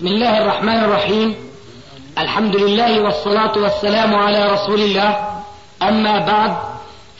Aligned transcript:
بسم 0.00 0.08
الله 0.08 0.42
الرحمن 0.42 0.84
الرحيم. 0.84 1.34
الحمد 2.18 2.56
لله 2.56 3.00
والصلاة 3.00 3.58
والسلام 3.58 4.14
على 4.14 4.52
رسول 4.52 4.80
الله. 4.80 5.40
أما 5.82 6.18
بعد 6.18 6.56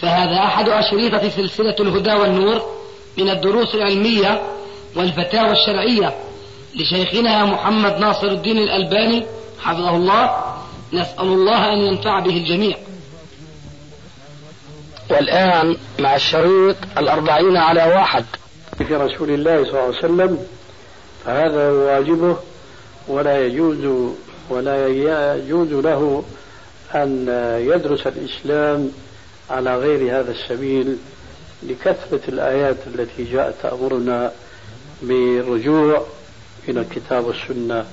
فهذا 0.00 0.38
أحد 0.45 0.68
أشريطة 0.68 1.29
سلسلة 1.29 1.77
الهدى 1.80 2.12
والنور 2.12 2.62
من 3.19 3.30
الدروس 3.30 3.74
العلمية 3.74 4.43
والفتاوى 4.96 5.51
الشرعية 5.51 6.14
لشيخنا 6.74 7.45
محمد 7.45 7.98
ناصر 7.98 8.27
الدين 8.27 8.58
الألباني 8.58 9.27
حفظه 9.61 9.97
الله. 9.97 10.55
نسأل 10.93 11.27
الله 11.27 11.73
أن 11.73 11.79
ينفع 11.79 12.21
به 12.21 12.37
الجميع. 12.37 12.77
والآن 15.11 15.77
مع 15.99 16.15
الشريط 16.15 16.77
الأربعين 16.99 17.57
على 17.57 17.85
واحد. 17.85 18.25
في 18.79 18.95
رسول 18.95 19.31
الله 19.31 19.65
صلى 19.65 19.71
الله 19.71 19.81
عليه 19.81 19.99
وسلم 19.99 20.39
فهذا 21.25 21.71
واجبه 21.71 22.37
ولا 23.09 23.46
يجوز 23.46 24.12
ولا 24.51 24.88
يجوز 24.88 25.73
له 25.73 26.24
أن 26.95 27.29
يدرس 27.61 28.07
الإسلام 28.07 28.91
على 29.51 29.77
غير 29.77 30.20
هذا 30.20 30.30
السبيل 30.30 30.97
لكثرة 31.62 32.21
الآيات 32.29 32.77
التي 32.87 33.24
جاءت 33.24 33.55
تأمرنا 33.62 34.33
بالرجوع 35.02 36.07
إلى 36.69 36.80
الكتاب 36.80 37.24
والسنة 37.24 37.87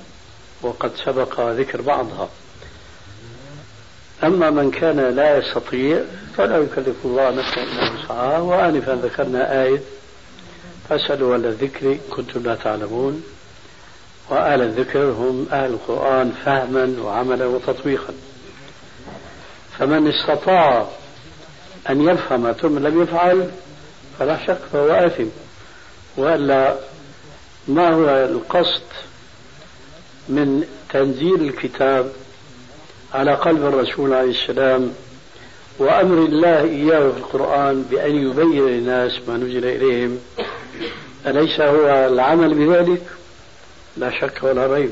وقد 0.61 0.91
سبق 1.05 1.49
ذكر 1.49 1.81
بعضها. 1.81 2.29
أما 4.23 4.49
من 4.49 4.71
كان 4.71 4.99
لا 4.99 5.37
يستطيع 5.37 6.01
فلا 6.37 6.57
يكلف 6.57 6.95
الله 7.05 7.29
نفسا 7.29 7.63
إلا 7.63 7.91
وسعها 7.93 8.39
وآنفا 8.39 8.99
ذكرنا 9.03 9.63
آية 9.63 9.81
فاسألوا 10.89 11.35
أهل 11.35 11.45
الذكر 11.45 11.97
كنتم 12.09 12.43
لا 12.43 12.55
تعلمون. 12.55 13.23
وأهل 14.29 14.61
الذكر 14.61 15.03
هم 15.03 15.47
أهل 15.51 15.69
القرآن 15.69 16.31
فهما 16.45 16.95
وعملا 17.01 17.45
وتطبيقا. 17.45 18.13
فمن 19.79 20.07
استطاع 20.07 20.87
أن 21.89 22.01
يفهم 22.01 22.51
ثم 22.51 22.79
لم 22.79 23.01
يفعل 23.01 23.49
فلا 24.19 24.45
شك 24.47 24.59
فهو 24.73 24.91
آثم. 24.91 25.27
وإلا 26.17 26.75
ما 27.67 27.89
هو 27.89 28.09
القصد 28.09 28.81
من 30.29 30.63
تنزيل 30.89 31.41
الكتاب 31.41 32.11
على 33.13 33.33
قلب 33.33 33.65
الرسول 33.65 34.13
عليه 34.13 34.31
السلام 34.31 34.93
وأمر 35.79 36.25
الله 36.25 36.61
إياه 36.61 37.11
في 37.11 37.17
القرآن 37.17 37.83
بأن 37.83 38.15
يبين 38.15 38.67
للناس 38.67 39.19
ما 39.27 39.37
نزل 39.37 39.65
إليهم. 39.65 40.19
أليس 41.27 41.61
هو 41.61 42.07
العمل 42.07 42.53
بذلك؟ 42.53 43.16
لا 43.97 44.11
شك 44.21 44.39
ولا 44.41 44.67
ريب. 44.67 44.91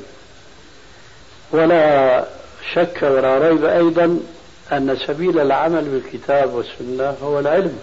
ولا 1.51 2.25
شك 2.73 2.99
ولا 3.01 3.37
ريب 3.37 3.65
أيضا 3.65 4.19
أن 4.71 4.97
سبيل 5.07 5.39
العمل 5.39 5.83
بالكتاب 5.83 6.53
والسنة 6.53 7.15
هو 7.23 7.39
العلم. 7.39 7.79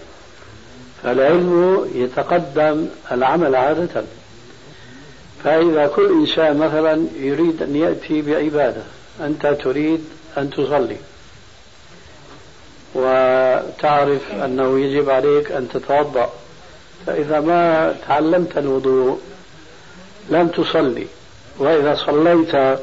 فالعلم 1.03 1.85
يتقدم 1.95 2.87
العمل 3.11 3.55
عادة. 3.55 4.03
فإذا 5.43 5.87
كل 5.87 6.11
إنسان 6.11 6.57
مثلا 6.57 7.07
يريد 7.15 7.61
أن 7.61 7.75
يأتي 7.75 8.21
بعبادة 8.21 8.83
أنت 9.21 9.47
تريد 9.47 10.05
أن 10.37 10.49
تصلي. 10.49 10.97
وتعرف 12.95 14.31
أنه 14.31 14.79
يجب 14.79 15.09
عليك 15.09 15.51
أن 15.51 15.69
تتوضأ. 15.73 16.29
فإذا 17.05 17.39
ما 17.39 17.95
تعلمت 18.07 18.57
الوضوء 18.57 19.19
لم 20.29 20.47
تصلي 20.47 21.07
وإذا 21.59 21.95
صليت 21.95 22.79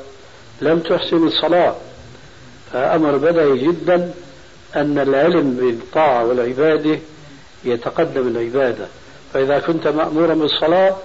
لم 0.61 0.79
تحسن 0.79 1.27
الصلاة. 1.27 1.75
فأمر 2.73 3.17
بدهي 3.17 3.59
جدا 3.59 4.13
أن 4.77 4.99
العلم 4.99 5.57
بالطاعة 5.57 6.25
والعبادة 6.25 6.99
يتقدم 7.65 8.29
العبادة. 8.29 8.87
فإذا 9.33 9.59
كنت 9.59 9.89
مأمورا 9.89 10.35
بالصلاة 10.35 10.97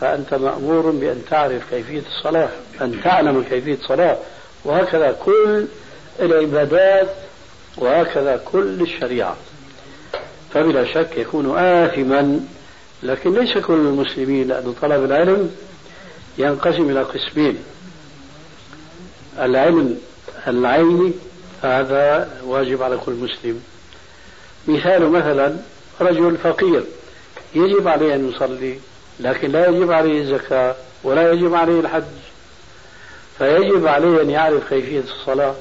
فأنت 0.00 0.34
مأمور 0.34 0.90
بأن 0.90 1.22
تعرف 1.30 1.62
كيفية 1.70 2.02
الصلاة 2.16 2.48
أن 2.80 3.00
تعلم 3.04 3.44
كيفية 3.50 3.74
الصلاة. 3.74 4.18
وهكذا 4.64 5.16
كل 5.24 5.66
العبادات 6.20 7.08
وهكذا 7.76 8.40
كل 8.52 8.80
الشريعة. 8.82 9.36
فبلا 10.54 10.84
شك 10.84 11.18
يكون 11.18 11.58
آثما 11.58 12.40
لكن 13.02 13.34
ليس 13.34 13.58
كل 13.58 13.74
المسلمين 13.74 14.48
لأن 14.48 14.74
طلب 14.82 15.04
العلم 15.04 15.50
ينقسم 16.38 16.90
إلى 16.90 17.02
قسمين. 17.02 17.58
العلم 19.38 20.00
العيني 20.46 21.12
هذا 21.62 22.30
واجب 22.44 22.82
على 22.82 22.96
كل 22.96 23.12
مسلم. 23.12 23.62
مثال 24.68 25.10
مثلا 25.10 25.56
رجل 26.00 26.36
فقير. 26.36 26.84
يجب 27.54 27.88
عليه 27.88 28.14
أن 28.14 28.28
يصلي 28.28 28.78
لكن 29.20 29.52
لا 29.52 29.68
يجب 29.68 29.92
عليه 29.92 30.22
الزكاة 30.22 30.76
ولا 31.04 31.32
يجب 31.32 31.54
عليه 31.54 31.80
الحج. 31.80 32.02
فيجب 33.38 33.86
عليه 33.86 34.22
أن 34.22 34.30
يعرف 34.30 34.68
كيفية 34.68 35.00
الصلاة 35.00 35.54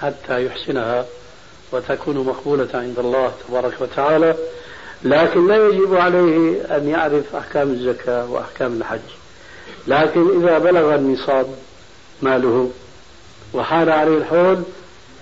حتى 0.00 0.46
يحسنها 0.46 1.06
وتكون 1.72 2.16
مقبولة 2.16 2.68
عند 2.74 2.98
الله 2.98 3.32
تبارك 3.48 3.80
وتعالى. 3.80 4.36
لكن 5.04 5.48
لا 5.48 5.68
يجب 5.68 5.94
عليه 5.94 6.62
أن 6.76 6.88
يعرف 6.88 7.36
أحكام 7.36 7.70
الزكاة 7.70 8.30
وأحكام 8.30 8.72
الحج. 8.72 9.00
لكن 9.86 10.40
إذا 10.40 10.58
بلغ 10.58 10.94
النصاب 10.94 11.46
ماله 12.22 12.70
وحال 13.54 13.90
عليه 13.90 14.16
الحول 14.16 14.62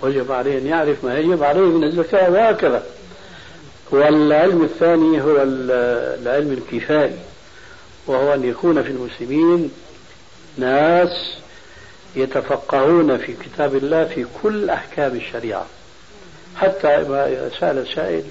وجب 0.01 0.31
عليه 0.31 0.57
أن 0.57 0.67
يعرف 0.67 1.03
ما 1.03 1.19
يجب 1.19 1.43
عليه 1.43 1.61
من 1.61 1.83
الزكاة 1.83 2.31
وهكذا. 2.31 2.83
والعلم 3.91 4.63
الثاني 4.63 5.21
هو 5.21 5.35
العلم 6.21 6.51
الكفائي 6.51 7.15
وهو 8.07 8.33
أن 8.33 8.43
يكون 8.43 8.83
في 8.83 8.89
المسلمين 8.89 9.71
ناس 10.57 11.33
يتفقهون 12.15 13.17
في 13.17 13.33
كتاب 13.33 13.75
الله 13.75 14.03
في 14.03 14.25
كل 14.43 14.69
أحكام 14.69 15.15
الشريعة. 15.15 15.65
حتى 16.55 16.87
إذا 16.87 17.51
سأل 17.59 17.77
السائل 17.77 18.23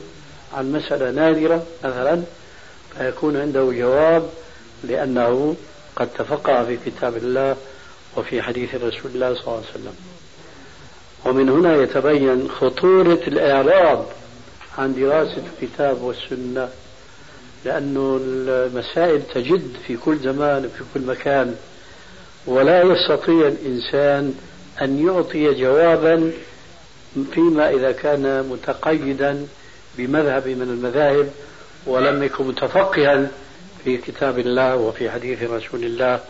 عن 0.57 0.73
مسألة 0.73 1.11
نادرة 1.11 1.67
مثلا 1.85 2.23
فيكون 2.99 3.37
عنده 3.37 3.73
جواب 3.73 4.31
لأنه 4.85 5.57
قد 6.01 6.09
تفقه 6.19 6.65
في 6.65 6.79
كتاب 6.87 7.17
الله 7.17 7.57
وفي 8.17 8.43
حديث 8.43 8.75
رسول 8.75 9.11
الله 9.15 9.35
صلى 9.35 9.43
الله 9.43 9.57
عليه 9.57 9.71
وسلم. 9.71 9.95
ومن 11.25 11.49
هنا 11.49 11.77
يتبين 11.77 12.49
خطورة 12.49 13.21
الإعراض 13.27 14.07
عن 14.79 14.95
دراسة 14.95 15.43
الكتاب 15.53 16.03
والسنة 16.03 16.69
لأنه 17.65 18.21
المسائل 18.23 19.23
تجد 19.35 19.77
في 19.87 19.97
كل 19.97 20.19
زمان 20.19 20.67
وفي 20.67 20.85
كل 20.95 21.01
مكان 21.01 21.55
ولا 22.47 22.83
يستطيع 22.83 23.49
الإنسان 23.49 24.35
أن 24.83 25.07
يعطي 25.07 25.55
جوابا 25.55 26.33
فيما 27.33 27.71
إذا 27.71 27.93
كان 27.93 28.49
متقيدا 28.51 29.47
بمذهب 29.99 30.49
من 30.49 30.63
المذاهب 30.63 31.31
ولم 31.87 32.23
يكن 32.23 32.45
متفقها 32.49 33.31
في 33.85 33.97
كتاب 33.97 34.39
الله 34.39 34.77
وفي 34.77 35.11
حديث 35.11 35.43
رسول 35.43 35.85
الله 35.85 36.21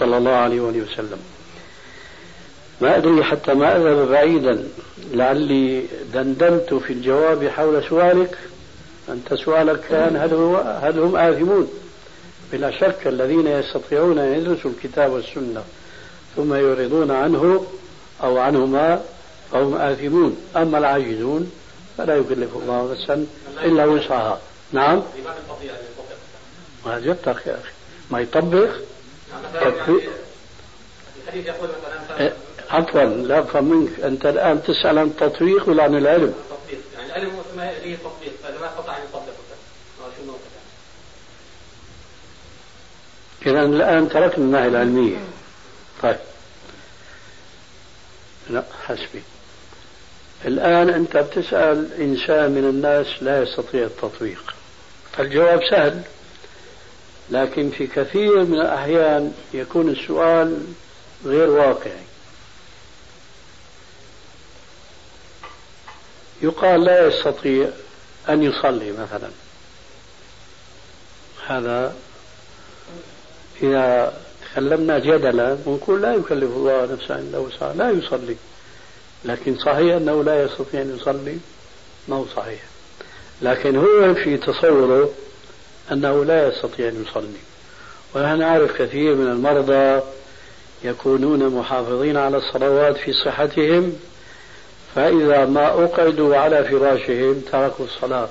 صلى 0.00 0.16
الله 0.16 0.30
عليه 0.30 0.60
وسلم. 0.60 1.18
ما 2.80 2.96
أدري 2.96 3.24
حتى 3.24 3.54
ما 3.54 3.76
أذهب 3.76 4.08
بعيدا 4.08 4.68
لعلي 5.12 5.82
دندنت 6.14 6.74
في 6.74 6.92
الجواب 6.92 7.48
حول 7.48 7.84
سؤالك. 7.88 8.38
أنت 9.08 9.34
سؤالك 9.34 9.80
كان 9.80 10.16
هل, 10.16 10.34
هو 10.34 10.56
هل 10.82 10.98
هم 10.98 11.16
آثمون؟ 11.16 11.68
بلا 12.52 12.70
شك 12.70 13.06
الذين 13.06 13.46
يستطيعون 13.46 14.18
أن 14.18 14.32
يدرسوا 14.38 14.70
الكتاب 14.70 15.12
والسنة 15.12 15.62
ثم 16.36 16.54
يعرضون 16.54 17.10
عنه 17.10 17.66
أو 18.22 18.38
عنهما 18.38 19.02
فهم 19.52 19.74
آثمون. 19.74 20.36
أما 20.56 20.78
العاجزون 20.78 21.52
فلا 21.98 22.16
يكلف 22.16 22.56
الله 22.56 22.92
نفسا 22.92 23.26
إلا 23.64 23.84
وسعها. 23.84 24.40
نعم. 24.72 25.02
ما 26.86 26.98
جبتك 26.98 27.46
يا 27.46 27.54
أخي. 27.54 27.72
ما 28.10 28.20
يطبق 28.20 28.70
يقول 31.34 31.68
مثلا 32.18 32.32
عفوا 32.70 33.04
لا 33.04 33.40
افهم 33.40 33.64
منك 33.64 34.00
أنت 34.00 34.26
الآن 34.26 34.62
تسأل 34.62 34.98
عن 34.98 35.06
التطبيق 35.06 35.68
ولا 35.68 35.82
عن 35.82 35.96
العلم؟ 35.96 36.34
التطبيق 36.34 36.80
يعني 36.94 37.06
العلم 37.06 37.32
ما 37.56 37.70
هي 37.70 37.94
التطبيق 37.94 38.32
فلما 38.42 38.66
استطاع 38.66 38.96
أن 38.96 39.02
يطبق 39.02 39.36
إذا 43.46 43.62
الآن 43.62 44.08
تركنا 44.08 44.44
الناحية 44.44 44.68
العلمية. 44.68 45.16
طيب. 46.02 46.16
لا 48.50 48.64
حسبي. 48.86 49.22
الآن 50.44 50.88
أنت 50.88 51.16
بتسأل 51.16 51.92
إنسان 52.00 52.50
من 52.50 52.64
الناس 52.64 53.06
لا 53.20 53.42
يستطيع 53.42 53.84
التطبيق. 53.84 54.54
فالجواب 55.12 55.60
سهل. 55.70 56.02
لكن 57.30 57.70
في 57.70 57.86
كثير 57.86 58.44
من 58.44 58.54
الأحيان 58.54 59.34
يكون 59.54 59.88
السؤال 59.88 60.66
غير 61.24 61.50
واقعي. 61.50 62.06
يقال 66.42 66.84
لا 66.84 67.06
يستطيع 67.06 67.68
أن 68.28 68.42
يصلي 68.42 68.92
مثلا. 68.92 69.30
هذا 71.46 71.94
إذا 73.62 74.14
تكلمنا 74.50 74.98
جدلا 74.98 75.58
نقول 75.66 76.02
لا 76.02 76.14
يكلف 76.14 76.50
الله 76.50 76.92
نفسا 76.92 77.18
إلا 77.18 77.38
وسعها 77.38 77.74
لا 77.74 77.90
يصلي. 77.90 78.36
لكن 79.24 79.58
صحيح 79.58 79.96
أنه 79.96 80.24
لا 80.24 80.42
يستطيع 80.42 80.82
أن 80.82 80.96
يصلي؟ 80.96 81.38
ما 82.08 82.16
هو 82.16 82.26
صحيح. 82.36 82.60
لكن 83.42 83.76
هو 83.76 84.14
في 84.14 84.36
تصوره 84.36 85.10
أنه 85.92 86.24
لا 86.24 86.48
يستطيع 86.48 86.88
أن 86.88 87.04
يصلي. 87.08 87.40
ونحن 88.14 88.38
نعرف 88.38 88.82
كثير 88.82 89.14
من 89.14 89.26
المرضى 89.26 90.02
يكونون 90.84 91.48
محافظين 91.48 92.16
على 92.16 92.36
الصلوات 92.36 92.96
في 92.96 93.12
صحتهم 93.12 93.96
فإذا 94.94 95.44
ما 95.44 95.66
أقعدوا 95.84 96.36
على 96.36 96.64
فراشهم 96.64 97.40
تركوا 97.52 97.84
الصلاة. 97.84 98.28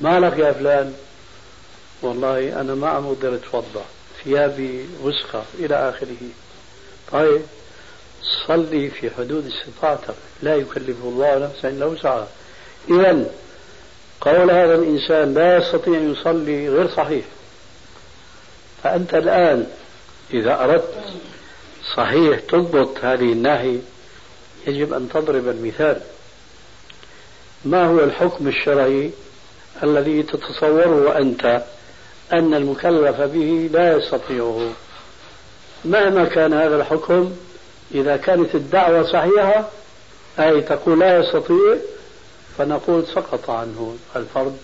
ما 0.00 0.20
لك 0.20 0.38
يا 0.38 0.52
فلان؟ 0.52 0.94
والله 2.02 2.60
أنا 2.60 2.74
ما 2.74 2.88
عم 2.88 3.06
أقدر 3.06 3.34
أتوضأ 3.34 3.84
ثيابي 4.24 4.86
وسخة 5.02 5.42
إلى 5.58 5.88
آخره. 5.88 6.28
طيب 7.12 7.42
صلي 8.46 8.90
في 8.90 9.10
حدود 9.10 9.46
استطاعتك. 9.46 10.14
لا 10.42 10.54
يكلف 10.54 10.96
الله 11.04 11.38
نفسا 11.38 11.68
إلا 11.68 11.86
وسعها. 11.86 12.28
إذا 12.90 13.26
قول 14.24 14.50
هذا 14.50 14.74
الإنسان 14.74 15.34
لا 15.34 15.56
يستطيع 15.56 15.98
أن 15.98 16.12
يصلي 16.12 16.68
غير 16.68 16.88
صحيح. 16.88 17.24
فأنت 18.82 19.14
الآن 19.14 19.66
إذا 20.34 20.64
أردت 20.64 20.94
صحيح 21.96 22.40
تضبط 22.40 22.98
هذه 23.02 23.32
الناحية 23.32 23.78
يجب 24.66 24.92
أن 24.92 25.08
تضرب 25.08 25.48
المثال. 25.48 26.00
ما 27.64 27.86
هو 27.86 28.00
الحكم 28.00 28.48
الشرعي 28.48 29.10
الذي 29.82 30.22
تتصوره 30.22 31.18
أنت 31.18 31.62
أن 32.32 32.54
المكلف 32.54 33.20
به 33.20 33.70
لا 33.72 33.96
يستطيعه؟ 33.96 34.72
مهما 35.84 36.24
كان 36.24 36.52
هذا 36.52 36.76
الحكم 36.76 37.32
إذا 37.94 38.16
كانت 38.16 38.54
الدعوة 38.54 39.02
صحيحة 39.02 39.68
أي 40.38 40.60
تقول 40.60 41.00
لا 41.00 41.18
يستطيع 41.18 41.76
فنقول 42.58 43.06
سقط 43.06 43.50
عنه 43.50 43.96
الفرض 44.16 44.56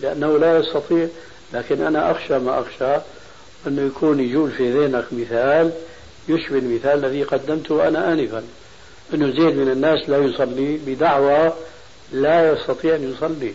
لأنه 0.00 0.38
لا 0.38 0.58
يستطيع 0.58 1.08
لكن 1.52 1.82
أنا 1.82 2.10
أخشى 2.10 2.38
ما 2.38 2.60
أخشى 2.60 3.02
أنه 3.66 3.82
يكون 3.82 4.20
يجول 4.20 4.50
في 4.50 4.72
ذهنك 4.72 5.04
مثال 5.12 5.72
يشبه 6.28 6.58
المثال 6.58 7.04
الذي 7.04 7.22
قدمته 7.22 7.88
أنا 7.88 8.12
آنفا 8.12 8.42
أنه 9.14 9.26
زيد 9.26 9.56
من 9.56 9.70
الناس 9.70 10.08
لا 10.08 10.18
يصلي 10.18 10.76
بدعوى 10.86 11.52
لا 12.12 12.52
يستطيع 12.52 12.94
أن 12.94 13.12
يصلي. 13.12 13.52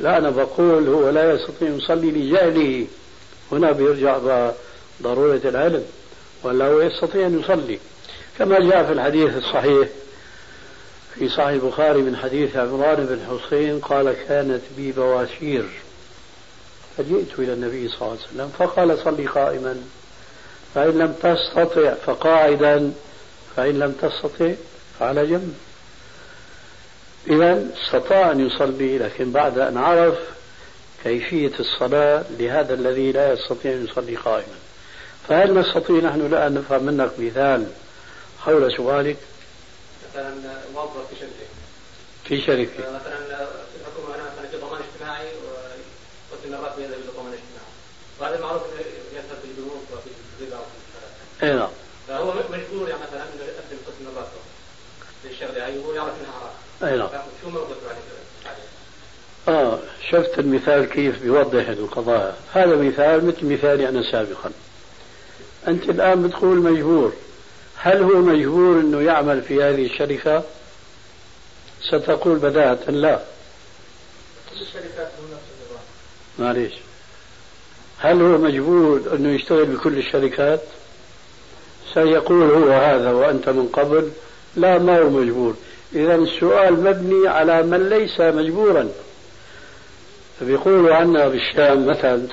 لا 0.00 0.18
أنا 0.18 0.30
بقول 0.30 0.88
هو 0.88 1.10
لا 1.10 1.32
يستطيع 1.32 1.68
أن 1.68 1.78
يصلي 1.78 2.10
لجهله. 2.10 2.86
هنا 3.52 3.72
بيرجع 3.72 4.18
ضرورة 5.02 5.40
العلم 5.44 5.84
ولا 6.42 6.66
هو 6.66 6.80
يستطيع 6.80 7.26
أن 7.26 7.40
يصلي. 7.40 7.78
كما 8.38 8.60
جاء 8.60 8.84
في 8.84 8.92
الحديث 8.92 9.36
الصحيح 9.36 9.88
في 11.14 11.28
صحيح 11.28 11.48
البخاري 11.48 12.02
من 12.02 12.16
حديث 12.16 12.56
عمران 12.56 13.06
بن 13.06 13.20
حسين 13.28 13.80
قال 13.80 14.16
كانت 14.28 14.62
بي 14.76 14.92
بواشير 14.92 15.64
فجئت 16.96 17.38
إلى 17.38 17.52
النبي 17.52 17.88
صلى 17.88 17.98
الله 18.00 18.10
عليه 18.10 18.20
وسلم 18.20 18.48
فقال 18.58 18.98
صلي 18.98 19.26
قائما. 19.26 19.82
فإن 20.74 20.98
لم 20.98 21.12
تستطع 21.12 21.94
فقاعدا. 21.94 22.92
فإن 23.56 23.78
لم 23.78 23.92
تستطع 23.92 24.52
فعلى 25.00 25.26
جنب. 25.26 25.54
إذا 27.30 27.66
استطاع 27.82 28.32
أن 28.32 28.46
يصلي 28.46 28.98
لكن 28.98 29.32
بعد 29.32 29.58
أن 29.58 29.76
عرف 29.76 30.18
كيفية 31.04 31.52
الصلاة 31.60 32.24
لهذا 32.38 32.74
الذي 32.74 33.12
لا 33.12 33.32
يستطيع 33.32 33.72
أن 33.72 33.84
يصلي 33.84 34.16
قائما. 34.16 34.56
فهل 35.28 35.54
نستطيع 35.54 35.96
نحن 35.96 36.20
الآن 36.20 36.54
نفهم 36.54 36.82
منك 36.82 37.10
مثال 37.18 37.66
حول 38.40 38.76
سؤالك؟ 38.76 39.16
مثلا 40.12 40.34
موظف 40.74 41.08
في 41.10 41.16
شركة. 41.20 41.46
في 42.24 42.40
شركة. 42.40 42.92
مثلا 42.92 43.18
الحكومة 43.80 44.16
هنا 44.16 44.22
مثلا 44.22 44.50
في 44.50 44.56
ضمان 44.56 44.80
اجتماعي 44.92 45.26
وقسم 45.26 46.54
الراتب 46.54 46.78
يذهب 46.78 46.92
إلى 46.92 47.12
ضمان 47.16 47.32
اجتماعي 47.32 47.72
وهذا 48.20 48.36
المعروف 48.36 48.62
يذهب 49.12 49.38
في 49.42 49.48
البنوك 49.48 49.82
وفي 49.92 50.10
الربا 50.40 50.56
وفي 50.56 51.46
إي 51.46 51.54
نعم. 51.54 51.68
فهو 52.08 52.34
مجبور 52.34 52.88
يعني 52.88 53.02
مثلا 53.02 53.22
إنه 53.22 53.44
يقدم 53.44 53.76
قسم 53.86 54.08
الراتب 54.12 54.42
للشغلة 55.24 55.66
هي 55.66 55.78
وهو 55.78 55.92
يعرف 55.92 56.12
إنها 56.20 56.32
حرام. 56.32 56.92
إي 56.92 56.98
نعم. 56.98 57.08
شو 57.42 57.50
موقفه 57.50 57.74
بعد. 57.86 57.96
آه 59.48 59.78
شفت 60.10 60.38
المثال 60.38 60.84
كيف 60.84 61.22
بيوضح 61.22 61.68
القضايا. 61.68 62.36
هذا 62.52 62.76
مثال 62.76 63.26
مثل 63.26 63.46
مثالي 63.46 63.88
أنا 63.88 64.10
سابقا. 64.10 64.50
أنت 65.68 65.88
الآن 65.88 66.28
بتقول 66.28 66.58
مجبور. 66.58 67.12
هل 67.84 68.02
هو 68.02 68.20
مجبور 68.20 68.80
إنه 68.80 69.00
يعمل 69.00 69.42
في 69.42 69.62
هذه 69.62 69.86
الشركة؟ 69.86 70.42
ستقول 71.88 72.38
بداهة 72.38 72.90
لا. 72.90 73.20
كل 74.50 74.60
الشركات 74.60 75.08
معليش. 76.38 76.72
هل 77.98 78.22
هو 78.22 78.38
مجبور 78.38 79.02
إنه 79.14 79.28
يشتغل 79.28 79.64
بكل 79.64 79.98
الشركات؟ 79.98 80.60
سيقول 81.94 82.50
هو 82.50 82.72
هذا 82.72 83.12
وأنت 83.12 83.48
من 83.48 83.68
قبل. 83.68 84.10
لا 84.56 84.78
ما 84.78 84.98
هو 84.98 85.10
مجبور. 85.10 85.54
إذا 85.94 86.14
السؤال 86.14 86.82
مبني 86.82 87.28
على 87.28 87.62
من 87.62 87.88
ليس 87.88 88.20
مجبورا. 88.20 88.88
بيقولوا 90.40 90.94
عنا 90.94 91.28
بالشام 91.28 91.86
مثلا 91.86 92.26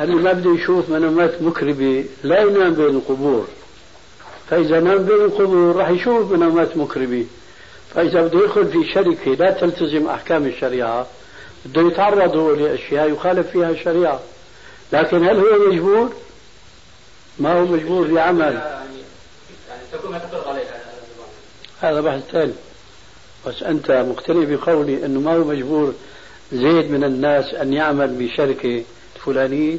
هل 0.00 0.16
ما 0.16 0.32
بده 0.32 0.54
يشوف 0.54 0.90
منامات 0.90 1.42
مكربة 1.42 2.04
لا 2.22 2.40
ينام 2.40 2.74
بين 2.74 2.86
القبور. 2.86 3.46
فإذا 4.50 4.80
نام 4.80 4.98
بين 4.98 5.16
القبور 5.24 5.76
راح 5.76 5.88
يشوف 5.88 6.32
منامات 6.32 6.76
مكربة 6.76 7.26
فإذا 7.94 8.26
بده 8.26 8.44
يدخل 8.44 8.68
في 8.68 8.92
شركة 8.92 9.30
لا 9.30 9.50
تلتزم 9.50 10.06
أحكام 10.06 10.46
الشريعة 10.46 11.06
بده 11.64 11.82
يتعرض 11.82 12.36
لأشياء 12.36 13.10
يخالف 13.12 13.50
فيها 13.50 13.70
الشريعة. 13.70 14.20
لكن 14.92 15.28
هل 15.28 15.36
هو 15.36 15.70
مجبور؟ 15.70 16.12
ما 17.38 17.52
هو 17.52 17.66
مجبور 17.66 18.06
لعمل 18.06 18.52
يعني 18.52 19.82
تكون 19.92 20.10
ما 20.10 20.20
عليه 20.46 20.62
هذا 21.80 22.00
بحث 22.00 22.30
ثاني. 22.32 22.52
بس 23.46 23.62
أنت 23.62 23.90
مقتنع 23.90 24.44
بقولي 24.44 25.06
أنه 25.06 25.20
ما 25.20 25.36
هو 25.36 25.44
مجبور 25.44 25.94
زيد 26.52 26.90
من 26.90 27.04
الناس 27.04 27.54
أن 27.54 27.72
يعمل 27.72 28.08
بشركة 28.08 28.82
فلانية 29.24 29.78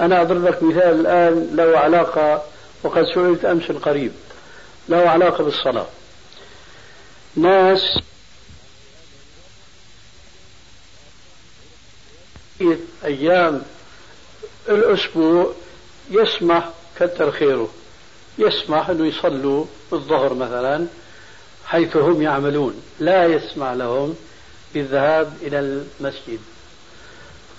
أنا 0.00 0.22
أضرب 0.22 0.44
لك 0.44 0.62
مثال 0.62 1.00
الآن 1.00 1.56
له 1.56 1.78
علاقة 1.78 2.42
وقد 2.82 3.04
سئلت 3.14 3.44
أمس 3.44 3.70
القريب 3.70 4.12
له 4.88 5.10
علاقة 5.10 5.44
بالصلاة. 5.44 5.86
ناس 7.36 7.98
أيام 13.04 13.62
الأسبوع 14.68 15.52
يسمح 16.10 16.70
كتر 16.96 17.30
خيره 17.30 17.70
يسمح 18.38 18.90
أنه 18.90 19.06
يصلوا 19.06 19.64
الظهر 19.92 20.34
مثلا 20.34 20.86
حيث 21.66 21.96
هم 21.96 22.22
يعملون 22.22 22.82
لا 23.00 23.26
يسمح 23.26 23.70
لهم 23.70 24.16
بالذهاب 24.74 25.32
إلى 25.42 25.58
المسجد. 25.58 26.40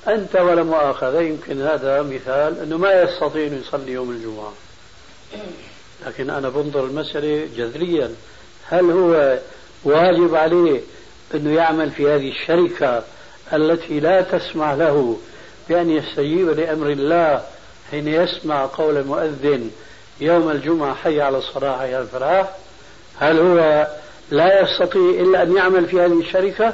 أنت 0.08 0.36
ولا 0.36 0.64
مؤاخذة 0.64 1.20
يمكن 1.20 1.62
هذا 1.62 2.02
مثال 2.02 2.60
أنه 2.60 2.78
ما 2.78 3.02
يستطيع 3.02 3.48
أن 3.48 3.62
يصلي 3.62 3.92
يوم 3.92 4.12
الجمعة. 4.12 4.54
لكن 6.06 6.30
أنا 6.30 6.50
بنظر 6.50 6.86
المسألة 6.86 7.50
جذريا. 7.58 8.12
هل 8.68 8.92
هو 8.92 9.40
واجب 9.84 10.36
عليه 10.36 10.82
أنه 11.36 11.54
يعمل 11.54 11.92
في 11.92 12.10
هذه 12.10 12.30
الشركة 12.30 13.04
التي 13.54 14.00
لا 14.00 14.22
تسمح 14.22 14.72
له 14.72 15.18
بأن 15.70 15.90
يستجيب 15.90 16.50
لأمر 16.50 16.90
الله 16.90 17.44
حين 17.92 18.08
يسمع 18.08 18.66
قول 18.66 18.98
المؤذن 18.98 19.72
يوم 20.22 20.50
الجمعة 20.50 20.96
حي 20.96 21.22
على 21.22 21.38
الصلاة 21.38 21.78
حي 21.78 21.96
على 21.96 22.04
الفلاح 22.04 22.50
هل 23.20 23.40
هو 23.40 23.88
لا 24.32 24.62
يستطيع 24.62 25.02
إلا 25.02 25.44
أن 25.44 25.56
يعمل 25.56 25.86
في 25.86 26.02
هذه 26.02 26.20
الشركة؟ 26.20 26.74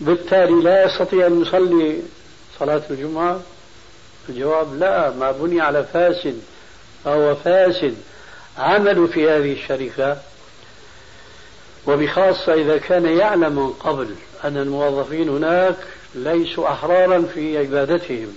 بالتالي 0.00 0.62
لا 0.62 0.84
يستطيع 0.86 1.26
أن 1.26 1.42
يصلي 1.42 2.02
صلاة 2.62 2.82
الجمعة؟ 2.90 3.40
الجواب 4.28 4.78
لا 4.78 5.10
ما 5.10 5.32
بني 5.32 5.60
على 5.60 5.84
فاسد 5.84 6.40
فهو 7.04 7.34
فاسد 7.34 7.96
عملوا 8.58 9.06
في 9.06 9.30
هذه 9.30 9.52
الشركة 9.52 10.16
وبخاصة 11.86 12.54
إذا 12.54 12.78
كان 12.78 13.06
يعلم 13.06 13.56
من 13.56 13.70
قبل 13.70 14.14
أن 14.44 14.56
الموظفين 14.56 15.28
هناك 15.28 15.76
ليسوا 16.14 16.68
أحرارا 16.68 17.22
في 17.34 17.58
عبادتهم. 17.58 18.36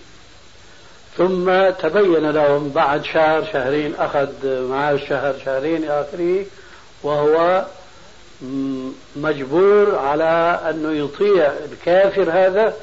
ثم 1.17 1.70
تبين 1.70 2.29
لهم 2.32 2.70
بعد 2.70 3.03
شهر 3.05 3.46
شهرين 3.53 3.96
أخذ 3.96 4.29
معاه 4.70 4.98
شهر 5.10 5.36
شهرين 5.46 5.84
إلى 5.84 6.01
آخره 6.01 6.46
وهو 7.03 7.65
مجبور 9.15 9.96
على 9.96 10.60
أنه 10.70 10.91
يطيع 10.91 11.53
الكافر 11.72 12.32
هذا 12.32 12.74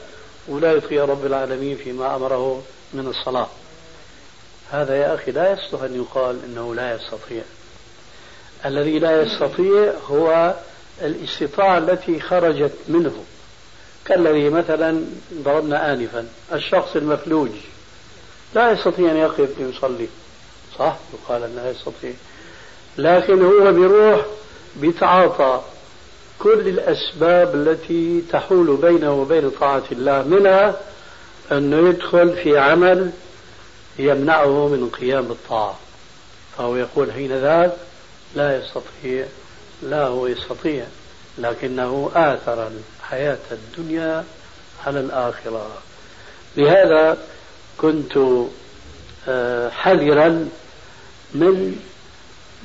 ولا 0.49 0.73
يطيع 0.73 1.05
رب 1.05 1.27
العالمين 1.27 1.77
فيما 1.77 2.17
أمره 2.17 2.63
من 2.95 3.07
الصلاة. 3.07 3.49
هذا 4.71 4.97
يا 4.97 5.15
أخي 5.15 5.31
لا 5.31 5.53
يصلح 5.53 5.83
أن 5.83 5.97
يقال 5.97 6.39
أنه 6.45 6.75
لا 6.75 6.95
يستطيع. 6.95 7.43
الذي 8.65 8.99
لا 8.99 9.23
يستطيع 9.23 9.93
هو 10.11 10.55
الاستطاعة 11.03 11.79
التي 11.79 12.21
خرجت 12.21 12.73
منه. 12.89 13.25
كالذي 14.05 14.49
مثلا 14.49 15.05
ضربنا 15.35 15.93
آنفا 15.93 16.27
الشخص 16.53 16.97
المفلوج 16.97 17.51
لا 18.55 18.71
يستطيع 18.71 19.11
أن 19.11 19.17
يقف 19.17 19.59
ليصلي 19.59 20.09
صح؟ 20.79 20.97
يقال 21.15 21.43
أنه 21.43 21.63
لا 21.63 21.71
يستطيع. 21.71 22.13
لكن 22.99 23.45
هو 23.45 23.73
بيروح 23.73 24.27
بيتعاطى 24.77 25.63
كل 26.43 26.69
الأسباب 26.69 27.55
التي 27.55 28.23
تحول 28.33 28.77
بينه 28.77 29.13
وبين 29.13 29.51
طاعة 29.51 29.83
الله 29.93 30.23
منها 30.23 30.81
أنه 31.53 31.89
يدخل 31.89 32.37
في 32.37 32.59
عمل 32.59 33.11
يمنعه 33.99 34.69
من 34.69 34.79
القيام 34.79 35.23
بالطاعة 35.23 35.79
فهو 36.59 36.77
يقول 36.77 37.13
حين 37.13 37.33
ذاك 37.33 37.73
لا 38.35 38.59
يستطيع 38.59 39.27
لا 39.83 40.07
هو 40.07 40.27
يستطيع 40.27 40.85
لكنه 41.39 42.11
آثر 42.15 42.71
الحياة 43.01 43.39
الدنيا 43.53 44.25
على 44.87 45.01
الآخرة. 45.01 45.69
لهذا 46.57 47.19
كنت 47.79 48.19
آه، 49.29 49.69
حذرا 49.71 50.49
من 51.35 51.81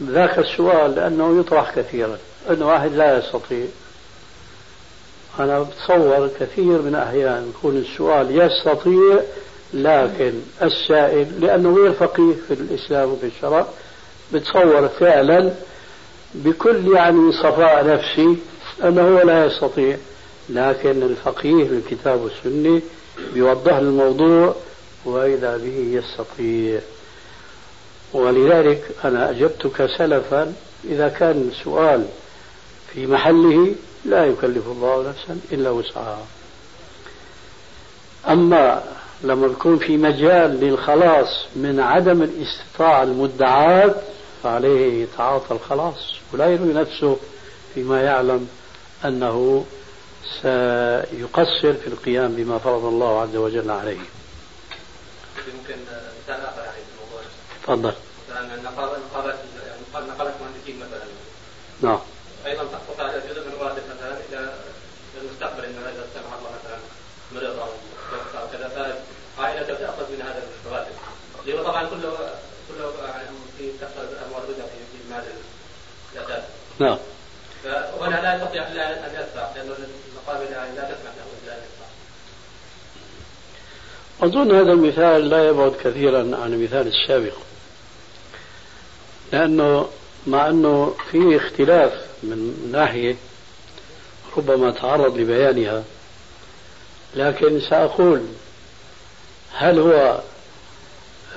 ذاك 0.04 0.40
السؤال 0.40 0.96
لأنه 0.96 1.40
يطرح 1.40 1.76
كثيرا 1.76 2.18
أن 2.50 2.62
واحد 2.64 2.94
لا 2.94 3.18
يستطيع. 3.18 3.66
أنا 5.40 5.60
بتصور 5.60 6.30
كثير 6.40 6.82
من 6.82 6.96
الأحيان 6.96 7.50
يكون 7.50 7.78
السؤال 7.78 8.42
يستطيع 8.42 9.20
لكن 9.74 10.34
السائل 10.62 11.28
لأنه 11.40 11.76
غير 11.76 11.94
فقيه 11.94 12.34
في 12.48 12.54
الإسلام 12.54 13.12
وفي 13.12 13.26
الشرع 13.26 13.66
بتصور 14.34 14.88
فعلا 14.88 15.52
بكل 16.36 16.96
يعني 16.96 17.32
صفاء 17.32 17.88
نفسي 17.88 18.38
أنه 18.84 19.24
لا 19.24 19.46
يستطيع. 19.46 19.98
لكن 20.50 21.04
الفقيه 21.04 21.64
في 21.68 21.74
الكتاب 21.74 22.22
والسنة 22.22 22.82
بيوضح 23.34 23.76
الموضوع 23.76 24.56
وإذا 25.06 25.58
به 25.58 26.02
يستطيع. 26.02 26.80
ولذلك 28.14 28.84
أنا 29.06 29.30
أجبتك 29.30 29.86
سلفا 29.98 30.54
إذا 30.86 31.08
كان 31.08 31.50
السؤال 31.52 32.06
في 32.94 33.08
محله 33.08 33.76
لا 34.06 34.26
يكلف 34.26 34.68
الله 34.68 35.10
نفسا 35.10 35.40
إلا 35.52 35.70
وسعها 35.70 36.26
أما 38.30 38.84
لما 39.24 39.48
يكون 39.48 39.78
في 39.78 39.98
مجال 39.98 40.60
للخلاص 40.60 41.46
من 41.56 41.80
عدم 41.80 42.24
الاستطاعة 42.24 43.04
المدعاة 43.04 43.96
فعليه 44.44 45.04
يتعاطى 45.04 45.54
الخلاص 45.56 46.14
ولا 46.34 46.46
يروي 46.46 46.74
نفسه 46.74 47.18
فيما 47.76 48.02
يعلم 48.02 48.48
أنه 49.06 49.66
سيقصر 50.42 51.74
في 51.74 51.88
القيام 51.88 52.36
بما 52.36 52.58
فرض 52.58 52.86
الله 52.86 53.22
عز 53.22 53.36
وجل 53.36 53.72
عليه 53.72 54.00
مثال 56.28 56.42
اخر 56.42 56.62
يعني 56.62 56.72
في 56.74 57.04
الموضوع 57.04 57.22
تفضل. 57.68 57.94
نقابات 59.94 60.34
مهندسين 60.42 60.80
مثلا. 60.80 61.04
نعم. 61.82 62.00
أيضا 62.46 62.64
تحقق 62.64 63.00
على 63.00 63.22
جزء 63.30 63.42
من 63.42 63.54
الراتب 63.60 63.84
مثلا 63.96 64.18
إلى 64.30 64.54
المستقبل 65.22 65.66
انه 65.66 65.82
اذا 65.82 66.06
سمح 66.14 66.34
الله 66.38 66.50
مثلا 66.60 66.78
مرض 67.32 67.60
أو 68.40 68.48
كذا 68.52 68.96
فعائلته 69.38 69.74
تاخذ 69.74 70.12
من 70.12 70.22
هذا 70.22 70.44
الراتب. 70.66 70.92
هو 71.50 71.64
طبعا 71.64 71.84
كله 71.84 72.14
كله 72.68 72.92
في 73.58 73.72
تحصل 73.82 74.08
اموال 74.26 74.44
في 74.48 74.54
في 74.92 75.10
مال 75.10 75.24
الاساس. 76.16 76.44
نعم. 76.80 76.98
فهنا 77.64 78.22
لا 78.22 78.36
يستطيع 78.36 78.68
إلا 78.68 79.08
ان 79.08 79.14
يدفع 79.16 79.56
لأنه 79.56 79.76
المقابل 80.14 80.52
لا 80.76 80.84
تسمح 80.84 81.12
له 81.18 81.54
أن 81.54 81.58
يدفع. 81.58 81.88
أظن 84.22 84.56
هذا 84.56 84.72
المثال 84.72 85.30
لا 85.30 85.48
يبعد 85.48 85.72
كثيرا 85.84 86.20
عن 86.20 86.54
المثال 86.54 86.88
السابق 86.88 87.34
لأنه 89.32 89.88
مع 90.28 90.50
أنه 90.50 90.96
في 91.12 91.38
اختلاف 91.38 91.94
من 92.24 92.70
ناحية 92.72 93.16
ربما 94.38 94.72
تعرض 94.72 95.18
لبيانها 95.18 95.84
لكن 97.16 97.60
سأقول 97.60 98.22
هل 99.54 99.80
هو 99.80 100.20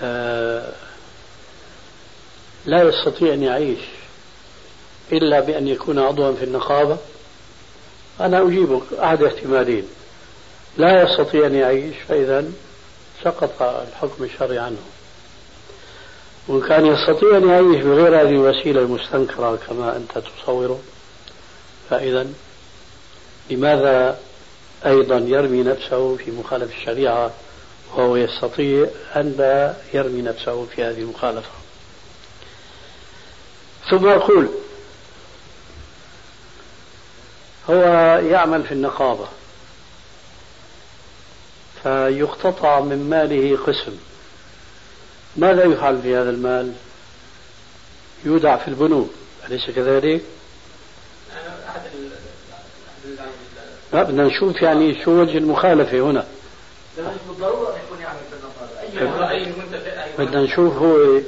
آه 0.02 0.72
لا 2.66 2.82
يستطيع 2.82 3.34
أن 3.34 3.42
يعيش 3.42 3.80
إلا 5.12 5.40
بأن 5.40 5.68
يكون 5.68 5.98
عضوا 5.98 6.34
في 6.34 6.44
النقابة؟ 6.44 6.98
أنا 8.20 8.46
أجيبك 8.46 8.82
أحد 9.02 9.22
احتمالين. 9.22 9.84
لا 10.76 11.02
يستطيع 11.02 11.46
أن 11.46 11.54
يعيش 11.54 11.96
فإذا 12.08 12.44
سقط 13.24 13.62
الحكم 13.62 14.24
الشرعي 14.24 14.58
عنه. 14.58 14.78
وإن 16.50 16.68
كان 16.68 16.86
يستطيع 16.86 17.36
أن 17.36 17.48
يعيش 17.48 17.84
بغير 17.84 18.20
هذه 18.20 18.30
الوسيلة 18.30 18.80
المستنكرة 18.80 19.56
كما 19.56 19.96
أنت 19.96 20.18
تصوره 20.18 20.80
فإذا 21.90 22.26
لماذا 23.50 24.18
أيضا 24.86 25.18
يرمي 25.18 25.62
نفسه 25.62 26.16
في 26.16 26.30
مخالفة 26.30 26.76
الشريعة 26.76 27.30
وهو 27.94 28.16
يستطيع 28.16 28.86
أن 29.16 29.34
لا 29.38 29.74
يرمي 29.94 30.22
نفسه 30.22 30.66
في 30.66 30.84
هذه 30.84 30.98
المخالفة؟ 30.98 31.50
ثم 33.90 34.06
أقول 34.06 34.48
هو 37.70 37.82
يعمل 38.30 38.62
في 38.62 38.72
النقابة 38.72 39.28
فيقتطع 41.82 42.80
من 42.80 43.10
ماله 43.10 43.56
قسم. 43.66 43.96
ماذا 45.36 45.64
يفعل 45.64 46.02
في 46.02 46.16
هذا 46.16 46.30
المال؟ 46.30 46.72
يودع 48.24 48.56
في 48.56 48.68
البنوك 48.68 49.10
أليس 49.48 49.70
كذلك؟ 49.70 50.20
لا 53.92 54.02
بدنا 54.02 54.24
نشوف 54.24 54.62
يعني 54.62 55.04
شو 55.04 55.10
وجه 55.10 55.38
المخالفة 55.38 56.00
هنا. 56.00 56.26
بالضرورة 57.28 57.76
يكون 57.86 58.00
يعمل 58.00 58.18
النقابة 58.92 59.54
بدنا 60.18 60.42
نشوف 60.42 60.76
هو 60.76 61.20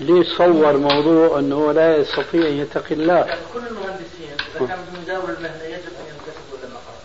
ليه 0.00 0.36
صور 0.36 0.76
موضوع 0.76 1.38
إنه 1.38 1.72
لا 1.72 1.96
يستطيع 1.96 2.48
أن 2.48 2.58
يتقي 2.58 2.94
الله. 2.94 3.22
كل 3.54 3.58
المهندسين 3.58 4.30
اذا 4.56 4.66
كان 4.66 4.78
بمداول 4.92 5.30
المهنه 5.30 5.64
يجب 5.64 5.92
ان 6.00 6.06
ينتسبوا 6.08 6.58
للنقابه 6.62 6.98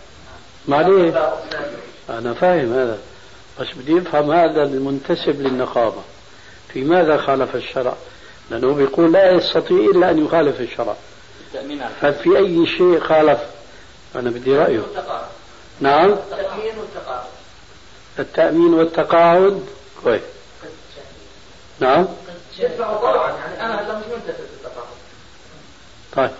معليه 0.68 1.32
أنا 2.10 2.34
فاهم 2.34 2.72
هذا 2.72 2.98
بس 3.60 3.66
بدي 3.76 3.98
أفهم 3.98 4.30
هذا 4.30 4.62
المنتسب 4.62 5.40
للنقابة. 5.40 6.02
في 6.74 6.84
ماذا 6.84 7.16
خالف 7.16 7.56
الشرع؟ 7.56 7.94
لأنه 8.50 8.74
بيقول 8.74 9.12
لا 9.12 9.30
يستطيع 9.32 9.78
إلا 9.78 10.10
أن 10.10 10.24
يخالف 10.24 10.60
الشرع. 10.60 10.96
ففي 12.00 12.36
أي 12.36 12.66
شيء 12.66 13.00
خالف؟ 13.00 13.40
أنا 14.16 14.30
بدي 14.30 14.56
رأيه. 14.56 14.82
نعم. 15.80 16.10
التأمين 16.10 16.78
والتقاعد. 16.78 17.26
التأمين 18.18 18.74
والتقاعد؟ 18.74 19.66
كويس. 20.04 20.22
نعم. 21.80 22.06
يدفع 22.58 22.96
طبعا 22.96 23.32
يعني 23.32 23.60
أنا 23.60 23.80
هلا 23.80 23.98
مش 23.98 24.04
للتقاعد 24.26 24.86
طيب. 26.12 26.30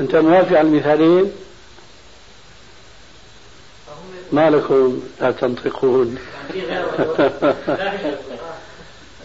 أنت 0.00 0.16
موافق 0.16 0.58
على 0.58 0.60
المثالين؟ 0.60 1.32
ما 4.32 4.50
لكم 4.50 5.02
لا 5.20 5.30
تنطقون. 5.30 6.18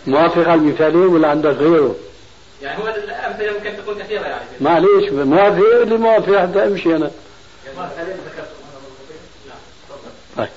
موافق 0.10 0.48
على 0.48 0.54
المثالين 0.54 1.08
ولا 1.08 1.28
عندك 1.28 1.50
غيره؟ 1.50 1.96
يعني 2.62 2.84
هو 2.84 2.88
الأمثلة 2.88 3.54
ممكن 3.54 3.78
تكون 3.78 4.04
كثيرة 4.04 4.26
يعني. 4.26 4.46
معليش 4.62 5.12
موافق 5.12 5.82
اللي 5.82 5.98
موافق؟ 5.98 6.38
حتى 6.38 6.64
امشي 6.64 6.96
أنا. 6.96 7.12
طيب. 10.38 10.50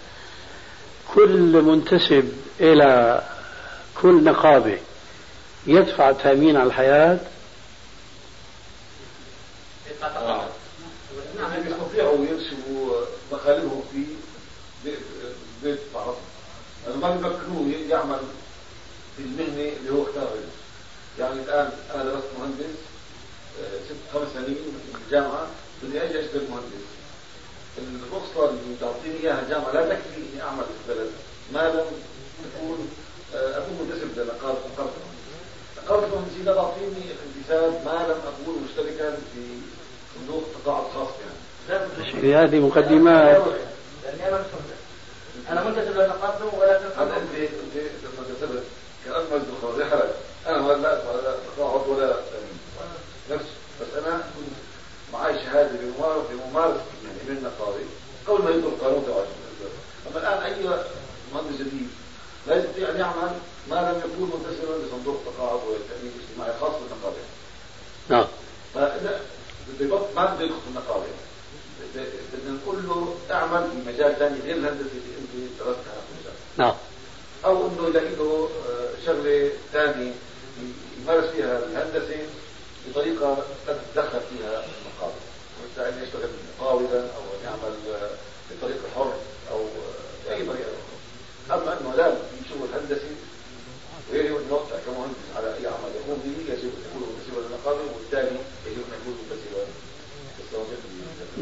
كل 1.15 1.63
منتسب 1.63 2.33
إلى 2.61 3.23
كل 4.03 4.25
نقابة 4.25 4.79
يدفع 5.67 6.13
تأمين 6.13 6.57
على 6.57 6.67
الحياة؟ 6.67 7.19
يستطيعوا 11.93 12.27
يرسموا 12.27 13.05
مخالبهم 13.33 13.83
في 13.93 14.05
بيت 15.63 15.81
بعض. 15.95 16.15
ما 17.03 17.11
بيفكروه 17.11 17.73
يعمل 17.89 18.19
في 19.23 19.29
المهنة 19.29 19.73
اللي 19.77 19.91
هو 19.93 20.03
اختارها 20.03 20.53
يعني 21.19 21.41
الآن 21.43 21.71
أنا 21.95 22.05
درست 22.05 22.27
مهندس 22.39 22.77
آه، 23.61 23.77
ست 23.87 24.15
خمس 24.15 24.29
سنين 24.35 24.57
في 24.93 24.99
الجامعة. 25.07 25.47
بدي 25.83 26.05
أجي 26.05 26.21
أشتغل 26.21 26.43
مهندس. 26.51 26.85
الرخصة 27.79 28.51
اللي 28.51 28.77
تعطيني 28.81 29.19
إياها 29.23 29.43
الجامعة 29.43 29.73
لا 29.73 29.89
تكفي 29.89 30.17
إني 30.17 30.43
أعمل 30.43 30.63
في 30.65 30.93
البلد. 30.93 31.11
ما 31.55 31.59
لم 31.59 31.85
تكون 32.45 32.89
آه، 33.35 33.59
أكون 33.59 33.75
منتسب 33.81 34.19
لنقابة 34.19 34.59
نقابة 34.73 34.91
نقابة 35.85 36.07
المهندسين 36.07 36.45
لا 36.45 36.55
تعطيني 36.55 37.05
انتساب 37.27 37.73
ما 37.85 38.07
لم 38.09 38.21
أكون 38.33 38.67
مشتركا 38.69 39.11
في 39.11 39.43
صندوق 40.19 40.45
تقاعد 40.65 40.85
خاص 40.95 41.09
يعني. 41.21 42.35
هذه 42.35 42.61
مقدمات. 42.61 43.43
لأني 44.05 44.29
أنا 44.29 44.45
أنا 45.51 45.65
منتسب 45.65 45.97
لنقابته 45.97 46.59
ولكن 46.59 46.85
انت 46.85 48.12
كان 49.13 49.43
مصدق 49.43 49.79
زي 49.79 49.85
حالك 49.85 50.15
أنا 50.47 50.73
لا 50.73 51.03
تقاعد 51.57 51.89
ولا 51.89 52.17
نفس. 53.31 53.45
بس 53.81 53.87
أنا 54.05 54.25
معي 55.13 55.35
شهادة 55.45 55.71
بممارسه 55.81 56.29
بممارسة 56.31 56.83
يعني 57.05 57.19
من 57.29 57.37
النقابه 57.37 57.85
قبل 58.27 58.45
ما 58.45 58.51
يدخل 58.51 58.69
القانون 58.69 59.05
تبع 59.07 59.25
أما 60.11 60.21
الآن 60.21 60.43
اي 60.43 60.81
مهندس 61.35 61.61
جديد 61.61 61.89
لا 62.47 62.57
يستطيع 62.57 62.91
أن 62.91 62.97
يعمل 62.97 63.33
ما 63.71 63.75
لم 63.75 63.99
يكون 63.99 64.41
منتسبا 64.41 64.87
لصندوق 64.87 65.23
التقاعد 65.27 65.61
والتأمين 65.69 66.13
الاجتماعي 66.17 66.61
خاص 66.61 66.73
بالنقابه. 66.73 67.17
نعم. 68.09 68.27
فإذا 68.75 69.21
بده 69.69 69.99
ما 70.17 70.35
بده 70.35 70.45
يدخل 70.45 70.59
النقابه 70.69 71.05
بدنا 72.33 72.59
نقول 72.63 72.77
له 72.87 73.15
اعمل 73.31 73.69
في 73.71 73.91
مجال 73.91 74.19
ثاني 74.19 74.41
غير 74.41 74.57
الهندسه 74.57 74.91
اللي 74.91 75.47
أنت 75.47 75.59
درستها 75.61 76.03
نعم. 76.57 76.75
أو 77.45 77.67
إنه 77.67 77.89
يلاقي 77.89 78.15
له 78.15 78.49
شغله 79.07 79.51
ثانية 79.73 80.13
يمارس 81.03 81.25
فيها 81.25 81.59
الهندسة 81.59 82.17
بطريقة 82.89 83.39
تتدخل 83.67 84.21
فيها 84.31 84.65
المقابل 84.65 85.23
وبالتالي 85.59 86.07
يشتغل 86.07 86.29
مقاولا 86.59 87.01
أو 87.01 87.23
يعمل 87.45 87.75
آه، 87.95 88.11
بطريق 88.51 88.81
حر 88.97 89.13
أو 89.51 89.65
بأي 90.27 90.47
طريقة 90.47 90.73
أما 91.51 91.81
إنه 91.81 91.95
لا 91.97 92.11
في 92.11 92.49
شغل 92.49 92.69
هندسي 92.75 93.15
ويجب 94.13 94.37
ان 94.37 94.45
يوقع 94.51 94.77
كمهندس 94.87 95.17
على 95.37 95.47
أي 95.47 95.67
عمل 95.67 95.93
يقوم 95.97 96.19
به 96.25 96.53
يجب 96.53 96.63
أن 96.63 96.83
يكون 96.91 97.09
منتسبا 97.09 97.41
للنقابه 97.41 97.81
وبالتالي 97.95 98.39
يجب 98.67 98.79
أن 98.79 98.99
يكون 99.01 99.17
منتسبا 99.31 99.67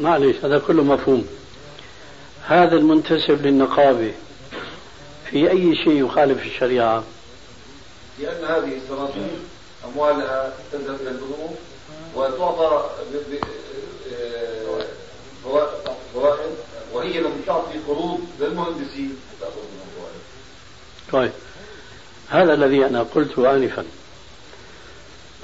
معلش 0.01 0.45
هذا 0.45 0.59
كله 0.59 0.83
مفهوم. 0.83 1.27
هذا 2.45 2.75
المنتسب 2.75 3.45
للنقابة 3.45 4.13
في 5.29 5.51
أي 5.51 5.75
شيء 5.75 6.05
يخالف 6.05 6.45
الشريعة؟ 6.45 7.03
لأن 8.21 8.45
هذه 8.45 8.77
السلاطين 8.77 9.39
أموالها 9.85 10.53
تذهب 10.71 11.01
إلى 11.01 11.09
البنوك 11.09 11.57
وتعطى 12.15 12.91
فوائد 16.13 16.51
وهي 16.93 17.19
لم 17.19 17.41
تعطي 17.47 17.77
قروض 17.87 18.19
للمهندسين 18.39 19.17
تاخذ 19.39 19.51
منهم 19.55 19.87
فوائد. 19.97 20.21
طيب 21.11 21.31
هذا 22.29 22.53
الذي 22.53 22.85
أنا 22.85 23.03
قلته 23.03 23.55
انفا 23.55 23.85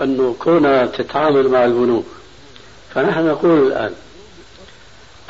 انه 0.02 0.36
كونها 0.40 0.86
تتعامل 0.86 1.50
مع 1.50 1.66
البنوك 1.66 2.06
فنحن 2.94 3.28
نقول 3.28 3.68
الآن 3.68 3.94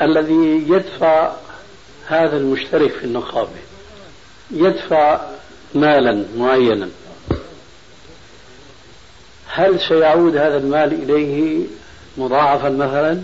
الذي 0.02 0.64
يدفع 0.68 1.32
هذا 2.06 2.36
المشترك 2.36 2.90
في 2.90 3.04
النقابة 3.04 3.50
يدفع 4.50 5.20
مالا 5.74 6.24
معينا 6.36 6.88
هل 9.58 9.80
سيعود 9.80 10.36
هذا 10.36 10.56
المال 10.56 10.92
إليه 10.92 11.66
مضاعفا 12.16 12.68
مثلا؟ 12.68 13.22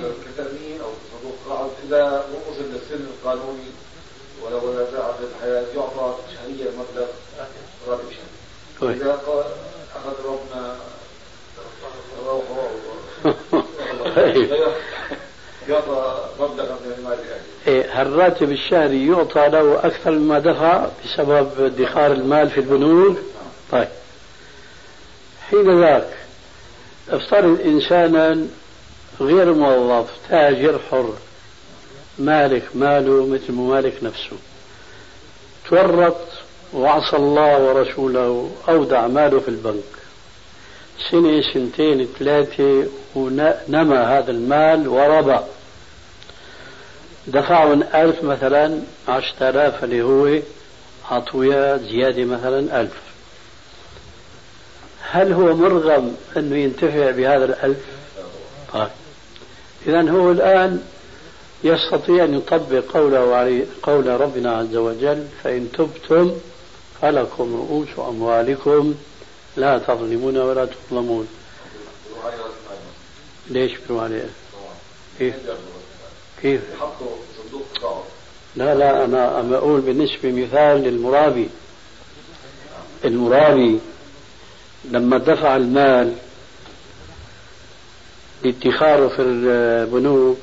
كتأمين 0.00 0.80
أو 0.80 0.90
صندوق 1.12 1.36
قاعد 1.48 1.70
إذا 1.88 2.24
وصل 2.48 2.62
للسن 2.62 3.04
القانوني 3.04 3.70
ولو 4.42 4.70
ولا 4.70 4.84
في 4.84 5.24
الحياة 5.36 5.64
يعطى 5.76 6.14
شهريا 6.34 6.70
مبلغ 6.70 7.06
راتب 7.88 8.10
شهري. 8.80 8.94
إذا 8.94 9.18
أخذ 9.96 10.16
ربنا 10.24 10.76
مبلغا 16.40 16.78
من 16.84 16.94
المال 16.98 17.18
إيه 17.66 18.02
الراتب 18.02 18.50
الشهري 18.52 19.06
يعطى 19.06 19.48
له 19.48 19.86
أكثر 19.86 20.10
مما 20.10 20.38
دفع 20.38 20.86
بسبب 21.04 21.48
ادخار 21.60 22.12
المال 22.12 22.50
في 22.50 22.60
البنوك. 22.60 23.18
طيب. 23.72 23.88
حين 25.50 25.80
ذاك 25.80 26.16
أفترض 27.10 27.60
إنسانا 27.60 28.46
غير 29.20 29.54
موظف 29.54 30.10
تاجر 30.28 30.80
حر 30.90 31.14
مالك 32.18 32.62
ماله 32.74 33.26
مثل 33.26 33.52
مالك 33.52 33.94
نفسه 34.02 34.36
تورط 35.68 36.16
وعصى 36.74 37.16
الله 37.16 37.64
ورسوله 37.64 38.50
أودع 38.68 39.06
ماله 39.06 39.40
في 39.40 39.48
البنك. 39.48 40.00
سنة 41.10 41.42
سنتين 41.54 42.08
ثلاثة 42.18 42.86
ونمى 43.14 43.96
هذا 43.96 44.30
المال 44.30 44.88
وربى 44.88 45.38
دفعوا 47.26 47.74
ألف 47.74 48.24
مثلا 48.24 48.80
عشرة 49.08 49.50
آلاف 49.50 49.84
اللي 49.84 50.02
هو 50.02 50.40
عطوية 51.10 51.76
زيادة 51.76 52.24
مثلا 52.24 52.80
ألف. 52.80 52.92
هل 55.00 55.32
هو 55.32 55.56
مرغم 55.56 56.16
أنه 56.36 56.56
ينتفع 56.56 57.10
بهذا 57.10 57.44
الألف؟ 57.44 57.78
طيب. 58.72 58.88
إذا 59.86 60.10
هو 60.10 60.30
الآن 60.30 60.82
يستطيع 61.64 62.24
أن 62.24 62.34
يطبق 62.34 62.84
قوله 62.94 63.34
عليه 63.34 63.64
قول 63.82 64.20
ربنا 64.20 64.56
عز 64.56 64.76
وجل 64.76 65.26
فإن 65.42 65.68
تبتم 65.72 66.32
فلكم 67.02 67.56
رؤوس 67.56 67.88
أموالكم 67.98 68.94
لا 69.56 69.78
تظلمون 69.78 70.36
ولا 70.36 70.68
تظلمون. 70.90 71.28
ليش 73.50 73.72
بيروح 73.88 74.02
عليه؟ 74.02 74.30
كيف؟ 76.42 76.60
كيف؟ 76.60 76.60
لا 78.56 78.74
لا 78.74 79.04
أنا 79.04 79.40
أما 79.40 79.56
أقول 79.56 79.80
بالنسبة 79.80 80.32
مثال 80.32 80.82
للمرابي. 80.82 81.48
المرابي 83.04 83.78
لما 84.90 85.18
دفع 85.18 85.56
المال 85.56 86.14
لادخاره 88.44 89.08
في 89.08 89.22
البنوك 89.22 90.38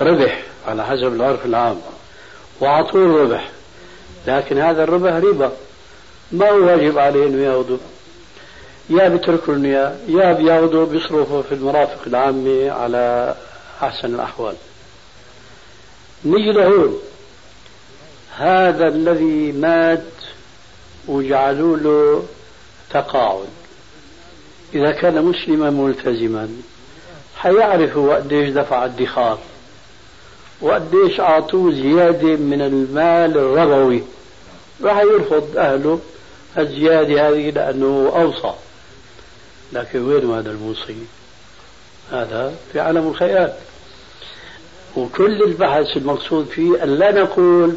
ربح 0.00 0.42
على 0.66 0.86
حسب 0.86 1.06
العرف 1.06 1.46
العام 1.46 1.80
وأعطوه 2.60 3.04
الربح. 3.04 3.50
لكن 4.26 4.58
هذا 4.58 4.84
الربح 4.84 5.12
ربا. 5.12 5.52
ما 6.32 6.50
هو 6.50 6.66
واجب 6.66 6.98
عليه 6.98 7.26
أنه 7.26 7.42
يأخذه؟ 7.42 7.78
يا 8.90 9.08
بيتركوا 9.08 9.54
لنا 9.54 9.96
يا 10.08 10.32
بياخذوا 10.32 10.86
بيصرفوا 10.86 11.42
في 11.42 11.54
المرافق 11.54 12.00
العامة 12.06 12.70
على 12.70 13.34
أحسن 13.82 14.14
الأحوال. 14.14 14.54
نيجي 16.24 16.52
لهون 16.52 16.98
هذا 18.36 18.88
الذي 18.88 19.52
مات 19.52 20.02
وجعلوا 21.08 21.76
له 21.76 22.24
تقاعد. 22.90 23.48
إذا 24.74 24.90
كان 24.92 25.24
مسلما 25.24 25.70
ملتزما 25.70 26.48
حيعرف 27.36 27.98
قديش 27.98 28.50
دفع 28.50 28.84
الدخار 28.84 29.38
وقديش 30.60 31.20
أعطوه 31.20 31.72
زيادة 31.72 32.36
من 32.36 32.62
المال 32.62 33.38
الربوي. 33.38 34.02
راح 34.82 34.98
يرفض 34.98 35.56
أهله 35.56 36.00
الزيادة 36.58 37.28
هذه 37.28 37.50
لأنه 37.50 38.12
أوصى. 38.16 38.54
لكن 39.72 40.08
وين 40.08 40.30
هذا 40.30 40.50
الموصي؟ 40.50 40.96
هذا 42.12 42.54
في 42.72 42.80
عالم 42.80 43.08
الخيال 43.08 43.52
وكل 44.96 45.42
البحث 45.42 45.96
المقصود 45.96 46.46
فيه 46.46 46.82
أن 46.82 46.88
لا 46.88 47.12
نقول 47.12 47.74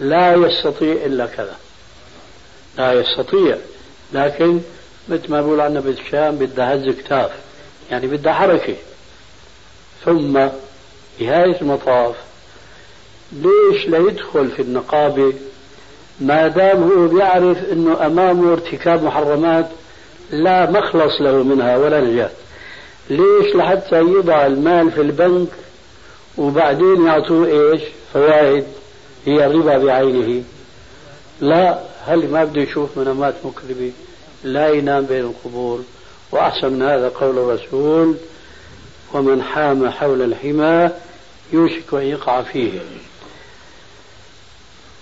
لا 0.00 0.34
يستطيع 0.34 0.92
إلا 0.92 1.26
كذا. 1.26 1.56
لا 2.78 2.92
يستطيع. 2.92 3.56
لكن 4.12 4.60
مثل 5.08 5.30
ما 5.30 5.40
بقول 5.40 5.60
عنا 5.60 5.80
بالشام 5.80 6.36
بدها 6.36 6.74
هز 6.74 6.88
كتاف. 6.88 7.30
يعني 7.90 8.06
بدها 8.06 8.32
حركة. 8.32 8.74
ثم 10.04 10.32
نهاية 11.20 11.60
المطاف. 11.60 12.14
ليش 13.32 13.86
لا 13.88 13.98
يدخل 13.98 14.50
في 14.50 14.62
النقابة؟ 14.62 15.32
ما 16.20 16.48
دام 16.48 16.82
هو 16.82 17.08
بيعرف 17.08 17.58
إنه 17.72 18.06
أمامه 18.06 18.52
ارتكاب 18.52 19.02
محرمات 19.02 19.66
لا 20.30 20.70
مخلص 20.70 21.20
له 21.20 21.42
منها 21.42 21.76
ولا 21.76 22.00
نجاة. 22.00 22.30
ليش 23.10 23.54
لحتى 23.56 24.00
يضع 24.00 24.46
المال 24.46 24.90
في 24.90 25.00
البنك 25.00 25.48
وبعدين 26.38 27.06
يعطوه 27.06 27.46
إيش؟ 27.46 27.82
فوائد. 28.12 28.64
هي 29.26 29.46
الربا 29.46 29.78
بعينه. 29.78 30.44
لا 31.40 31.78
هل 32.04 32.30
ما 32.30 32.44
بده 32.44 32.62
يشوف 32.62 32.98
منامات 32.98 33.34
مكذبة؟ 33.44 33.92
لا 34.44 34.68
ينام 34.68 35.06
بين 35.06 35.24
القبور. 35.24 35.84
وأحسن 36.32 36.72
من 36.72 36.82
هذا 36.82 37.08
قول 37.08 37.38
الرسول 37.38 38.16
ومن 39.12 39.42
حام 39.42 39.90
حول 39.90 40.22
الحمى 40.22 40.90
يوشك 41.52 41.94
أن 41.94 42.02
يقع 42.02 42.42
فيه. 42.42 42.80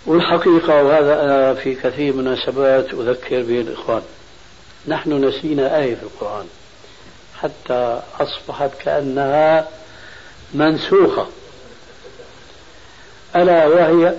والحقيقة 0.07 0.83
وهذا 0.83 1.55
في 1.55 1.75
كثير 1.75 2.12
من 2.12 2.20
المناسبات 2.20 2.94
أذكر 2.94 3.42
به 3.42 3.61
الإخوان. 3.61 4.03
نحن 4.88 5.25
نسينا 5.25 5.79
آية 5.79 5.94
في 5.94 6.03
القرآن. 6.03 6.47
حتى 7.40 8.01
أصبحت 8.20 8.70
كأنها 8.85 9.68
منسوخة. 10.55 11.27
ألا 13.37 13.67
وهي 13.67 14.14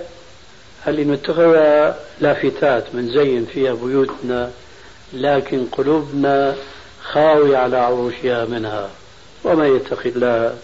هل 0.82 1.08
نتخذ 1.10 1.56
لافتات 2.20 2.94
من 2.94 3.08
زين 3.08 3.44
فيها 3.44 3.74
بيوتنا 3.74 4.50
لكن 5.12 5.66
قلوبنا 5.72 6.56
خاوية 7.02 7.56
على 7.56 7.76
عروشها 7.76 8.44
منها. 8.44 8.90
وما 9.44 9.66
يتق 9.66 10.06
الله 10.06 10.56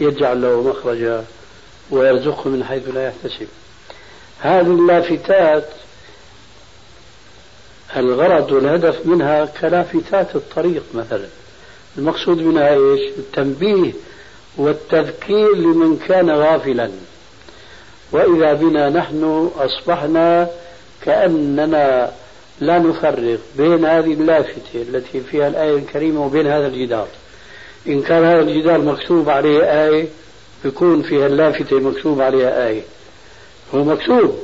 يجعل 0.00 0.42
له 0.42 0.62
مخرجا 0.62 1.24
ويرزقه 1.90 2.50
من 2.50 2.64
حيث 2.64 2.88
لا 2.88 3.06
يحتسب. 3.06 3.48
هذه 4.40 4.66
اللافتات 4.66 5.68
الغرض 7.96 8.52
والهدف 8.52 9.06
منها 9.06 9.44
كلافتات 9.44 10.36
الطريق 10.36 10.82
مثلا. 10.94 11.26
المقصود 11.98 12.38
منها 12.38 12.68
إيش؟ 12.68 13.00
التنبيه 13.18 13.92
والتذكير 14.56 15.56
لمن 15.56 15.98
كان 16.08 16.30
غافلا. 16.30 16.90
وإذا 18.12 18.52
بنا 18.52 18.88
نحن 18.88 19.50
أصبحنا 19.58 20.48
كأننا 21.02 22.12
لا 22.60 22.78
نفرق 22.78 23.38
بين 23.56 23.84
هذه 23.84 24.12
اللافتة 24.12 24.74
التي 24.74 25.20
فيها 25.20 25.48
الآية 25.48 25.76
الكريمة 25.76 26.26
وبين 26.26 26.46
هذا 26.46 26.66
الجدار. 26.66 27.08
إن 27.88 28.02
كان 28.02 28.24
هذا 28.24 28.40
الجدار 28.40 28.78
مكتوب 28.78 29.28
عليه 29.28 29.86
آية 29.86 30.08
بيكون 30.64 31.02
فيها 31.02 31.26
اللافتة 31.26 31.80
مكتوب 31.80 32.20
عليها 32.20 32.66
آية. 32.66 32.82
هو 33.74 33.84
مكتوب 33.84 34.38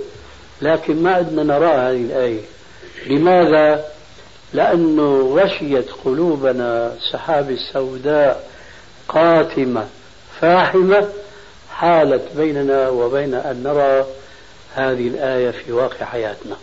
لكن 0.62 1.02
ما 1.02 1.12
عدنا 1.12 1.42
نرى 1.42 1.66
هذه 1.66 2.02
الآية. 2.02 2.40
لماذا؟ 3.06 3.84
لأنه 4.52 5.34
غشيت 5.36 5.90
قلوبنا 6.04 6.94
سحاب 7.12 7.50
السوداء 7.50 8.50
قاتمة. 9.08 9.86
فاحمة 10.40 11.08
حالت 11.70 12.36
بيننا 12.36 12.88
وبين 12.88 13.34
أن 13.34 13.62
نرى 13.62 14.06
هذه 14.74 15.08
الآية 15.08 15.50
في 15.50 15.72
واقع 15.72 16.06
حياتنا. 16.06 16.56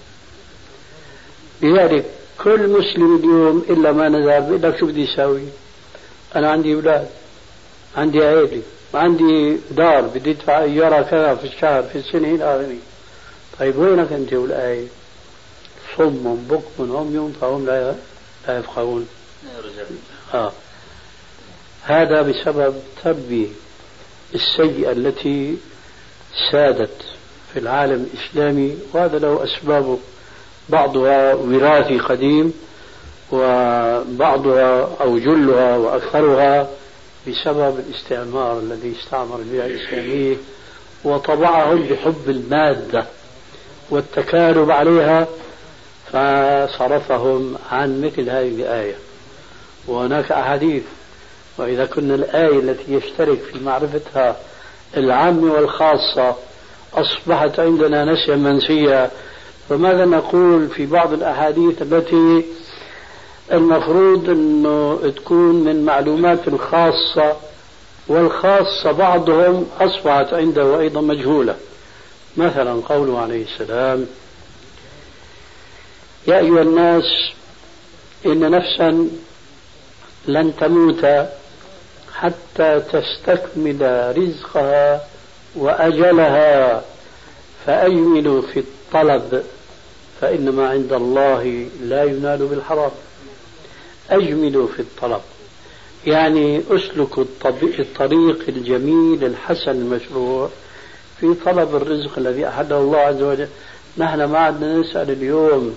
لذلك 1.62 2.05
كل 2.43 2.69
مسلم 2.69 3.15
اليوم 3.15 3.65
إلا 3.69 3.91
ما 3.91 4.09
نزل 4.09 4.41
بيقول 4.41 4.62
لك 4.62 4.79
شو 4.79 4.86
بدي 4.86 5.13
أسوي 5.13 5.43
أنا 6.36 6.51
عندي 6.51 6.73
أولاد 6.75 7.07
عندي 7.97 8.25
عائلة 8.25 8.62
عندي 8.93 9.57
دار 9.71 10.01
بدي 10.01 10.31
أدفع 10.31 10.62
إيجارها 10.63 11.01
كذا 11.01 11.36
في 11.36 11.47
الشهر 11.47 11.83
في 11.83 11.97
السنة 11.97 12.27
إلى 12.27 12.43
آخره. 12.43 12.77
طيب 13.59 13.77
وينك 13.77 14.12
أنت 14.12 14.33
والآية 14.33 14.88
صم 15.97 16.36
بكم 16.36 16.95
عمي 16.97 17.33
فهم 17.41 17.65
لا 17.65 17.95
لا 18.47 18.59
يفقهون. 18.59 19.07
آه. 20.33 20.51
هذا 21.83 22.21
بسبب 22.21 22.75
تربية. 23.03 23.47
السيئة 24.35 24.91
التي 24.91 25.57
سادت 26.51 27.01
في 27.53 27.59
العالم 27.59 28.07
الإسلامي 28.13 28.77
وهذا 28.93 29.19
له 29.19 29.43
أسبابه 29.43 29.99
بعضها 30.69 31.33
وراثي 31.33 31.99
قديم 31.99 32.53
وبعضها 33.31 34.89
أو 35.01 35.17
جلها 35.17 35.77
وأكثرها 35.77 36.69
بسبب 37.27 37.79
الاستعمار 37.79 38.59
الذي 38.59 38.95
استعمر 38.99 39.39
البيئة 39.39 39.65
الإسلامية 39.65 40.35
وطبعهم 41.03 41.83
بحب 41.83 42.23
المادة 42.27 43.05
والتكالب 43.89 44.71
عليها 44.71 45.27
فصرفهم 46.07 47.55
عن 47.71 48.01
مثل 48.01 48.29
هذه 48.29 48.49
الآية. 48.49 48.95
وهناك 49.87 50.31
أحاديث 50.31 50.83
وإذا 51.57 51.85
كنا 51.85 52.15
الآية 52.15 52.59
التي 52.59 52.93
يشترك 52.93 53.39
في 53.39 53.59
معرفتها 53.59 54.37
العام 54.97 55.49
والخاصة 55.49 56.35
أصبحت 56.93 57.59
عندنا 57.59 58.05
نسيا 58.05 58.35
منسيا 58.35 59.11
فماذا 59.69 60.05
نقول 60.05 60.67
في 60.67 60.85
بعض 60.85 61.13
الأحاديث 61.13 61.81
التي 61.81 62.45
المفروض 63.51 64.29
أنه 64.29 65.11
تكون 65.15 65.63
من 65.63 65.85
معلومات 65.85 66.47
الخاصة 66.47 67.33
والخاصة 68.07 68.91
بعضهم 68.91 69.67
أصبحت 69.81 70.33
عنده 70.33 70.79
أيضا 70.79 71.01
مجهولة. 71.01 71.55
مثلا 72.37 72.81
قوله 72.89 73.19
عليه 73.19 73.45
السلام 73.45 74.05
يا 76.27 76.39
أيها 76.39 76.61
الناس 76.61 77.03
إن 78.25 78.51
نفسا 78.51 79.09
لن 80.27 80.53
تموت 80.59 81.05
حتى 82.23 82.79
تستكمل 82.79 84.13
رزقها 84.17 85.07
وأجلها. 85.55 86.83
فأجملوا 87.65 88.41
في 88.41 88.59
الطلب 88.59 89.43
فإن 90.21 90.49
ما 90.49 90.69
عند 90.69 90.93
الله 90.93 91.67
لا 91.81 92.03
ينال 92.03 92.38
بالحرام. 92.38 92.91
أجملوا 94.09 94.67
في 94.67 94.79
الطلب. 94.79 95.21
يعني 96.07 96.63
أسلكوا 96.69 97.23
الطريق 97.79 98.43
الجميل 98.47 99.23
الحسن 99.23 99.71
المشروع 99.71 100.49
في 101.19 101.33
طلب 101.45 101.75
الرزق 101.75 102.17
الذي 102.17 102.47
أحده 102.47 102.77
الله 102.77 102.97
عز 102.97 103.21
وجل. 103.21 103.47
نحن 103.97 104.23
ما 104.23 104.39
عدنا 104.39 104.77
نسأل 104.77 105.12
اليوم. 105.12 105.75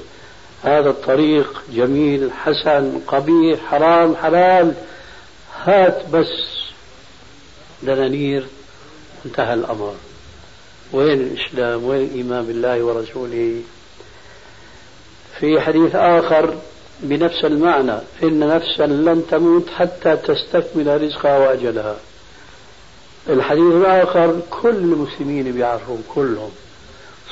هذا 0.62 0.90
الطريق 0.90 1.62
جميل 1.72 2.32
حسن 2.32 3.00
قبيح 3.06 3.60
حرام 3.60 4.16
حلال. 4.16 4.74
هات 5.64 6.08
بس 6.12 6.28
دنانير 7.82 8.46
انتهى 9.26 9.54
الأمر. 9.54 9.94
وين 10.92 11.20
الإسلام؟ 11.20 11.84
وين 11.84 12.04
الإيمان 12.04 12.46
بالله 12.46 12.82
ورسوله؟ 12.82 13.60
في 15.38 15.60
حديث 15.60 15.94
آخر 15.94 16.54
بنفس 17.00 17.44
المعنى 17.44 17.98
إن 18.22 18.38
نفسا 18.48 18.82
لن 18.86 19.22
تموت 19.30 19.70
حتى 19.70 20.16
تستكمل 20.16 21.02
رزقها 21.02 21.38
وأجلها. 21.38 21.96
الحديث 23.28 23.72
الآخر 23.74 24.40
كل 24.50 24.68
المسلمين 24.68 25.52
بيعرفون 25.52 26.04
كلهم 26.14 26.50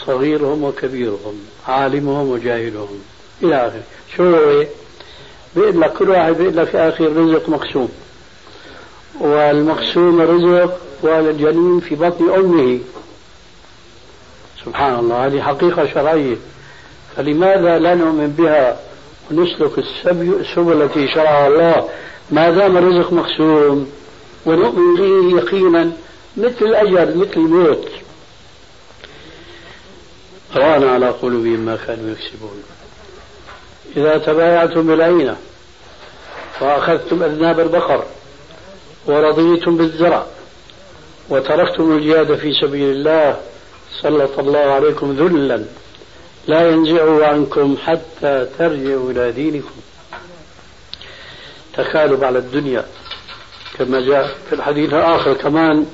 صغيرهم 0.06 0.64
وكبيرهم 0.64 1.40
عالمهم 1.66 2.28
وجاهلهم 2.30 3.00
إلى 3.42 3.66
آخره. 3.66 3.82
شو 4.16 4.36
هو؟ 4.36 4.64
بيقول 5.56 5.80
لك 5.80 5.92
كل 5.92 6.10
واحد 6.10 6.32
بيقول 6.32 6.56
لك 6.56 6.74
يا 6.74 6.88
أخي 6.88 7.04
الرزق 7.04 7.48
مقسوم. 7.48 7.88
والمقسوم 9.20 10.20
الرزق 10.20 10.78
والجنين 11.02 11.80
في 11.80 11.94
بطن 11.94 12.30
أمه. 12.30 12.80
سبحان 14.64 14.98
الله 14.98 15.26
هذه 15.26 15.40
حقيقة 15.40 15.86
شرعية. 15.94 16.36
فلماذا 17.16 17.78
لا 17.78 17.94
نؤمن 17.94 18.28
بها 18.38 18.80
ونسلك 19.30 19.78
السبل 20.18 20.82
التي 20.82 21.08
شرعها 21.08 21.48
الله؟ 21.48 21.88
ما 22.30 22.50
دام 22.50 22.76
الرزق 22.76 23.12
مقسوم 23.12 23.90
ونؤمن 24.46 24.94
به 24.96 25.38
يقينا 25.38 25.92
مثل 26.36 26.62
الأجل 26.62 27.18
مثل 27.18 27.36
الموت. 27.36 27.88
ران 30.56 30.88
على 30.88 31.08
قلوبهم 31.08 31.60
ما 31.60 31.76
كانوا 31.86 32.10
يكسبون. 32.10 32.62
إذا 33.96 34.18
تبايعتم 34.18 34.86
بالعينة 34.86 35.36
وأخذتم 36.60 37.22
أذناب 37.22 37.60
البقر 37.60 38.04
ورضيتم 39.06 39.76
بالزرع 39.76 40.26
وتركتم 41.28 41.96
الجهاد 41.96 42.34
في 42.36 42.52
سبيل 42.60 42.90
الله 42.90 43.36
سلط 44.02 44.38
الله 44.38 44.58
عليكم 44.58 45.12
ذلا 45.12 45.64
لا 46.46 46.70
ينزعه 46.70 47.26
عنكم 47.26 47.76
حتى 47.84 48.46
ترجعوا 48.58 49.10
إلى 49.10 49.32
دينكم. 49.32 49.74
تكالب 51.76 52.24
على 52.24 52.38
الدنيا 52.38 52.84
كما 53.78 54.00
جاء 54.00 54.34
في 54.48 54.54
الحديث 54.54 54.94
الآخر 54.94 55.32
كمان 55.32 55.86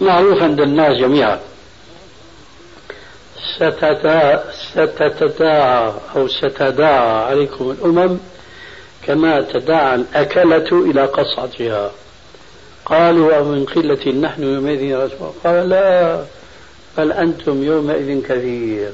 معروف 0.00 0.42
عند 0.42 0.60
الناس 0.60 0.98
جميعا 0.98 1.40
ستتداعى 4.74 5.92
أو 6.16 6.28
ستداعى 6.28 7.24
عليكم 7.24 7.70
الأمم 7.70 8.18
كما 9.06 9.40
تداعى 9.40 9.94
الأكلة 9.94 10.90
إلى 10.90 11.04
قصعتها. 11.04 11.92
قالوا 12.88 13.38
ومن 13.38 13.64
قلة 13.64 14.12
نحن 14.12 14.42
يومئذ 14.42 14.96
رسول 14.96 15.32
قال 15.44 15.68
لا 15.68 16.24
بل 16.98 17.12
أنتم 17.12 17.62
يومئذ 17.62 18.22
كثير. 18.22 18.90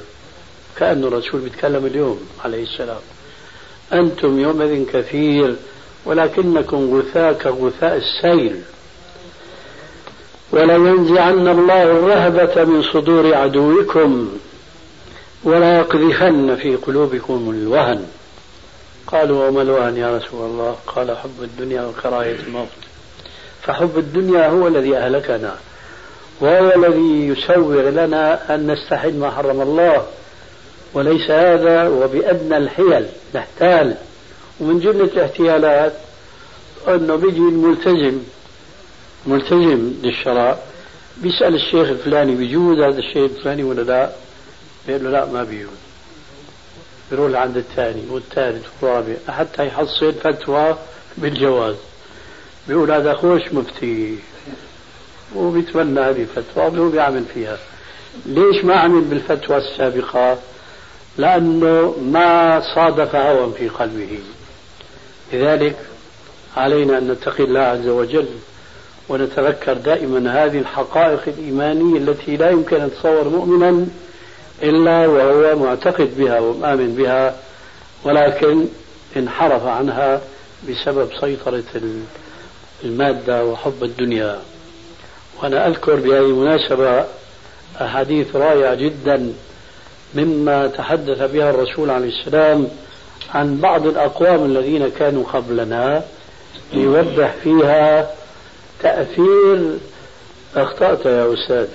كأن 0.77 1.05
الرسول 1.05 1.41
بيتكلم 1.41 1.87
اليوم 1.87 2.21
عليه 2.45 2.63
السلام. 2.63 3.01
أنتم 3.93 4.41
يومئذ 4.41 4.87
كثير 4.93 5.57
ولكنكم 6.05 6.99
غثاء 6.99 7.33
كغثاء 7.33 7.97
السيل. 7.97 8.61
ولينزعن 10.53 11.49
الله 11.49 11.83
الرهبة 11.83 12.65
من 12.65 12.83
صدور 12.83 13.35
عدوكم 13.35 14.39
ولا 15.45 15.79
يقذفن 15.79 16.57
في 16.57 16.77
قلوبكم 16.77 17.51
الوهن. 17.51 18.07
قالوا 19.07 19.49
وما 19.49 19.63
الوهن 19.63 19.97
يا 19.97 20.17
رسول 20.17 20.51
الله؟ 20.51 20.77
قال 20.87 21.17
حب 21.17 21.43
الدنيا 21.43 21.83
وكراهية 21.83 22.37
الموت. 22.47 22.84
فحب 23.65 23.99
الدنيا 23.99 24.49
هو 24.49 24.67
الذي 24.67 24.97
أهلكنا 24.97 25.57
وهو 26.41 26.73
الذي 26.77 27.27
يسوغ 27.27 27.91
لنا 27.91 28.55
أن 28.55 28.71
نستحل 28.73 29.15
ما 29.17 29.31
حرم 29.31 29.61
الله. 29.61 30.07
وليس 30.95 31.31
هذا 31.31 31.89
وبأدنى 31.89 32.57
الحيل 32.57 33.07
نحتال. 33.35 33.97
ومن 34.61 34.81
جملة 34.81 35.05
الاحتيالات 35.05 35.93
أنه 36.89 37.17
بيجي 37.17 37.39
الملتزم 37.39 38.19
ملتزم 39.27 39.93
للشرع 40.03 40.59
بيسأل 41.17 41.55
الشيخ 41.55 41.89
الفلاني 41.89 42.35
بيجوز 42.35 42.79
هذا 42.79 42.99
الشيء 42.99 43.25
الفلاني 43.25 43.65
ولا 43.65 43.83
لا؟ 43.83 44.11
بيقول 44.87 45.05
له 45.05 45.11
لا 45.11 45.25
ما 45.25 45.45
بيجوز. 45.45 45.71
بيروح 47.11 47.31
لعند 47.31 47.57
الثاني 47.57 48.03
والثالث 48.11 48.67
والرابع 48.81 49.15
حتى 49.29 49.67
يحصل 49.67 50.13
فتوى 50.13 50.77
بالجواز. 51.19 51.77
بيقول 52.69 52.93
هذا 52.93 53.15
خوش 53.15 53.43
مفتي. 53.53 54.19
وبيتمنى 55.37 56.01
هذه 56.01 56.23
الفتوى 56.23 56.65
وهو 56.65 56.89
بيعمل 56.89 57.25
فيها. 57.35 57.59
ليش 58.27 58.65
ما 58.65 58.75
عمل 58.75 59.01
بالفتوى 59.01 59.57
السابقة؟ 59.57 60.39
لأنه 61.19 61.97
ما 62.03 62.61
صادف 62.75 63.17
هوى 63.17 63.53
في 63.53 63.69
قلبه. 63.69 64.19
لذلك 65.33 65.77
علينا 66.57 66.99
أن 66.99 67.11
نتقي 67.11 67.45
الله 67.45 67.61
عز 67.61 67.89
وجل 67.89 68.27
ونتذكر 69.09 69.73
دائما 69.73 70.45
هذه 70.45 70.59
الحقائق 70.59 71.21
الإيمانية 71.27 71.99
التي 71.99 72.37
لا 72.37 72.51
يمكن 72.51 72.81
أن 72.81 72.91
تصور 72.91 73.29
مؤمنا 73.29 73.87
إلا 74.63 75.07
وهو 75.07 75.59
معتقد 75.59 76.19
بها 76.19 76.41
ومآمن 76.41 76.95
بها 76.95 77.37
ولكن 78.05 78.67
انحرف 79.17 79.67
عنها 79.67 80.21
بسبب 80.69 81.09
سيطرة 81.21 81.63
المادة 82.85 83.45
وحب 83.45 83.85
الدنيا. 83.85 84.39
وأنا 85.43 85.69
أذكر 85.69 85.95
بهذه 85.95 86.19
المناسبة 86.19 87.05
أحاديث 87.81 88.37
رائعة 88.37 88.75
جدا 88.75 89.33
مما 90.15 90.67
تحدث 90.67 91.31
بها 91.33 91.51
الرسول 91.51 91.91
عليه 91.91 92.09
السلام 92.09 92.69
عن 93.35 93.57
بعض 93.57 93.87
الأقوام 93.87 94.45
الذين 94.45 94.89
كانوا 94.89 95.25
قبلنا 95.33 96.03
ليوضح 96.73 97.35
فيها 97.43 98.11
تأثير 98.83 99.79
أخطأت 100.57 101.07
يا 101.07 101.35
أستاذ. 101.35 101.67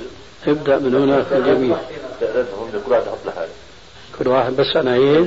ابدأ 0.47 0.77
من 0.79 0.95
هنا 0.95 1.23
في 1.23 1.37
الجميع. 1.37 1.77
واحد 2.87 3.03
كل 4.19 4.27
واحد 4.27 4.55
بس 4.55 4.75
أنا 4.75 4.93
إيه؟ 4.95 5.25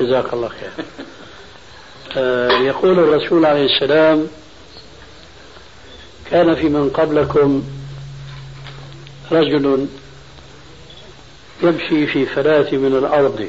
جزاك 0.00 0.32
الله 0.32 0.48
خير. 0.48 0.84
آه 2.16 2.50
يقول 2.50 2.98
الرسول 2.98 3.46
عليه 3.46 3.64
السلام 3.64 4.26
كان 6.30 6.54
في 6.54 6.68
من 6.68 6.90
قبلكم 6.90 7.64
رجل 9.32 9.86
يمشي 11.62 12.06
في 12.06 12.26
فلاة 12.26 12.70
من 12.72 12.96
الأرض 12.96 13.48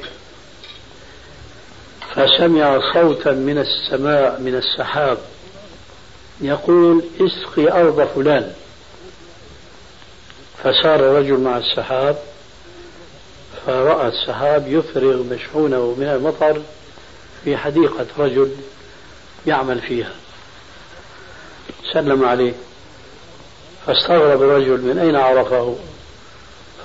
فسمع 2.15 2.93
صوتا 2.93 3.31
من 3.31 3.57
السماء 3.57 4.41
من 4.41 4.55
السحاب 4.55 5.17
يقول 6.41 7.03
إسقي 7.21 7.71
أرض 7.71 8.07
فلان. 8.15 8.53
فسار 10.63 10.95
الرجل 10.95 11.37
مع 11.37 11.57
السحاب 11.57 12.17
فرأى 13.65 14.07
السحاب 14.07 14.67
يفرغ 14.67 15.23
مشحونه 15.23 15.95
من 15.97 16.07
المطر 16.07 16.61
في 17.43 17.57
حديقة 17.57 18.05
رجل 18.17 18.51
يعمل 19.47 19.81
فيها. 19.81 20.11
سلم 21.93 22.25
عليه 22.25 22.53
فاستغرب 23.85 24.43
الرجل 24.43 24.81
من 24.81 24.97
أين 24.99 25.15
عرفه؟ 25.15 25.75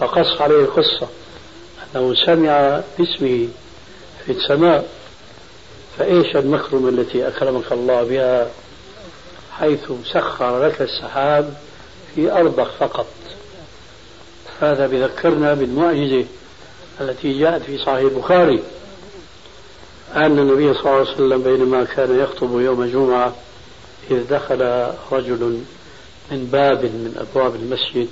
فقص 0.00 0.40
عليه 0.40 0.56
القصة 0.56 1.08
أنه 1.96 2.14
سمع 2.26 2.80
باسمه 2.98 3.48
في 4.26 4.32
السماء 4.32 4.88
فإيش 5.98 6.36
المكرمة 6.36 6.88
التي 6.88 7.28
أكرمك 7.28 7.72
الله 7.72 8.02
بها؟ 8.02 8.48
حيث 9.58 9.92
سخر 10.12 10.66
لك 10.66 10.82
السحاب 10.82 11.54
في 12.14 12.32
أرضك 12.32 12.68
فقط. 12.78 13.06
هذا 14.60 14.86
بذكرنا 14.86 15.54
بالمعجزة 15.54 16.24
التي 17.00 17.38
جاءت 17.38 17.62
في 17.62 17.78
صحيح 17.78 17.98
البخاري 17.98 18.62
أن 20.16 20.38
النبي 20.38 20.74
صلى 20.74 20.80
الله 20.80 20.92
عليه 20.92 21.10
وسلم 21.10 21.42
بينما 21.42 21.84
كان 21.84 22.20
يخطب 22.20 22.60
يوم 22.60 22.82
الجمعة 22.82 23.32
إذ 24.10 24.28
دخل 24.30 24.86
رجل 25.12 25.62
من 26.30 26.48
باب 26.52 26.84
من 26.84 27.14
أبواب 27.18 27.54
المسجد 27.54 28.08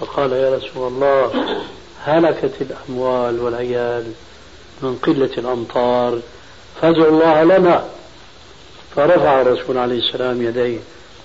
فقال 0.00 0.32
يا 0.32 0.56
رسول 0.56 0.88
الله 0.88 1.32
هلكت 2.04 2.52
الأموال 2.60 3.40
والعيال 3.40 4.12
من 4.82 4.96
قلة 4.96 5.30
الأمطار 5.38 6.18
فادعوا 6.80 7.10
الله 7.10 7.58
لنا. 7.58 7.84
فرفع 8.96 9.40
الرسول 9.40 9.78
عليه 9.78 9.98
السلام 9.98 10.42
يديه 10.42 10.78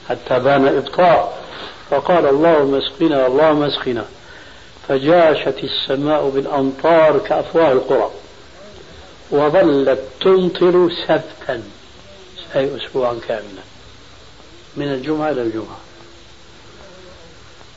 حتى 0.09 0.39
بان 0.39 0.67
إبطاء 0.67 1.43
فقال 1.89 2.27
اللهم 2.27 2.75
اسقنا 2.75 3.27
اللهم 3.27 3.63
اسقنا. 3.63 4.05
فجاشت 4.87 5.63
السماء 5.63 6.29
بالأمطار 6.29 7.19
كأفواه 7.19 7.71
القرى. 7.71 8.11
وظلت 9.31 9.99
تمطر 10.21 10.89
سبتا 11.07 11.63
أي 12.55 12.77
أسبوعا 12.77 13.19
كاملا. 13.27 13.66
من 14.77 14.87
الجمعة 14.87 15.31
إلى 15.31 15.41
الجمعة. 15.41 15.77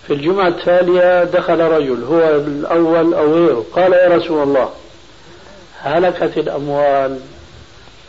في 0.07 0.13
الجمعة 0.13 0.49
التالية 0.49 1.25
دخل 1.25 1.61
رجل 1.61 2.05
هو 2.05 2.37
الأول 2.37 3.15
أو 3.15 3.35
غيره 3.35 3.67
قال 3.73 3.93
يا 3.93 4.09
رسول 4.09 4.43
الله 4.43 4.71
هلكت 5.81 6.39
الأموال 6.39 7.21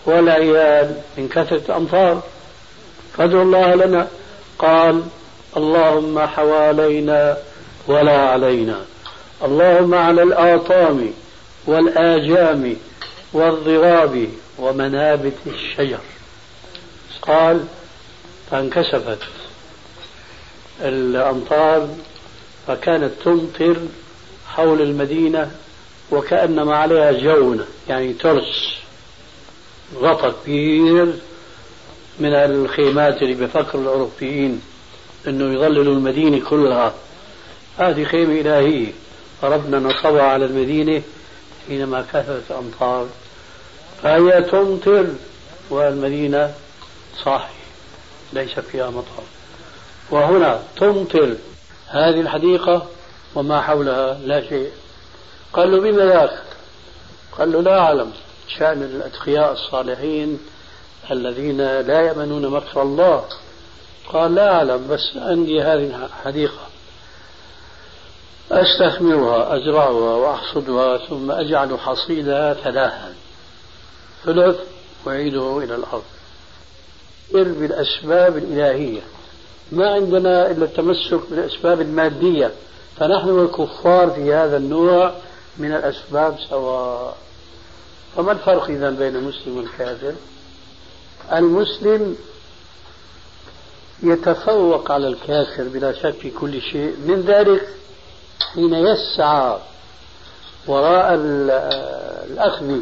والعيال 0.05 0.95
من 1.17 1.27
كثرة 1.29 1.61
الأمطار 1.69 2.21
فادعوا 3.17 3.43
الله 3.43 3.75
لنا. 3.75 4.07
قال 4.59 5.03
اللهم 5.57 6.19
حوالينا 6.19 7.37
ولا 7.87 8.17
علينا. 8.17 8.85
اللهم 9.43 9.95
على 9.95 10.23
الآطام 10.23 11.13
والآجام 11.65 12.75
والضراب 13.33 14.27
ومنابت 14.59 15.33
الشجر. 15.47 15.99
قال 17.21 17.65
فانكشفت 18.51 19.19
الأمطار 20.81 21.89
فكانت 22.67 23.11
تمطر 23.23 23.77
حول 24.47 24.81
المدينة 24.81 25.51
وكأنما 26.11 26.75
عليها 26.75 27.11
جونة 27.11 27.65
يعني 27.89 28.13
ترس 28.13 28.75
غطى 29.95 30.33
كبير 30.45 31.13
من 32.19 32.33
الخيمات 32.33 33.21
اللي 33.21 33.33
بفكر 33.33 33.79
الأوروبيين 33.79 34.61
أنه 35.27 35.53
يظللوا 35.53 35.93
المدينة 35.93 36.49
كلها. 36.49 36.93
هذه 37.77 38.03
خيمة 38.03 38.41
إلهية. 38.41 38.91
ربنا 39.43 39.79
نصبها 39.79 40.23
على 40.23 40.45
المدينة 40.45 41.01
حينما 41.67 42.01
كثرت 42.01 42.43
الأمطار. 42.49 43.07
فهي 44.03 44.41
تمطر 44.41 45.07
والمدينة 45.69 46.53
صاحي 47.23 47.60
ليس 48.33 48.59
فيها 48.59 48.89
مطر 48.89 49.23
وهنا 50.11 50.59
تمطر 50.77 51.35
هذه 51.87 52.21
الحديقة 52.21 52.87
وما 53.35 53.61
حولها 53.61 54.13
لا 54.13 54.49
شيء. 54.49 54.71
قال 55.53 55.71
له 55.71 55.79
بما 55.79 56.05
ذاك؟ 56.05 56.41
قال 57.37 57.51
له 57.51 57.61
لا 57.61 57.79
أعلم. 57.79 58.11
شأن 58.47 58.83
الأتقياء 58.83 59.51
الصالحين 59.51 60.39
الذين 61.11 61.57
لا 61.61 62.01
يأمنون 62.01 62.47
مكر 62.47 62.81
الله. 62.81 63.25
قال 64.07 64.35
لا 64.35 64.55
أعلم 64.55 64.87
بس 64.87 65.11
عندي 65.15 65.61
هذه 65.61 66.05
الحديقة. 66.05 66.67
أستثمرها 68.51 69.55
أزرعها 69.57 70.15
وأحصدها 70.15 70.97
ثم 70.97 71.31
أجعل 71.31 71.79
حصيدها 71.79 72.53
ثلاثا. 72.53 73.13
ثلث 74.25 74.59
وأعيده 75.05 75.57
إلى 75.57 75.75
الأرض. 75.75 76.03
بالأسباب 77.33 78.37
الإلهية. 78.37 79.01
ما 79.71 79.89
عندنا 79.89 80.51
إلا 80.51 80.65
التمسك 80.65 81.19
بالأسباب 81.29 81.81
المادية. 81.81 82.51
فنحن 82.97 83.29
والكفار 83.29 84.09
في 84.09 84.33
هذا 84.33 84.57
النوع 84.57 85.13
من 85.57 85.73
الأسباب 85.73 86.37
سواء. 86.49 87.17
فما 88.15 88.31
الفرق 88.31 88.63
إذا 88.63 88.89
بين 88.89 89.15
المسلم 89.15 89.57
والكافر؟ 89.57 90.13
المسلم 91.33 92.15
يتفوق 94.03 94.91
على 94.91 95.07
الكافر 95.07 95.63
بلا 95.63 95.93
شك 95.93 96.13
في 96.13 96.29
كل 96.29 96.61
شيء. 96.61 96.95
من 97.05 97.21
ذلك 97.21 97.69
حين 98.53 98.73
يسعى 98.73 99.57
وراء 100.67 101.13
الأخذ 102.31 102.79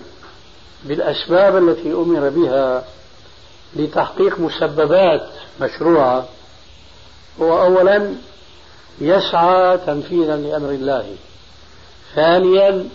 بالأسباب 0.86 1.58
التي 1.58 1.94
أمر 1.94 2.30
بها 2.30 2.84
لتحقيق 3.76 4.40
مسببات 4.40 5.30
مشروعة 5.62 6.26
هو 7.42 7.62
أولا 7.64 8.14
يسعى 9.02 9.78
تنفيذا 9.78 10.38
لأمر 10.38 10.70
الله. 10.70 11.16
ثانيا 12.16 12.90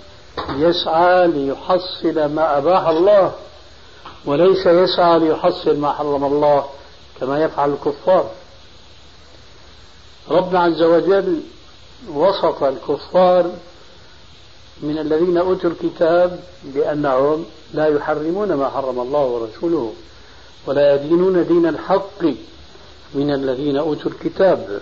يسعى 0.49 1.27
ليحصل 1.27 2.25
ما 2.35 2.59
أباح 2.59 2.87
الله 2.87 3.33
وليس 4.25 4.67
يسعى 4.67 5.19
ليحصل 5.19 5.77
ما 5.79 5.93
حرم 5.93 6.25
الله 6.25 6.65
كما 7.21 7.45
يفعل 7.45 7.73
الكفار. 7.73 8.31
ربنا 10.31 10.61
عز 10.61 10.83
وجل 10.83 11.41
وصف 12.15 12.65
الكفار 12.65 13.51
من 14.83 14.99
الذين 14.99 15.39
أوتوا 15.39 15.71
الكتاب 15.71 16.41
بأنهم 16.65 17.45
لا 17.75 17.87
يحرمون 17.87 18.55
ما 18.55 18.69
حرم 18.71 19.01
الله 19.01 19.21
ورسوله. 19.21 19.93
ولا 20.67 20.95
يدينون 20.95 21.47
دين 21.47 21.67
الحق 21.67 22.25
من 23.15 23.35
الذين 23.35 23.77
أوتوا 23.77 24.11
الكتاب. 24.11 24.81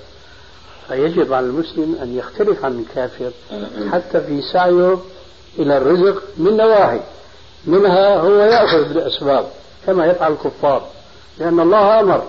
فيجب 0.89 1.33
على 1.33 1.47
المسلم 1.47 1.99
أن 2.03 2.17
يختلف 2.17 2.65
عن 2.65 2.79
الكافر 2.79 3.31
حتى 3.93 4.21
في 4.21 4.43
سعيه 4.43 4.99
إلى 5.59 5.77
الرزق 5.77 6.23
من 6.37 6.57
نواحي 6.57 7.01
منها 7.67 8.17
هو 8.17 8.35
يأخذ 8.35 8.89
بالأسباب 8.89 9.47
كما 9.87 10.07
يفعل 10.07 10.33
الكفار 10.33 10.87
لأن 11.39 11.61
الله 11.61 12.01
أمر. 12.01 12.23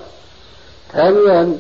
ثانيا 0.94 1.58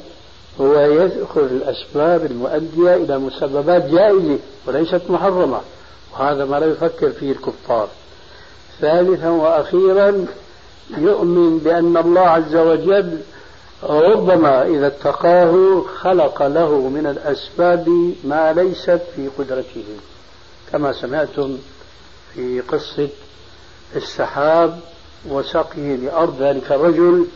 هو 0.61 0.73
يأخذ 0.73 1.51
الأسباب 1.51 2.25
المؤدية 2.25 2.95
إلى 2.95 3.17
مسببات 3.17 3.85
جائزة 3.85 4.39
وليست 4.67 5.01
محرمة 5.09 5.61
وهذا 6.13 6.45
ما 6.45 6.59
لا 6.59 6.65
يفكر 6.65 7.09
فيه 7.09 7.31
الكفار. 7.31 7.87
ثالثا 8.81 9.29
وأخيرا 9.29 10.25
يؤمن 10.89 11.57
بأن 11.57 11.97
الله 11.97 12.21
عز 12.21 12.55
وجل 12.55 13.21
ربما 13.83 14.67
إذا 14.67 14.87
اتقاه 14.87 15.81
خلق 15.81 16.43
له 16.43 16.89
من 16.89 17.07
الأسباب 17.07 18.13
ما 18.23 18.53
ليست 18.53 19.01
في 19.15 19.29
قدرته. 19.37 19.85
كما 20.71 20.93
سمعتم 20.93 21.57
في 22.33 22.61
قصة 22.61 23.07
السحاب 23.95 24.79
وسقيه 25.29 25.95
لأرض 25.95 26.41
ذلك 26.41 26.71
الرجل 26.71 27.27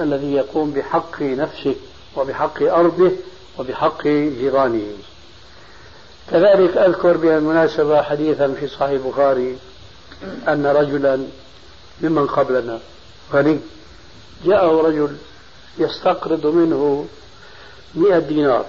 الذي 0.00 0.32
يقوم 0.32 0.70
بحق 0.70 1.22
نفسه 1.22 1.74
وبحق 2.16 2.62
أرضه 2.62 3.12
وبحق 3.58 4.02
جيرانه. 4.06 4.92
كذلك 6.30 6.76
أذكر 6.76 7.16
بالمناسبة 7.16 8.02
حديثا 8.02 8.48
في 8.60 8.68
صحيح 8.68 8.90
البخاري 8.90 9.56
أن 10.48 10.66
رجلا 10.66 11.26
ممن 12.02 12.26
قبلنا 12.26 12.80
غني 13.32 13.60
جاءه 14.44 14.82
رجل 14.82 15.16
يستقرض 15.78 16.46
منه 16.46 17.06
مئة 17.94 18.18
دينار. 18.18 18.66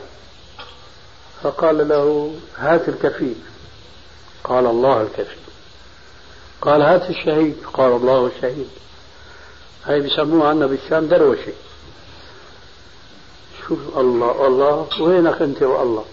فقال 1.44 1.88
له 1.88 2.36
هات 2.58 2.90
الكفيل. 2.90 3.36
قال 4.44 4.66
الله 4.66 5.02
الكفيل. 5.02 5.46
قال 6.62 6.82
هات 6.82 7.10
الشهيد. 7.10 7.56
قال 7.74 7.92
الله 7.92 8.28
الشهيد. 8.28 8.70
هاي 9.86 10.02
بيسموها 10.02 10.50
عنا 10.50 10.66
بالشام 10.66 11.08
دروشة. 11.08 11.54
شوف 13.68 13.80
الله 13.98 14.48
الله 14.48 14.88
وينك 15.00 15.42
أنت 15.42 15.64
والله؟ 15.64 16.06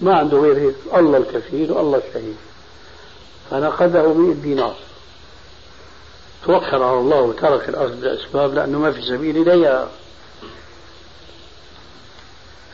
ما 0.00 0.18
عنده 0.18 0.38
غير 0.38 0.58
هيك. 0.58 0.74
الله 0.96 1.18
الكفيل 1.18 1.72
والله 1.72 2.02
الشهيد. 2.08 2.36
فنقده 3.50 4.12
مئة 4.12 4.34
دينار. 4.34 4.76
توكل 6.44 6.82
على 6.82 6.98
الله 6.98 7.20
وترك 7.20 7.68
الأخذ 7.68 8.00
بالأسباب 8.00 8.54
لأنه 8.54 8.78
ما 8.78 8.92
في 8.92 9.02
سبيل 9.02 9.36
إليها. 9.36 9.88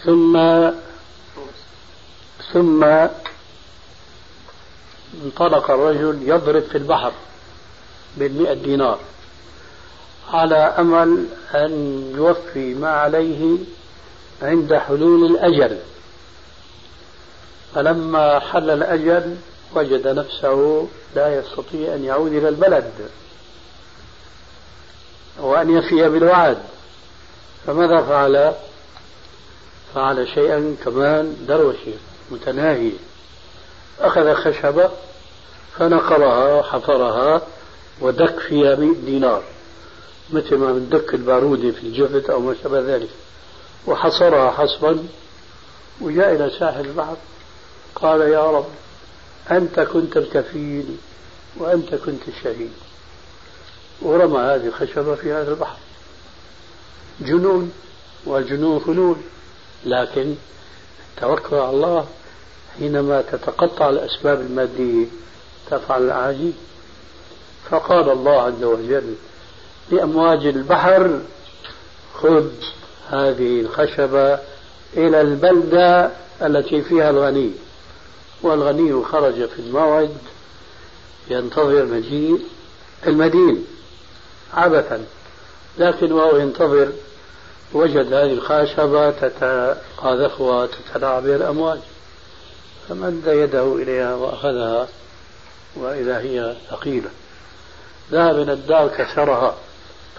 ثم 0.05 0.39
ثم 2.53 2.85
انطلق 5.25 5.71
الرجل 5.71 6.19
يضرب 6.23 6.63
في 6.63 6.79
البحر 6.79 7.13
بالمئة 8.17 8.55
دينار 8.55 8.99
على 10.33 10.57
أمل 10.57 11.27
أن 11.55 12.03
يوفي 12.17 12.75
ما 12.75 12.91
عليه 12.91 13.57
عند 14.43 14.75
حلول 14.75 15.31
الأجل. 15.31 15.79
فلما 17.75 18.39
حل 18.39 18.71
الأجل 18.71 19.37
وجد 19.75 20.09
نفسه 20.09 20.89
لا 21.17 21.39
يستطيع 21.39 21.95
أن 21.95 22.05
يعود 22.05 22.33
إلى 22.33 22.49
البلد. 22.49 22.93
وأن 25.41 25.79
يفي 25.79 26.09
بالوعد. 26.09 26.59
فماذا 27.67 28.03
فعل؟ 28.03 28.55
فعل 29.95 30.29
شيئا 30.29 30.77
كمان 30.85 31.37
دروشي 31.49 31.93
متناهي. 32.31 32.93
أخذ 34.01 34.35
خشبة 34.35 34.91
فنقرها 35.79 36.63
حفرها 36.63 37.43
ودك 38.01 38.39
فيها 38.39 38.77
100 38.77 38.95
دينار 38.95 39.43
مثل 40.33 40.57
ما 40.57 40.73
بندك 40.73 41.15
البارودة 41.15 41.71
في 41.71 41.83
الجفت 41.83 42.31
أو 42.31 42.41
ما 42.41 42.55
شابه 42.63 42.81
ذلك. 42.81 43.11
وحصرها 43.87 44.51
حصبا 44.51 45.07
وجاء 46.01 46.35
إلى 46.35 46.51
ساحل 46.59 46.81
البحر. 46.81 47.17
قال 47.95 48.21
يا 48.21 48.51
رب 48.51 48.67
أنت 49.51 49.81
كنت 49.81 50.17
الكفيل 50.17 50.97
وأنت 51.57 51.95
كنت 51.95 52.29
الشهيد. 52.29 52.73
ورمى 54.03 54.39
هذه 54.39 54.67
الخشبة 54.67 55.15
في 55.15 55.33
هذا 55.33 55.51
البحر. 55.51 55.77
جنون 57.21 57.73
والجنون 58.27 58.79
فنون 58.79 59.23
لكن 59.85 60.35
التوكل 61.17 61.57
على 61.57 61.71
الله 61.71 62.07
حينما 62.79 63.23
تتقطع 63.23 63.89
الأسباب 63.89 64.41
المادية 64.41 65.07
تفعل 65.71 66.03
الأعاجيب. 66.03 66.55
فقال 67.71 68.11
الله 68.11 68.43
عز 68.43 68.65
وجل 68.65 69.15
لأمواج 69.91 70.47
البحر 70.47 71.21
خذ 72.15 72.47
هذه 73.09 73.61
الخشبة 73.61 74.39
إلى 74.97 75.21
البلدة 75.21 76.11
التي 76.43 76.83
فيها 76.83 77.11
الغني. 77.11 77.51
والغني 78.43 79.05
خرج 79.05 79.49
في 79.49 79.59
الموعد 79.59 80.17
ينتظر 81.31 81.85
مجيء 81.85 82.41
المدين. 83.07 83.67
عبثا. 84.55 85.05
لكن 85.79 86.13
وهو 86.13 86.37
ينتظر 86.37 86.93
وجد 87.73 88.13
هذه 88.13 88.33
الخشبة 88.33 89.11
تتقاذفها 89.11 90.63
وتتلاعب 90.63 91.23
بها 91.23 91.37
الأمواج. 91.37 91.79
فمد 92.89 93.27
يده 93.27 93.75
إليها 93.75 94.15
وأخذها 94.15 94.89
وإذا 95.77 96.19
هي 96.19 96.55
ثقيلة. 96.71 97.11
ذهب 98.13 98.39
إلى 98.39 98.53
الدار 98.53 98.89
كسرها 98.89 99.55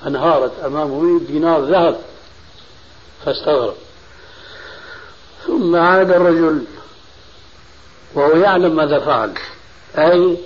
فانهارت 0.02 0.52
أمامه 0.66 1.00
100 1.00 1.28
دينار 1.28 1.62
ذهب 1.62 2.00
فاستغرب. 3.26 3.76
ثم 5.48 5.76
عاد 5.76 6.12
الرجل 6.12 6.64
وهو 8.14 8.38
يعلم 8.38 8.76
ماذا 8.76 9.00
فعل 9.00 9.34
أي 9.98 10.38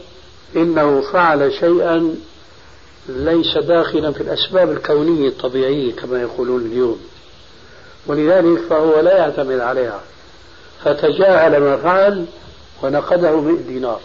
إنه 0.55 1.01
فعل 1.01 1.53
شيئا 1.53 2.15
ليس 3.09 3.57
داخلا 3.57 4.11
في 4.11 4.21
الأسباب 4.21 4.71
الكونية 4.71 5.27
الطبيعية 5.29 5.95
كما 5.95 6.21
يقولون 6.21 6.61
اليوم. 6.61 6.99
ولذلك 8.07 8.59
فهو 8.69 8.99
لا 8.99 9.17
يعتمد 9.17 9.59
عليها. 9.59 10.01
فتجاهل 10.83 11.59
ما 11.61 11.77
فعل 11.77 12.25
ونقده 12.83 13.41
100 13.41 13.57
دينار. 13.57 13.99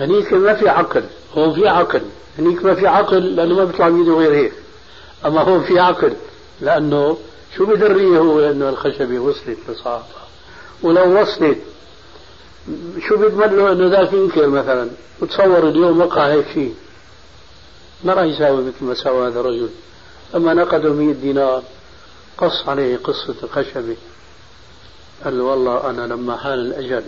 هنيك 0.00 0.32
ما 0.32 0.54
في 0.54 0.68
عقل 0.68 1.04
هون 1.34 1.54
في 1.54 1.68
عقل. 1.68 2.02
هنيك 2.38 2.64
ما 2.64 2.74
في 2.74 2.86
عقل 2.86 3.36
لأنه 3.36 3.54
ما 3.54 3.64
بيطلع 3.64 3.88
بيده 3.88 4.12
غير 4.12 4.34
هيك. 4.34 4.52
أما 5.26 5.40
هون 5.40 5.62
في 5.62 5.78
عقل 5.78 6.12
لأنه 6.60 7.18
شو 7.56 7.66
بدريه 7.66 8.18
هو 8.18 8.40
أنه 8.40 8.68
الخشبة 8.68 9.18
وصلت 9.18 9.58
لصاحبها. 9.68 10.28
ولو 10.82 11.20
وصلت 11.20 11.58
شو 13.08 13.16
بيضمن 13.16 13.56
له 13.56 13.72
إنه 13.72 13.88
ذاك 13.88 14.12
ينكر 14.12 14.46
مثلا؟ 14.46 14.90
وتصور 15.20 15.68
اليوم 15.68 16.00
وقع 16.00 16.26
هيك 16.26 16.46
شيء. 16.54 16.74
ما 18.04 18.12
راح 18.14 18.24
يساوي 18.24 18.64
مثل 18.64 18.84
ما 18.84 18.94
سوى 18.94 19.28
هذا 19.28 19.40
الرجل. 19.40 19.68
أما 20.34 20.54
نقده 20.54 20.92
100 20.92 21.12
دينار 21.14 21.62
قص 22.38 22.68
عليه 22.68 22.96
قصة 22.96 23.34
الخشبة. 23.42 23.96
قال 25.24 25.38
له 25.38 25.44
والله 25.44 25.90
أنا 25.90 26.02
لما 26.14 26.36
حان 26.36 26.52
الأجل 26.58 27.02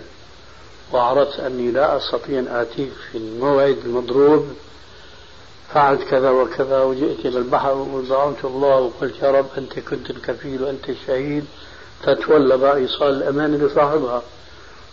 وعرفت 0.92 1.40
أني 1.40 1.70
لا 1.70 1.96
أستطيع 1.96 2.38
أن 2.38 2.48
آتيك 2.48 2.90
في 3.12 3.18
الموعد 3.18 3.76
المضروب 3.84 4.46
فعلت 5.74 6.02
كذا 6.02 6.30
وكذا 6.30 6.82
وجئت 6.82 7.26
إلى 7.26 7.38
البحر 7.38 7.72
ودعوت 7.76 8.44
الله 8.44 8.76
وقلت 8.80 9.14
يا 9.22 9.30
رب 9.30 9.46
أنت 9.58 9.78
كنت 9.78 10.10
الكفيل 10.10 10.62
وأنت 10.62 10.88
الشهيد 10.88 11.44
فتولى 12.02 12.56
بقى 12.56 12.76
إيصال 12.76 13.08
الأمانة 13.14 13.56
لصاحبها. 13.66 14.22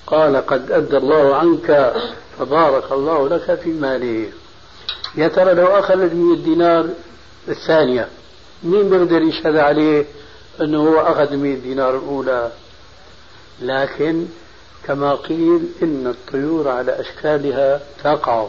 قال 0.07 0.45
قد 0.45 0.71
أدى 0.71 0.97
الله 0.97 1.35
عنك 1.35 1.93
فبارك 2.39 2.91
الله 2.91 3.29
لك 3.29 3.59
في 3.59 3.69
ماله. 3.69 4.29
يا 5.15 5.27
ترى 5.27 5.53
لو 5.53 5.67
أخذ 5.67 6.01
المئة 6.01 6.43
دينار 6.43 6.89
الثانية 7.47 8.07
مين 8.63 8.89
بيقدر 8.89 9.21
يشهد 9.21 9.55
عليه 9.55 10.05
أنه 10.61 10.89
هو 10.89 10.99
أخذ 10.99 11.31
المئة 11.31 11.55
دينار 11.59 11.97
الأولى؟ 11.97 12.51
لكن 13.61 14.25
كما 14.85 15.15
قيل 15.15 15.61
إن 15.83 16.07
الطيور 16.07 16.67
على 16.67 16.99
أشكالها 16.99 17.81
تقع 18.03 18.47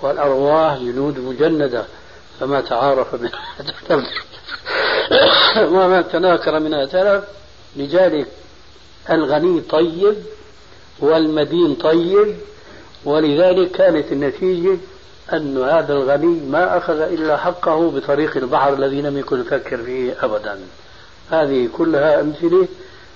والأرواح 0.00 0.78
جنود 0.78 1.18
مجندة 1.18 1.84
فما 2.40 2.60
تعارف 2.60 3.14
منها 3.14 3.42
وما 5.74 6.02
تناكر 6.02 6.60
منها. 6.60 6.84
تلف 6.84 7.24
لذلك 7.76 8.26
الغني 9.10 9.60
طيب 9.60 10.16
والمدين 11.00 11.74
طيب 11.74 12.36
ولذلك 13.04 13.70
كانت 13.70 14.12
النتيجة 14.12 14.78
أن 15.32 15.62
هذا 15.62 15.92
الغني 15.92 16.40
ما 16.40 16.78
أخذ 16.78 17.00
إلا 17.00 17.36
حقه 17.36 17.90
بطريق 17.90 18.36
البحر 18.36 18.74
الذي 18.74 19.02
لم 19.02 19.18
يكن 19.18 19.40
يفكر 19.40 19.76
فيه 19.76 20.16
أبدا. 20.24 20.60
هذه 21.30 21.68
كلها 21.76 22.20
أمثلة 22.20 22.68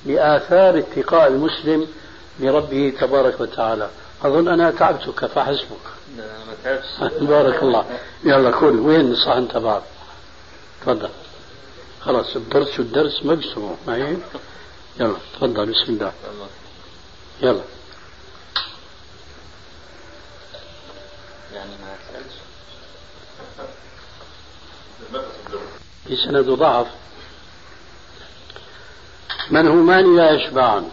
لآثار 0.07 0.79
اتقاء 0.79 1.29
المسلم 1.29 1.87
بربه 2.41 2.93
تبارك 3.01 3.41
وتعالى. 3.41 3.89
أظن 4.25 4.49
أنا 4.49 4.71
تعبتك 4.71 5.27
فحسبك. 5.27 5.87
بارك 7.21 7.63
الله. 7.63 7.85
يلا 8.25 8.51
كل 8.51 8.81
وين 8.81 9.13
الصحن 9.13 9.49
تبعك 9.49 9.83
تفضل. 10.83 11.09
خلاص 12.01 12.37
الدرس 12.37 12.79
والدرس 12.79 13.25
ما 13.25 13.35
بيسمعوا 13.35 13.77
معي 13.87 14.17
يلا 15.01 15.17
تفضل 15.35 15.67
بسم 15.67 15.93
الله. 15.93 16.13
يلا. 17.43 17.63
يعني 21.55 21.71
ما 21.71 21.97
في 26.07 26.17
سند 26.17 26.51
ضعف. 26.51 26.87
منهومان 29.51 30.17
لا 30.17 30.31
يشبعان 30.31 30.91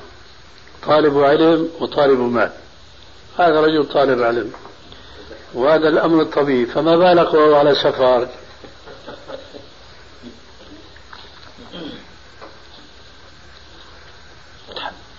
طالب 0.87 1.23
علم 1.23 1.69
وطالب 1.79 2.19
مال. 2.19 2.51
هذا 3.37 3.61
رجل 3.61 3.89
طالب 3.93 4.21
علم. 4.23 4.53
وهذا 5.53 5.89
الأمر 5.89 6.21
الطبيعي. 6.21 6.65
فما 6.65 6.97
بالك 6.97 7.33
وهو 7.33 7.55
على 7.55 7.75
سفر 7.75 8.27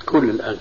كل 0.06 0.30
الآن. 0.30 0.58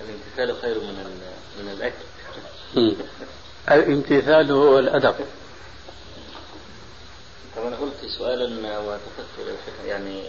الامتثال 0.00 0.62
خير 0.62 0.80
من 0.80 1.22
من 1.58 1.70
الأكل. 1.72 2.04
الامتثال 3.70 4.52
هو 4.52 4.78
الأدب. 4.78 5.14
طب 7.56 7.66
أنا 7.66 7.76
قلت 7.76 8.06
سؤالا 8.18 8.78
وتفكر 8.78 9.58
يعني 9.86 10.22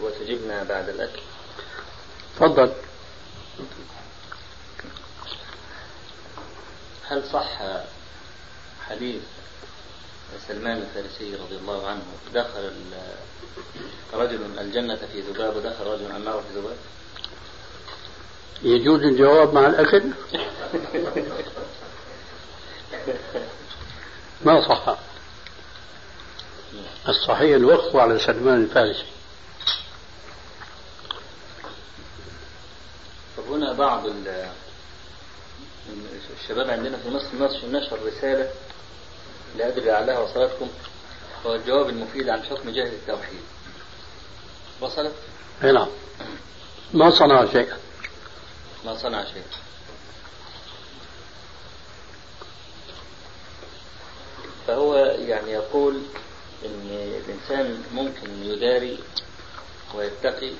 وتجبنا 0.00 0.62
بعد 0.62 0.88
الأكل. 0.88 1.20
تفضل. 2.36 2.72
هل 7.08 7.22
صح 7.32 7.58
حديث 8.88 9.22
سلمان 10.48 10.76
الفارسي 10.76 11.34
رضي 11.34 11.56
الله 11.56 11.86
عنه 11.86 12.02
دخل 12.34 12.72
رجل 14.14 14.58
الجنة 14.58 14.96
في 15.12 15.20
ذباب 15.20 15.56
ودخل 15.56 15.84
رجل 15.84 16.16
النار 16.16 16.42
في 16.42 16.58
ذباب. 16.58 16.76
يجوز 18.62 19.00
الجواب 19.00 19.54
مع 19.54 19.66
الأكل؟ 19.66 20.02
ما 24.44 24.68
صح. 24.68 24.96
الصحيح 27.08 27.56
الوقف 27.56 27.96
على 27.96 28.18
سلمان 28.18 28.62
الفارسي. 28.62 29.04
طب 33.36 33.52
هنا 33.52 33.72
بعض 33.72 34.06
الشباب 36.40 36.70
عندنا 36.70 36.96
في 36.96 37.10
مصر 37.10 37.26
نشر 37.34 37.66
نشر 37.66 37.98
رسالة 38.06 38.50
لا 39.56 39.68
أدري 39.68 39.84
لعلها 39.84 40.18
وصلتكم. 40.18 40.68
هو 41.46 41.54
الجواب 41.54 41.88
المفيد 41.88 42.28
عن 42.28 42.42
حكم 42.42 42.70
جهل 42.70 42.86
التوحيد. 42.86 43.40
وصلت؟ 44.80 45.14
إي 45.64 45.72
نعم. 45.72 45.88
ما 46.92 47.10
صنع 47.10 47.46
شيئا. 47.52 47.78
ما 48.84 48.96
صنع 48.96 49.24
شيء 49.24 49.42
فهو 54.66 54.96
يعني 54.96 55.50
يقول 55.50 56.02
إن 56.64 56.88
الإنسان 57.26 57.82
ممكن 57.92 58.44
يداري 58.44 58.98
ويتقي 59.94 60.52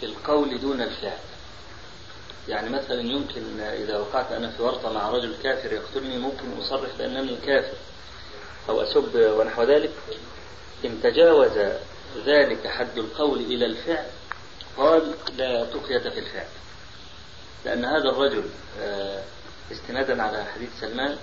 في 0.00 0.06
القول 0.06 0.60
دون 0.60 0.82
الفعل. 0.82 1.18
يعني 2.48 2.70
مثلا 2.70 3.00
يمكن 3.00 3.60
إذا 3.60 3.98
وقعت 3.98 4.32
أنا 4.32 4.50
في 4.50 4.62
ورطة 4.62 4.92
مع 4.92 5.10
رجل 5.10 5.34
كافر 5.42 5.72
يقتلني 5.72 6.18
ممكن 6.18 6.58
أصرح 6.60 6.90
بأنني 6.98 7.36
كافر 7.46 7.76
أو 8.68 8.80
أسب 8.82 9.14
ونحو 9.14 9.62
ذلك. 9.62 9.90
إن 10.84 11.02
تجاوز 11.02 11.58
ذلك 12.26 12.66
حد 12.66 12.98
القول 12.98 13.40
إلى 13.40 13.66
الفعل 13.66 14.06
قال 14.76 15.14
لا 15.36 15.64
تقية 15.64 15.98
في 15.98 16.18
الفعل. 16.18 16.48
لأن 17.64 17.84
هذا 17.84 18.08
الرجل 18.08 18.44
آه، 18.80 19.22
استنادا 19.72 20.22
على 20.22 20.44
حديث 20.44 20.68
سلمان 20.80 21.16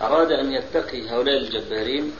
أراد 0.00 0.32
أن 0.32 0.52
يتقي 0.52 1.10
هؤلاء 1.10 1.36
الجبارين 1.36 2.16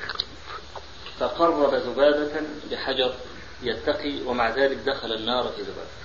فقرب 1.20 1.74
ذبابة 1.74 2.30
بحجر 2.70 3.14
يتقي 3.62 4.22
ومع 4.26 4.50
ذلك 4.50 4.76
دخل 4.76 5.12
النار 5.12 5.52
في 5.56 5.62
ذبابة 5.62 5.97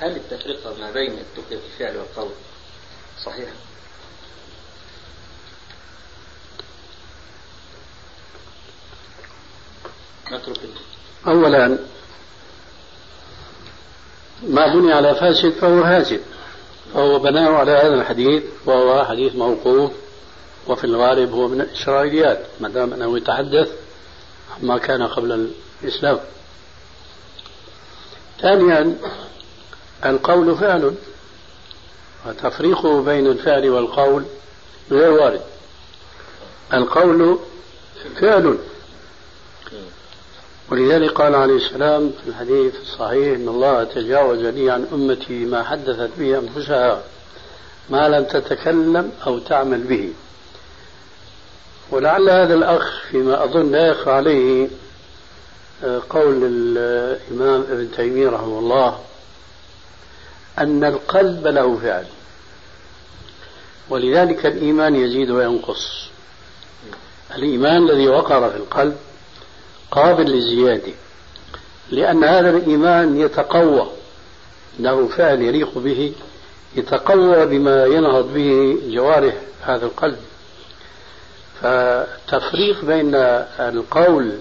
هل 0.00 0.16
التفرقة 0.16 0.78
ما 0.80 0.90
بين 0.90 1.12
التقية 1.12 1.56
في 1.56 1.66
الفعل 1.66 1.96
والقول 1.96 2.30
صحيح؟ 3.24 3.48
نترك 10.32 10.60
أولا 11.26 11.78
ما 14.42 14.74
بني 14.74 14.92
على 14.92 15.14
فاسد 15.14 15.50
فهو 15.50 15.82
فاسد 15.82 16.20
فهو 16.94 17.18
بناه 17.18 17.48
على 17.48 17.72
هذا 17.72 17.94
الحديث 17.94 18.42
وهو 18.66 19.04
حديث 19.04 19.34
موقوف 19.34 19.92
وفي 20.66 20.84
الغالب 20.84 21.32
هو 21.32 21.48
من 21.48 21.60
الإسرائيليات 21.60 22.46
ما 22.60 22.68
دام 22.68 22.92
أنه 22.92 23.16
يتحدث 23.16 23.68
ما 24.62 24.78
كان 24.78 25.02
قبل 25.02 25.50
الإسلام 25.82 26.20
ثانيا 28.42 28.96
القول 30.04 30.56
فعل 30.56 30.94
وتفريقه 32.26 33.02
بين 33.02 33.26
الفعل 33.26 33.70
والقول 33.70 34.24
غير 34.90 35.10
وارد. 35.10 35.40
القول 36.74 37.38
فعل. 38.20 38.58
ولذلك 40.70 41.10
قال 41.10 41.34
عليه 41.34 41.56
السلام 41.56 42.12
في 42.22 42.30
الحديث 42.30 42.74
الصحيح 42.82 43.36
إن 43.36 43.48
الله 43.48 43.84
تجاوز 43.84 44.38
لي 44.38 44.70
عن 44.70 44.86
أمتي 44.92 45.44
ما 45.44 45.62
حدثت 45.62 46.10
به 46.18 46.38
أنفسها 46.38 47.02
ما 47.90 48.08
لم 48.08 48.24
تتكلم 48.24 49.12
أو 49.26 49.38
تعمل 49.38 49.80
به. 49.80 50.12
ولعل 51.90 52.30
هذا 52.30 52.54
الأخ 52.54 53.02
فيما 53.10 53.44
أظن 53.44 53.72
لا 53.72 53.86
يخفى 53.86 54.10
عليه 54.10 54.68
آه، 55.84 56.02
قول 56.10 56.40
الإمام 56.42 57.60
ابن 57.70 57.88
تيمية 57.96 58.28
رحمه 58.28 58.58
الله 58.58 58.98
أن 60.58 60.84
القلب 60.84 61.46
له 61.46 61.78
فعل. 61.78 62.06
ولذلك 63.90 64.46
الإيمان 64.46 64.94
يزيد 64.96 65.30
وينقص. 65.30 66.08
الإيمان 67.34 67.90
الذي 67.90 68.08
وقر 68.08 68.50
في 68.50 68.56
القلب 68.56 68.96
قابل 69.90 70.24
للزيادة 70.24 70.92
لأن 71.90 72.24
هذا 72.24 72.50
الإيمان 72.50 73.20
يتقوى. 73.20 73.86
له 74.78 75.08
فعل 75.08 75.42
يليق 75.42 75.78
به 75.78 76.12
يتقوى 76.76 77.46
بما 77.46 77.86
ينهض 77.86 78.34
به 78.34 78.78
جوارح 78.86 79.34
هذا 79.62 79.86
القلب. 79.86 80.18
فتفريق 81.60 82.84
بين 82.84 83.14
القول 83.60 84.38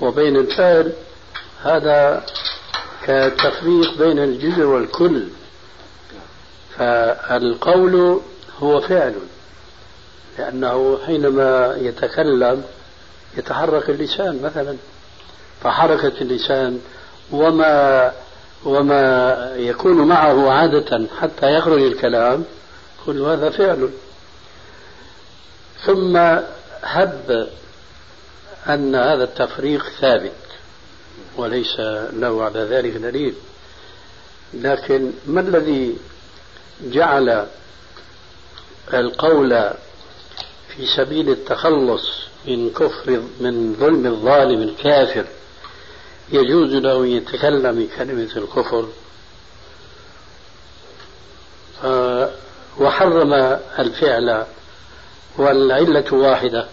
وبين 0.00 0.36
الفعل 0.36 0.92
هذا 1.62 2.26
كتفريق 3.06 3.98
بين 3.98 4.18
الجزء 4.18 4.62
والكل. 4.62 5.22
فالقول 6.76 8.20
هو 8.58 8.80
فعل 8.80 9.14
لأنه 10.38 10.98
حينما 11.06 11.76
يتكلم 11.80 12.64
يتحرك 13.36 13.90
اللسان 13.90 14.42
مثلا. 14.42 14.76
فحركة 15.62 16.12
اللسان 16.20 16.80
وما 17.30 18.12
وما 18.64 19.52
يكون 19.56 20.08
معه 20.08 20.50
عادة 20.50 21.06
حتى 21.20 21.54
يخرج 21.54 21.82
الكلام 21.82 22.44
كل 23.06 23.22
هذا 23.22 23.50
فعل. 23.50 23.90
ثم 25.84 26.16
هب 26.82 27.48
أن 28.68 28.94
هذا 28.94 29.24
التفريق 29.24 29.84
ثابت. 30.00 30.32
وليس 31.36 31.80
له 32.12 32.44
على 32.44 32.60
ذلك 32.60 32.92
دليل. 32.96 33.34
لكن 34.54 35.12
ما 35.26 35.40
الذي 35.40 35.96
جعل 36.82 37.46
القول 38.94 39.70
في 40.68 40.86
سبيل 40.96 41.30
التخلص 41.30 42.10
من 42.46 42.70
كفر 42.70 43.22
من 43.40 43.76
ظلم 43.80 44.06
الظالم 44.06 44.62
الكافر 44.62 45.24
يجوز 46.32 46.74
له 46.74 46.96
أن 46.96 47.06
يتكلم 47.06 47.86
بكلمة 47.86 48.30
الكفر؟ 48.36 48.88
وحرم 52.78 53.32
الفعل 53.78 54.46
والعلة 55.38 56.14
واحدة. 56.14 56.66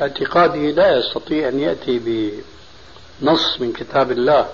اعتقادي 0.00 0.72
لا 0.72 0.98
يستطيع 0.98 1.48
أن 1.48 1.60
يأتي 1.60 1.98
بنص 3.22 3.60
من 3.60 3.72
كتاب 3.72 4.10
الله 4.10 4.48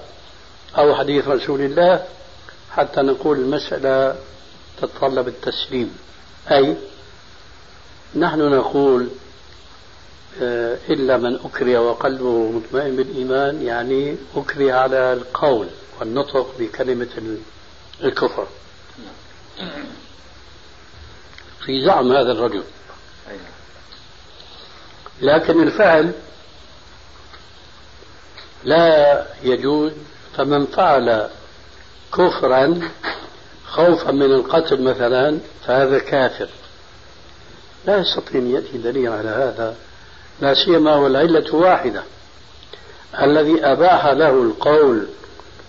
أو 0.78 0.94
حديث 0.94 1.28
رسول 1.28 1.60
الله 1.60 2.04
حتى 2.70 3.00
نقول 3.00 3.38
المسألة 3.38 4.16
تتطلب 4.80 5.28
التسليم. 5.28 5.96
أي 6.50 6.76
نحن 8.16 8.38
نقول 8.38 9.08
آه، 10.42 10.78
إلا 10.88 11.16
من 11.16 11.38
أكره 11.44 11.78
وقلبه 11.78 12.50
مطمئن 12.50 12.96
بالإيمان 12.96 13.62
يعني 13.62 14.16
أكره 14.36 14.72
على 14.72 15.12
القول 15.12 15.66
والنطق 16.00 16.54
بكلمة 16.58 17.38
الكفر. 18.04 18.46
في 21.64 21.84
زعم 21.86 22.12
هذا 22.12 22.32
الرجل. 22.32 22.62
لكن 25.20 25.62
الفعل 25.62 26.12
لا 28.64 29.22
يجوز. 29.42 29.92
فمن 30.36 30.66
فعل 30.66 31.28
كفرا 32.14 32.80
خوفا 33.66 34.12
من 34.12 34.32
القتل 34.32 34.82
مثلا 34.82 35.38
فهذا 35.66 35.98
كافر. 35.98 36.48
لا 37.86 37.98
يستطيع 37.98 38.40
أن 38.40 38.50
يأتي 38.50 38.78
دليل 38.78 39.08
على 39.08 39.28
هذا 39.28 39.76
لا 40.40 40.54
سيما 40.54 40.94
والعلة 40.94 41.54
واحدة. 41.54 42.02
الذي 43.22 43.64
أباح 43.64 44.06
له 44.06 44.42
القول 44.42 45.06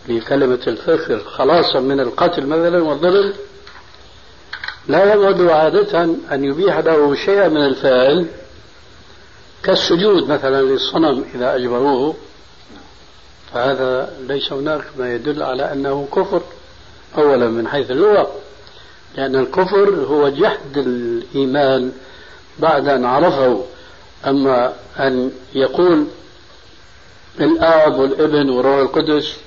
بكلمة 0.07 0.59
الفخر 0.67 1.19
خلاصا 1.19 1.79
من 1.79 1.99
القتل 1.99 2.45
مثلا 2.45 2.83
والظلم 2.83 3.33
لا 4.87 5.13
يبعد 5.13 5.41
عادة 5.41 6.03
أن 6.31 6.43
يبيح 6.43 6.77
له 6.77 7.15
شيئا 7.15 7.47
من 7.47 7.65
الفعل 7.65 8.27
كالسجود 9.63 10.29
مثلا 10.29 10.61
للصنم 10.61 11.25
إذا 11.35 11.55
أجبروه 11.55 12.15
فهذا 13.53 14.13
ليس 14.27 14.53
هناك 14.53 14.83
ما 14.97 15.13
يدل 15.13 15.43
على 15.43 15.71
أنه 15.73 16.07
كفر 16.15 16.41
أولا 17.17 17.47
من 17.47 17.67
حيث 17.67 17.91
اللغة 17.91 18.31
لأن 19.17 19.35
الكفر 19.35 19.89
هو 19.89 20.29
جحد 20.29 20.77
الإيمان 20.77 21.91
بعد 22.59 22.87
أن 22.87 23.05
عرفه. 23.05 23.63
أما 24.27 24.73
أن 24.99 25.31
يقول 25.55 26.05
الآب 27.39 27.99
والابن 27.99 28.49
والروح 28.49 28.77
القدس 28.77 29.37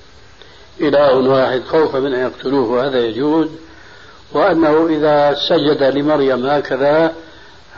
إله 0.81 1.17
واحد 1.17 1.63
خوفا 1.65 1.99
من 1.99 2.15
أن 2.15 2.21
يقتلوه 2.21 2.87
هذا 2.87 2.99
يجوز. 2.99 3.49
وأنه 4.33 4.87
إذا 4.87 5.35
سجد 5.49 5.83
لمريم 5.83 6.47
هكذا 6.47 7.15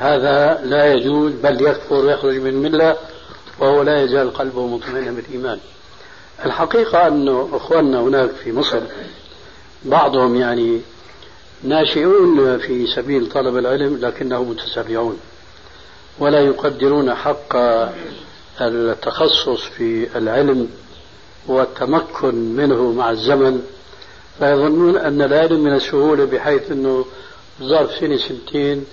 هذا 0.02 0.60
لا 0.64 0.92
يجوز 0.92 1.32
بل 1.32 1.66
يكفر 1.66 1.94
ويخرج 1.94 2.36
من 2.36 2.46
الملة 2.46 2.96
وهو 3.58 3.82
لا 3.82 4.02
يزال 4.02 4.34
قلبه 4.34 4.66
مطمئنا 4.66 5.10
بالإيمان. 5.10 5.58
الحقيقة 6.44 7.06
أن 7.06 7.48
أخواننا 7.52 8.00
هناك 8.00 8.30
في 8.30 8.52
مصر 8.52 8.80
بعضهم 9.84 10.36
يعني 10.36 10.80
ناشئون 11.64 12.58
في 12.58 12.86
سبيل 12.86 13.28
طلب 13.28 13.56
العلم 13.56 13.98
لكنهم 14.00 14.50
متسرعون 14.50 15.18
ولا 16.18 16.40
يقدرون 16.40 17.14
حق 17.14 17.56
التخصص 18.60 19.60
في 19.60 20.18
العلم 20.18 20.68
والتمكن 21.46 22.34
منه 22.34 22.92
مع 22.92 23.10
الزمن 23.10 23.62
فيظنون 24.38 24.96
أن 24.96 25.22
العلم 25.22 25.64
من 25.64 25.74
السهولة 25.74 26.24
بحيث 26.24 26.70
أنه 26.70 27.04
ظرف 27.62 27.98
سنة 28.00 28.16
سنتين 28.16 28.84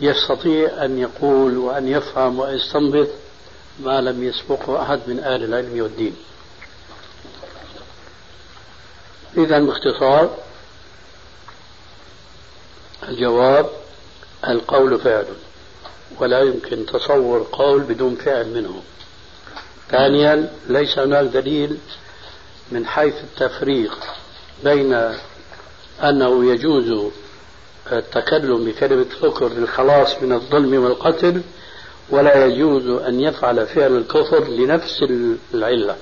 يستطيع 0.00 0.84
أن 0.84 0.98
يقول 0.98 1.58
وأن 1.58 1.88
يفهم 1.88 2.38
ويستنبط 2.38 3.08
ما 3.80 4.00
لم 4.00 4.24
يسبقه 4.24 4.82
أحد 4.82 5.00
من 5.06 5.20
أهل 5.20 5.44
العلم 5.44 5.82
والدين. 5.82 6.16
إذا 9.36 9.58
باختصار 9.58 10.38
الجواب 13.08 13.70
القول 14.48 15.00
فعل 15.00 15.26
ولا 16.18 16.40
يمكن 16.40 16.86
تصور 16.86 17.46
قول 17.52 17.80
بدون 17.80 18.14
فعل 18.14 18.48
منه. 18.48 18.82
ثانيا 19.90 20.52
ليس 20.68 20.98
هناك 20.98 21.26
دليل 21.26 21.78
من 22.72 22.86
حيث 22.86 23.14
التفريق 23.14 23.98
بين 24.64 25.14
أنه 26.02 26.52
يجوز 26.52 27.12
التكلم 27.92 28.64
بكلمة 28.64 29.04
فكر 29.04 29.48
للخلاص 29.48 30.22
من 30.22 30.32
الظلم 30.32 30.84
والقتل 30.84 31.42
ولا 32.10 32.44
يجوز 32.46 32.86
أن 32.86 33.20
يفعل 33.20 33.66
فعل 33.66 33.96
الكفر 33.96 34.44
لنفس 34.44 35.04
العلة. 35.54 35.96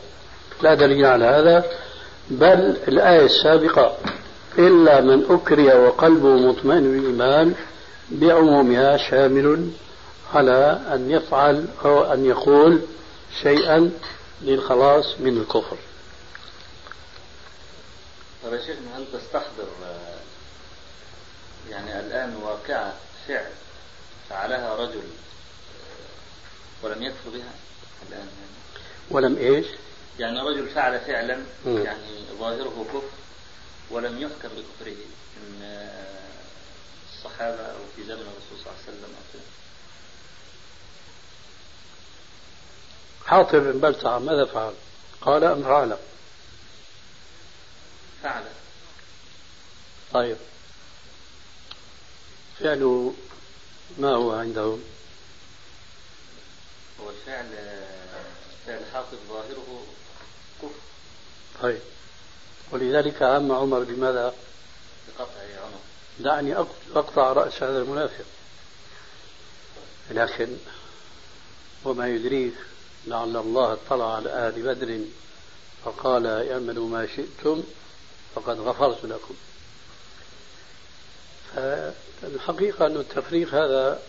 لا 0.63 0.75
دليل 0.75 1.07
على 1.07 1.25
هذا 1.25 1.65
بل 2.31 2.77
الآية 2.89 3.25
السابقة 3.25 3.97
إلا 4.59 5.01
من 5.01 5.25
أكره 5.31 5.87
وقلبه 5.87 6.29
مطمئن 6.29 6.93
بالإيمان 6.93 7.55
بعمومها 8.11 8.97
شامل 8.97 9.71
على 10.35 10.81
أن 10.93 11.11
يفعل 11.11 11.67
أو 11.85 12.13
أن 12.13 12.25
يقول 12.25 12.81
شيئا 13.43 13.91
للخلاص 14.43 15.15
من 15.21 15.37
الكفر. 15.39 15.77
طيب 18.45 18.53
يا 18.53 18.59
شيخنا 18.59 18.99
هل 18.99 19.05
تستحضر 19.13 19.65
يعني 21.73 22.01
الآن 22.01 22.37
واقعة 22.37 22.95
فعل 23.29 23.51
فعلها 24.31 24.75
رجل 24.75 25.03
ولم 26.83 27.03
يكفر 27.03 27.31
بها 27.31 27.53
الآن 28.09 28.19
يعني 28.29 28.53
ولم 29.11 29.37
إيش؟ 29.37 29.67
يعني 30.19 30.41
رجل 30.41 30.69
فعل 30.69 31.01
فعلا. 31.01 31.43
يعني 31.67 32.25
ظاهره 32.39 32.87
كفر 32.89 33.03
ولم 33.91 34.23
يذكر 34.23 34.49
بكفره 34.49 34.97
من 35.37 35.89
الصحابة 37.13 37.63
أو 37.67 37.79
في 37.97 38.05
زمن 38.05 38.21
الرسول 38.21 38.59
صلى 38.65 38.67
الله 38.67 38.75
عليه 38.87 38.99
وسلم 38.99 39.15
أو 39.17 39.23
كده 39.33 39.43
حاطب 43.27 43.59
بن 43.59 43.81
بلتع 43.81 44.19
ماذا 44.19 44.45
فعل؟ 44.45 44.73
قال 45.21 45.45
أم 45.45 45.63
فعل؟ 45.63 45.97
فعل 48.23 48.45
طيب 50.13 50.37
فعله 52.63 53.15
ما 53.99 54.15
هو 54.15 54.33
عندهم؟ 54.33 54.83
هو 57.01 57.11
الفعل 57.11 57.47
فعل 58.67 58.81
حاطب 58.93 59.19
ظاهره 59.29 59.83
كفر. 60.63 60.71
طيب. 61.63 61.81
ولذلك 62.71 63.23
هم 63.23 63.53
عمر 63.53 63.81
بماذا؟ 63.81 64.35
بقطع 65.09 65.41
عنق 65.41 65.81
دعني 66.21 66.57
أقطع 66.95 67.33
رأس 67.33 67.63
هذا 67.63 67.79
المنافق. 67.79 68.25
لكن 70.11 70.57
وما 71.85 72.09
يدريك 72.09 72.55
لعل 73.07 73.37
الله 73.37 73.73
اطلع 73.73 74.17
على 74.17 74.31
أهل 74.31 74.63
بدر 74.63 75.01
فقال 75.85 76.27
اعملوا 76.27 76.89
ما 76.89 77.07
شئتم 77.07 77.63
فقد 78.35 78.61
غفرت 78.61 79.05
لكم. 79.05 79.35
فالحقيقة 81.55 82.87
أن 82.87 82.97
التفريق 82.97 83.55
هذا 83.55 84.03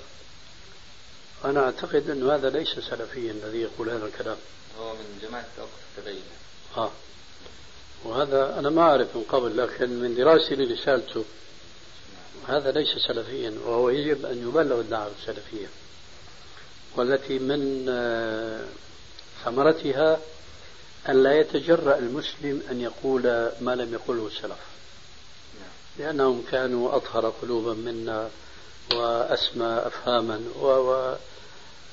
أنا 1.46 1.66
أعتقد 1.66 2.10
أن 2.10 2.30
هذا 2.30 2.50
ليس 2.50 2.80
سلفيا 2.80 3.32
الذي 3.32 3.62
يقول 3.62 3.90
هذا 3.90 4.06
الكلام. 4.06 4.38
هو 4.80 4.94
من 4.94 5.20
جماعة 5.22 5.46
أوقف 5.60 5.72
التبين. 5.98 6.24
آه. 6.78 6.92
وهذا 8.04 8.60
أنا 8.60 8.70
ما 8.70 8.82
أعرف 8.82 9.16
من 9.16 9.24
قبل 9.24 9.58
لكن 9.58 9.90
من 9.90 10.16
دراستي 10.16 10.56
لرسالته 10.56 11.26
هذا 12.48 12.72
ليس 12.72 12.98
سلفيا 13.08 13.54
وهو 13.66 13.90
يجب 13.90 14.26
أن 14.26 14.48
يبلغ 14.48 14.80
الدعوة 14.80 15.12
السلفية. 15.22 15.68
والتي 16.96 17.40
من 17.40 17.86
آه، 17.90 18.66
ثمرتها 19.46 20.20
أن 21.10 21.24
لا 21.24 21.40
يتجرأ 21.40 21.98
المسلم 21.98 22.62
أن 22.72 22.82
يقول 22.82 23.24
ما 23.62 23.76
لم 23.76 23.94
يقله 23.94 24.28
السلف. 24.28 24.73
لأنهم 26.00 26.44
كانوا 26.52 26.96
أطهر 26.96 27.30
قلوبا 27.30 27.74
منا 27.74 28.30
وأسمى 28.94 29.66
أفهاما 29.66 30.42
و 30.62 31.16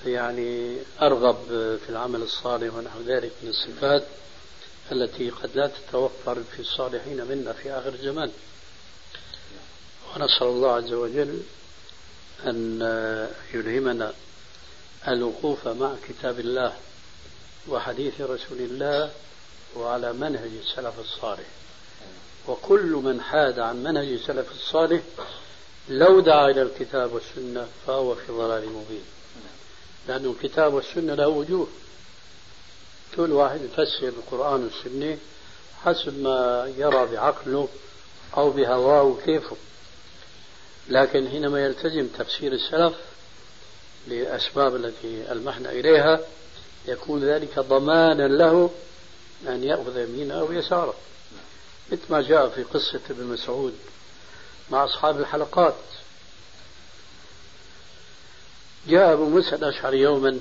يعني 0.06 0.76
أرغب 1.02 1.36
في 1.84 1.88
العمل 1.88 2.22
الصالح 2.22 2.74
ونحو 2.74 3.00
ذلك 3.00 3.32
من 3.42 3.48
الصفات 3.48 4.04
التي 4.92 5.30
قد 5.30 5.50
لا 5.54 5.66
تتوفر 5.66 6.42
في 6.56 6.60
الصالحين 6.60 7.24
منا 7.24 7.52
في 7.52 7.72
آخر 7.72 7.88
الزمان. 7.88 8.30
ونسأل 10.16 10.46
الله 10.46 10.72
عز 10.72 10.92
وجل 10.92 11.42
أن 12.46 12.80
يلهمنا 13.54 14.12
الوقوف 15.08 15.68
مع 15.68 15.94
كتاب 16.08 16.40
الله 16.40 16.76
وحديث 17.68 18.20
رسول 18.20 18.58
الله 18.58 19.10
وعلى 19.76 20.12
منهج 20.12 20.50
السلف 20.62 21.00
الصالح. 21.00 21.46
وكل 22.50 23.00
من 23.04 23.20
حاد 23.20 23.58
عن 23.58 23.82
منهج 23.82 24.08
السلف 24.08 24.52
الصالح 24.52 25.00
لو 25.88 26.20
دعا 26.20 26.50
إلى 26.50 26.62
الكتاب 26.62 27.12
والسنة 27.12 27.66
فهو 27.86 28.14
في 28.14 28.32
ضلال 28.32 28.68
مبين. 28.68 29.04
لأن 30.08 30.24
الكتاب 30.24 30.74
والسنة 30.74 31.14
له 31.14 31.28
وجوه. 31.28 31.68
كل 33.16 33.32
واحد 33.32 33.60
يفسر 33.62 34.08
القرآن 34.08 34.64
والسنة 34.64 35.18
حسب 35.84 36.18
ما 36.22 36.70
يرى 36.76 37.06
بعقله 37.06 37.68
أو 38.36 38.50
بهواه 38.50 39.02
وكيفه. 39.02 39.56
لكن 40.88 41.28
حينما 41.28 41.64
يلتزم 41.64 42.06
تفسير 42.06 42.52
السلف 42.52 42.94
للأسباب 44.08 44.76
التي 44.76 45.32
ألمحنا 45.32 45.70
إليها 45.70 46.20
يكون 46.88 47.24
ذلك 47.24 47.58
ضمانا 47.58 48.28
له 48.28 48.70
أن 49.48 49.64
يأخذ 49.64 49.98
يمينه 49.98 50.34
أو 50.34 50.52
يساره 50.52 50.94
مثل 51.92 52.02
ما 52.10 52.22
جاء 52.22 52.48
في 52.48 52.62
قصة 52.62 53.00
ابن 53.10 53.24
مسعود 53.24 53.74
مع 54.70 54.84
أصحاب 54.84 55.20
الحلقات. 55.20 55.74
جاء 58.88 59.12
أبو 59.12 59.28
موسى 59.28 59.54
الأشعري 59.54 60.00
يوما 60.00 60.40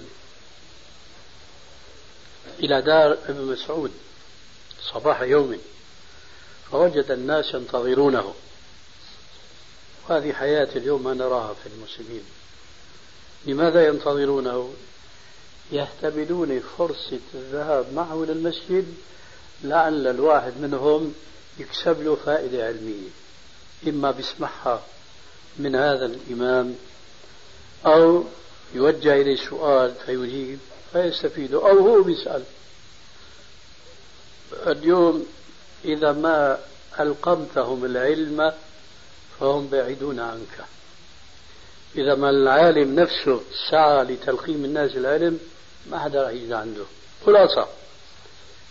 إلى 2.59 2.81
دار 2.81 3.17
ابن 3.25 3.45
مسعود 3.45 3.91
صباح 4.93 5.21
يوم 5.21 5.59
فوجد 6.71 7.11
الناس 7.11 7.53
ينتظرونه. 7.53 8.33
وهذه 10.09 10.33
حياة 10.33 10.69
اليوم 10.75 11.03
ما 11.03 11.13
نراها 11.13 11.53
في 11.53 11.69
المسلمين. 11.69 12.23
لماذا 13.45 13.87
ينتظرونه؟ 13.87 14.73
يهتبلون 15.71 16.59
فرصة 16.77 17.19
الذهاب 17.33 17.93
معه 17.93 18.23
إلى 18.23 18.31
المسجد 18.31 18.93
لعل 19.63 20.07
الواحد 20.07 20.53
منهم 20.57 21.13
يكسب 21.59 22.01
له 22.01 22.15
فائدة 22.15 22.65
علمية 22.65 23.09
إما 23.87 24.11
بيسمعها 24.11 24.83
من 25.57 25.75
هذا 25.75 26.05
الإمام 26.05 26.75
أو 27.85 28.23
يوجه 28.73 29.21
إليه 29.21 29.35
سؤال 29.35 29.93
فيجيب 30.05 30.59
فيستفيد 30.93 31.53
أو 31.53 31.79
هو 31.79 32.03
بيسأل. 32.03 32.43
اليوم 34.67 35.25
إذا 35.85 36.11
ما 36.11 36.59
ألقمتهم 36.99 37.85
العلم 37.85 38.53
فهم 39.39 39.67
بعيدون 39.67 40.19
عنك. 40.19 40.65
إذا 41.95 42.15
ما 42.15 42.29
العالم 42.29 42.99
نفسه 42.99 43.41
سعى 43.71 44.03
لتلقيم 44.03 44.65
الناس 44.65 44.95
العلم 44.95 45.39
ما 45.89 45.99
حدا 45.99 46.23
راح 46.23 46.31
يجي 46.31 46.53
عنده. 46.53 46.85
خلاصة 47.25 47.67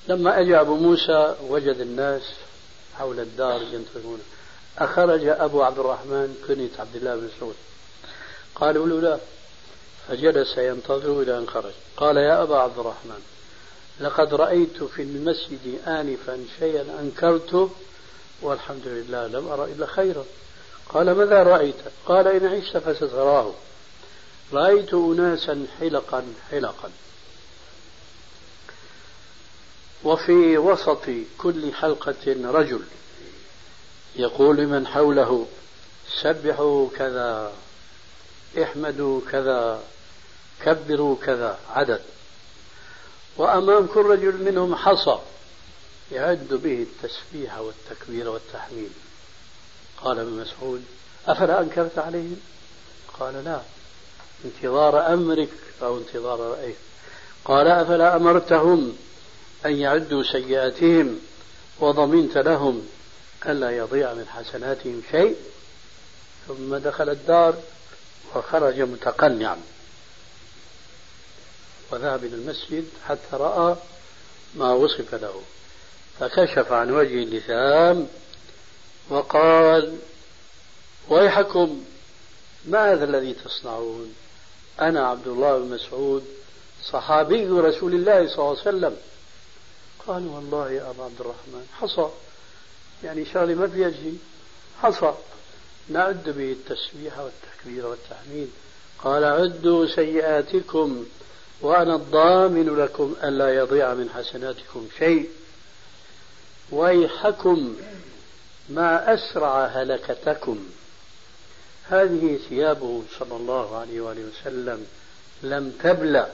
لما 0.08 0.40
أجى 0.40 0.60
أبو 0.60 0.76
موسى 0.76 1.34
وجد 1.48 1.80
الناس 1.80 2.22
حول 2.98 3.20
الدار 3.20 3.62
ينتظرون 3.62 4.20
أخرج 4.78 5.24
أبو 5.26 5.62
عبد 5.62 5.78
الرحمن 5.78 6.44
كنية 6.48 6.70
عبد 6.78 6.96
الله 6.96 7.16
بن 7.16 7.28
مسعود 7.36 7.54
قالوا 8.54 8.86
له 8.86 9.00
لا. 9.00 9.18
فجلس 10.08 10.58
ينتظر 10.58 11.22
إلى 11.22 11.38
أن 11.38 11.48
خرج. 11.48 11.72
قال 11.96 12.16
يا 12.16 12.42
أبا 12.42 12.56
عبد 12.56 12.78
الرحمن 12.78 13.22
لقد 14.00 14.34
رأيت 14.34 14.82
في 14.82 15.02
المسجد 15.02 15.80
آنفا 15.86 16.44
شيئا 16.58 17.00
أنكرته 17.00 17.70
والحمد 18.42 18.86
لله 18.86 19.26
لم 19.26 19.48
أرى 19.48 19.72
إلا 19.72 19.86
خيرا. 19.86 20.24
قال 20.88 21.10
ماذا 21.10 21.42
رأيت؟ 21.42 21.74
قال 22.06 22.28
إن 22.28 22.46
عشت 22.46 22.76
فستراه. 22.76 23.52
رأيت 24.52 24.94
أناسا 24.94 25.66
حلقا 25.80 26.24
حلقا. 26.50 26.90
وفي 30.04 30.58
وسط 30.58 31.04
كل 31.38 31.74
حلقة 31.74 32.50
رجل 32.50 32.82
يقول 34.16 34.56
لمن 34.56 34.86
حوله 34.86 35.46
سبحوا 36.22 36.88
كذا 36.96 37.52
احمدوا 38.62 39.20
كذا 39.30 39.82
كبروا 40.64 41.16
كذا 41.22 41.58
عدد. 41.70 42.02
وأمام 43.36 43.86
كل 43.86 44.00
رجل 44.00 44.42
منهم 44.44 44.74
حصى 44.74 45.18
يعد 46.12 46.48
به 46.48 46.82
التسبيح 46.82 47.58
والتكبير 47.58 48.28
والتحميد. 48.28 48.92
قال 50.02 50.18
ابن 50.18 50.30
مسعود 50.30 50.84
أفلا 51.26 51.60
أنكرت 51.60 51.98
عليهم؟ 51.98 52.40
قال 53.20 53.44
لا 53.44 53.60
انتظار 54.44 55.12
أمرك 55.12 55.52
أو 55.82 55.98
انتظار 55.98 56.40
رأيك. 56.40 56.76
قال 57.44 57.66
أفلا 57.66 58.16
أمرتهم؟ 58.16 58.96
أن 59.66 59.76
يعدوا 59.76 60.22
سيئاتهم 60.22 61.20
وضمنت 61.80 62.38
لهم 62.38 62.88
ألا 63.46 63.70
يضيع 63.76 64.14
من 64.14 64.26
حسناتهم 64.28 65.02
شيء 65.10 65.36
ثم 66.48 66.76
دخل 66.76 67.08
الدار 67.08 67.54
وخرج 68.34 68.80
متقنعا. 68.80 69.60
وذهب 71.90 72.24
إلى 72.24 72.34
المسجد 72.34 72.84
حتى 73.06 73.32
رأى 73.32 73.76
ما 74.54 74.72
وصف 74.72 75.14
له 75.14 75.42
فكشف 76.20 76.72
عن 76.72 76.90
وجه 76.90 77.22
اللثام 77.22 78.08
وقال 79.08 79.98
ويحكم 81.08 81.84
ما 82.64 82.92
هذا 82.92 83.04
الذي 83.04 83.34
تصنعون؟ 83.34 84.14
أنا 84.80 85.08
عبد 85.08 85.26
الله 85.26 85.58
بن 85.58 85.70
مسعود 85.70 86.24
صحابي 86.84 87.46
رسول 87.46 87.94
الله 87.94 88.26
صلى 88.26 88.38
الله 88.38 88.48
عليه 88.48 88.60
وسلم. 88.60 88.96
قال 90.08 90.26
والله 90.26 90.70
يا 90.70 90.90
أبا 90.90 91.04
عبد 91.04 91.20
الرحمن 91.20 91.66
حصى 91.80 92.08
يعني 93.04 93.24
شغلة 93.24 93.54
ما 93.54 93.68
شيء 93.90 94.18
حصى 94.82 95.14
نعد 95.88 96.28
به 96.28 96.52
التسبيح 96.52 97.18
والتكبير 97.18 97.86
والتحميد. 97.86 98.50
قال 99.04 99.24
عدوا 99.24 99.86
سيئاتكم 99.86 101.06
وأنا 101.60 101.94
الضامن 101.94 102.76
لكم 102.76 103.14
ألا 103.24 103.54
يضيع 103.54 103.94
من 103.94 104.10
حسناتكم 104.10 104.88
شيء. 104.98 105.30
ويحكم 106.70 107.76
ما 108.68 109.14
أسرع 109.14 109.66
هلكتكم. 109.66 110.58
هذه 111.88 112.38
ثيابه 112.48 113.02
صلى 113.18 113.36
الله 113.36 113.76
عليه 113.76 114.00
وآله 114.00 114.22
وسلم 114.22 114.86
لم 115.42 115.72
تبلى 115.82 116.32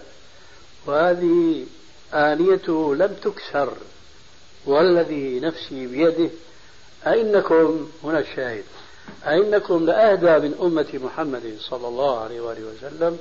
وهذه 0.87 1.67
آنيته 2.13 2.95
لم 2.95 3.17
تكسر 3.23 3.77
والذي 4.67 5.41
نفسي 5.41 5.87
بيده 5.87 6.31
أئنكم 7.07 7.89
هنا 8.05 8.19
الشاهد 8.19 8.65
أئنكم 9.27 9.87
لأهدى 9.87 10.49
من 10.49 10.55
أمة 10.63 11.01
محمد 11.07 11.57
صلى 11.61 11.89
الله 11.89 12.21
عليه 12.21 12.41
وآله 12.41 12.63
وسلم 12.65 13.19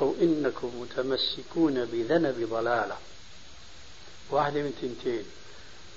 أو 0.00 0.14
إنكم 0.22 0.70
متمسكون 0.80 1.84
بذنب 1.84 2.48
ضلالة. 2.50 2.96
واحدة 4.30 4.62
من 4.62 4.72
تنتين. 4.82 5.24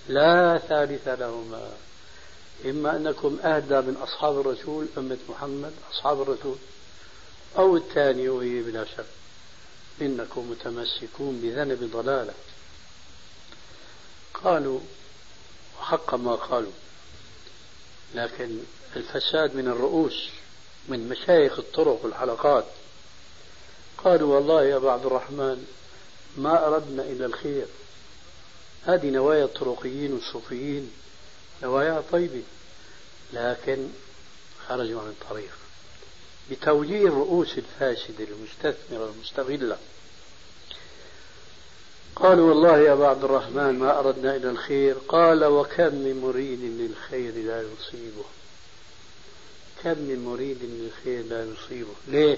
لا 0.10 0.58
ثالث 0.58 1.08
لهما. 1.08 1.72
إما 2.66 2.96
أنكم 2.96 3.40
أهدى 3.44 3.82
من 3.82 3.98
أصحاب 4.04 4.40
الرسول 4.40 4.88
أمة 4.98 5.18
محمد 5.30 5.72
أصحاب 5.92 6.22
الرسول 6.22 6.56
أو 7.58 7.78
الثاني 7.78 8.30
وهي 8.30 8.62
بلا 8.62 8.86
شك. 8.86 9.06
إنكم 10.02 10.52
متمسكون 10.52 11.42
بذنب 11.42 11.92
ضلالة. 11.94 12.34
قالوا 14.34 14.80
وحق 15.80 16.16
ما 16.16 16.36
قالوا 16.36 16.72
لكن 18.16 18.60
الفساد 18.96 19.56
من 19.56 19.68
الرؤوس 19.68 20.30
من 20.90 21.10
مشايخ 21.10 21.60
الطرق 21.60 22.06
والحلقات. 22.06 22.66
قالوا 23.98 24.36
والله 24.36 24.64
يا 24.64 24.92
عبد 24.92 25.06
الرحمن 25.06 25.68
ما 26.38 26.68
أردنا 26.68 27.04
إلا 27.04 27.26
الخير. 27.26 27.68
هذه 28.86 29.10
نوايا 29.10 29.46
الطرقيين 29.46 30.14
والصوفيين 30.14 30.92
نوايا 31.64 32.04
طيبة 32.12 32.44
لكن 33.34 33.88
خرجوا 34.68 35.02
عن 35.02 35.08
الطريق. 35.08 35.67
بتوجيه 36.52 37.08
الرؤوس 37.08 37.58
الفاسدة 37.58 38.24
المستثمرة 38.24 39.12
المستغلة. 39.16 39.78
قالوا 42.16 42.50
والله 42.50 42.78
يا 42.78 42.94
أبا 42.94 43.08
عبد 43.08 43.24
الرحمن 43.24 43.80
ما 43.80 44.00
أردنا 44.00 44.36
إلا 44.36 44.50
الخير. 44.50 44.96
قال 45.08 45.46
وكم 45.46 45.96
من 45.96 46.22
مريد 46.24 46.60
للخير 46.62 47.34
لا 47.34 47.62
يصيبه. 47.62 48.26
كم 49.84 49.98
من 49.98 50.26
مريد 50.26 50.58
للخير 50.62 51.26
لا 51.26 51.46
يصيبه. 51.46 51.94
ليه؟ 52.08 52.38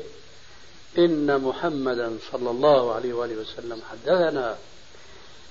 إن 0.98 1.42
محمدا 1.42 2.18
صلى 2.32 2.50
الله 2.50 2.94
عليه 2.94 3.14
وآله 3.14 3.36
وسلم 3.36 3.82
حدثنا. 3.92 4.58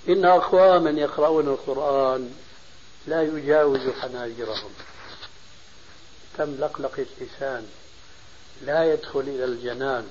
إن 0.09 0.25
أقواما 0.25 0.91
يقرؤون 0.91 1.49
القرآن 1.49 2.35
لا 3.07 3.23
يجاوز 3.23 3.89
حناجرهم. 4.01 4.71
تملقلق 6.39 7.07
اللسان 7.21 7.67
لا 8.63 8.93
يدخل 8.93 9.21
إلى 9.21 9.45
الجنان. 9.45 10.07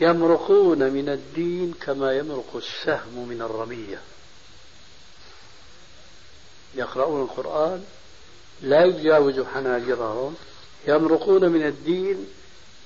يمرقون 0.00 0.78
من 0.78 1.08
الدين 1.08 1.74
كما 1.80 2.12
يمرق 2.12 2.56
السهم 2.56 3.28
من 3.28 3.42
الرمية. 3.42 4.00
يقرؤون 6.74 7.22
القرآن 7.22 7.84
لا 8.62 8.84
يجاوز 8.84 9.40
حناجرهم. 9.40 10.36
يمرقون 10.88 11.48
من 11.48 11.66
الدين 11.66 12.28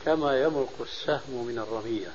كما 0.04 0.42
يمرق 0.42 0.74
السهم 0.80 1.46
من 1.46 1.58
الرمية. 1.58 2.12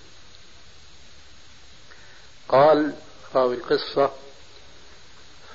قال 2.50 2.94
راوي 3.36 3.56
القصة 3.56 4.12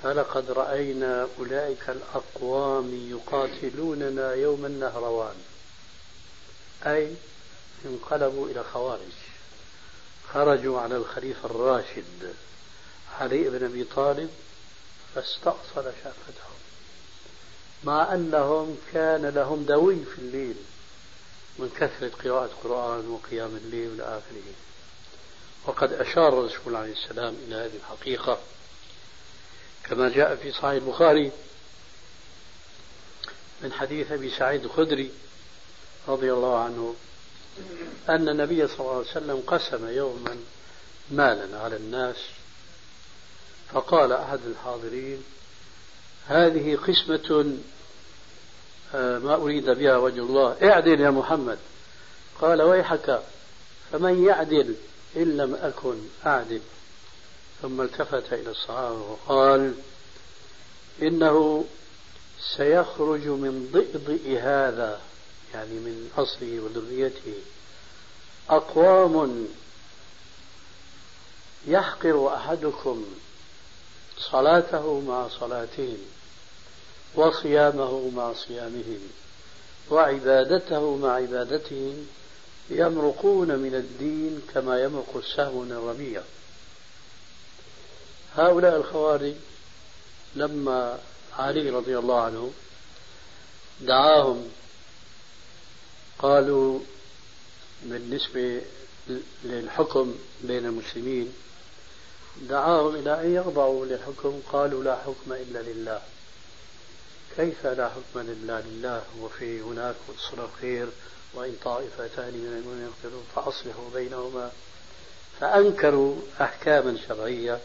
فلقد 0.03 0.51
رأينا 0.51 1.28
أولئك 1.38 1.90
الأقوام 1.90 3.11
يقاتلوننا 3.11 4.34
يوم 4.34 4.66
النهروان. 4.66 5.36
أي 6.86 7.14
انقلبوا 7.84 8.49
إلى 8.49 8.64
خوارج. 8.72 9.16
خرجوا 10.32 10.80
على 10.80 10.97
الخليفة 10.97 11.47
الراشد 11.47 12.34
علي 13.20 13.51
بن 13.51 13.64
أبي 13.64 13.84
طالب 13.84 14.30
فاستأصل 15.14 15.84
شافتهم. 16.05 16.57
مع 17.84 18.14
أنهم 18.14 18.78
كان 18.92 19.26
لهم 19.26 19.64
دوي 19.64 20.05
في 20.05 20.18
الليل 20.18 20.57
من 21.59 21.70
كثرة 21.76 22.11
قراءة 22.24 22.44
القرآن 22.44 23.09
وقيام 23.09 23.57
الليل 23.57 23.90
إلى 23.92 24.03
آخره. 24.03 24.55
وقد 25.66 25.92
أشار 25.92 26.28
الرسول 26.28 26.76
عليه 26.76 26.92
السلام 26.92 27.34
إلى 27.47 27.55
هذه 27.55 27.76
الحقيقة. 27.76 28.38
كما 29.91 30.09
جاء 30.09 30.37
في 30.37 30.53
صحيح 30.53 30.64
البخاري 30.64 31.32
من 33.62 33.72
حديث 33.72 34.12
أبي 34.12 34.30
سعيد 34.30 34.64
الخدري 34.64 35.11
رضي 36.09 36.32
الله 36.32 36.59
عنه 36.59 36.95
أن 38.09 38.28
النبي 38.28 38.68
صلى 38.68 38.80
الله 38.80 38.93
عليه 38.93 39.11
وسلم 39.11 39.43
قسم 39.47 39.89
يوما 39.89 40.37
مالا 41.11 41.59
على 41.59 41.76
الناس 41.76 42.16
فقال 43.72 44.12
أحد 44.12 44.41
الحاضرين 44.47 45.24
هذه 46.26 46.76
قسمة 46.76 47.57
آه، 48.95 49.18
ما 49.18 49.34
أريد 49.34 49.70
بها 49.70 49.97
وجه 49.97 50.20
الله 50.20 50.57
اعدل 50.62 51.01
يا 51.01 51.11
محمد. 51.11 51.59
قال 52.41 52.62
ويحك 52.62 53.22
فمن 53.93 54.24
يعدل 54.26 54.74
إن 55.16 55.37
لم 55.37 55.55
أكن 55.55 55.97
أعدل. 56.26 56.61
ثم 57.62 57.80
التفت 57.80 58.32
إلى 58.32 58.50
الصحابة 58.50 59.00
وقال 59.00 59.74
إنه 61.02 61.64
سيخرج 62.57 63.26
من 63.26 63.70
ضئضئ 63.72 64.38
هذا 64.38 65.00
يعني 65.54 65.74
من 65.74 66.11
أصله 66.18 66.61
وذريته 66.61 67.34
أقوام 68.50 69.46
يحقر 71.66 72.34
أحدكم 72.34 73.04
صلاته 74.18 75.00
مع 75.00 75.28
صلاتهم 75.28 75.98
وصيامه 77.14 78.11
مع 78.16 78.32
صيامهم 78.32 79.00
وعبادته 79.90 80.96
مع 80.96 81.12
عبادتهم 81.14 82.07
يمرقون 82.70 83.48
من 83.59 83.74
الدين 83.74 84.42
كما 84.54 84.82
يمرق 84.82 85.16
السهم 85.16 85.64
من 85.64 85.72
الرمية 85.72 86.22
هؤلاء 88.37 88.76
الخوارج 88.76 89.34
لما 90.34 90.99
علي 91.39 91.70
رضي 91.70 91.99
الله 91.99 92.20
عنه 92.20 92.53
دعاهم 93.80 94.49
قالوا 96.18 96.80
بالنسبة 97.82 98.62
للحكم 99.45 100.14
بين 100.43 100.66
المسلمين 100.66 101.32
دعاهم 102.43 102.95
إلى 102.95 103.20
أن 103.20 103.34
يخضعوا 103.34 103.87
للحكم 103.87 104.41
قالوا 104.53 104.84
لا 104.84 104.97
حكم 104.97 105.32
إلا 105.32 105.59
لله. 105.59 106.01
كيف 107.37 107.66
لا 107.66 107.89
حكم 107.89 108.20
إلا 108.20 108.61
لله 108.61 109.03
وفي 109.20 109.61
هناك 109.61 109.95
صلة 110.30 110.49
خير 110.61 110.89
وإن 111.34 111.57
طائفتان 111.64 112.32
من 112.32 112.62
المؤمنين 112.62 112.91
فأصلحوا 113.37 113.91
بينهما. 113.95 114.51
فأنكروا 115.41 116.16
أحكاما 116.41 116.99
شرعية. 117.09 117.61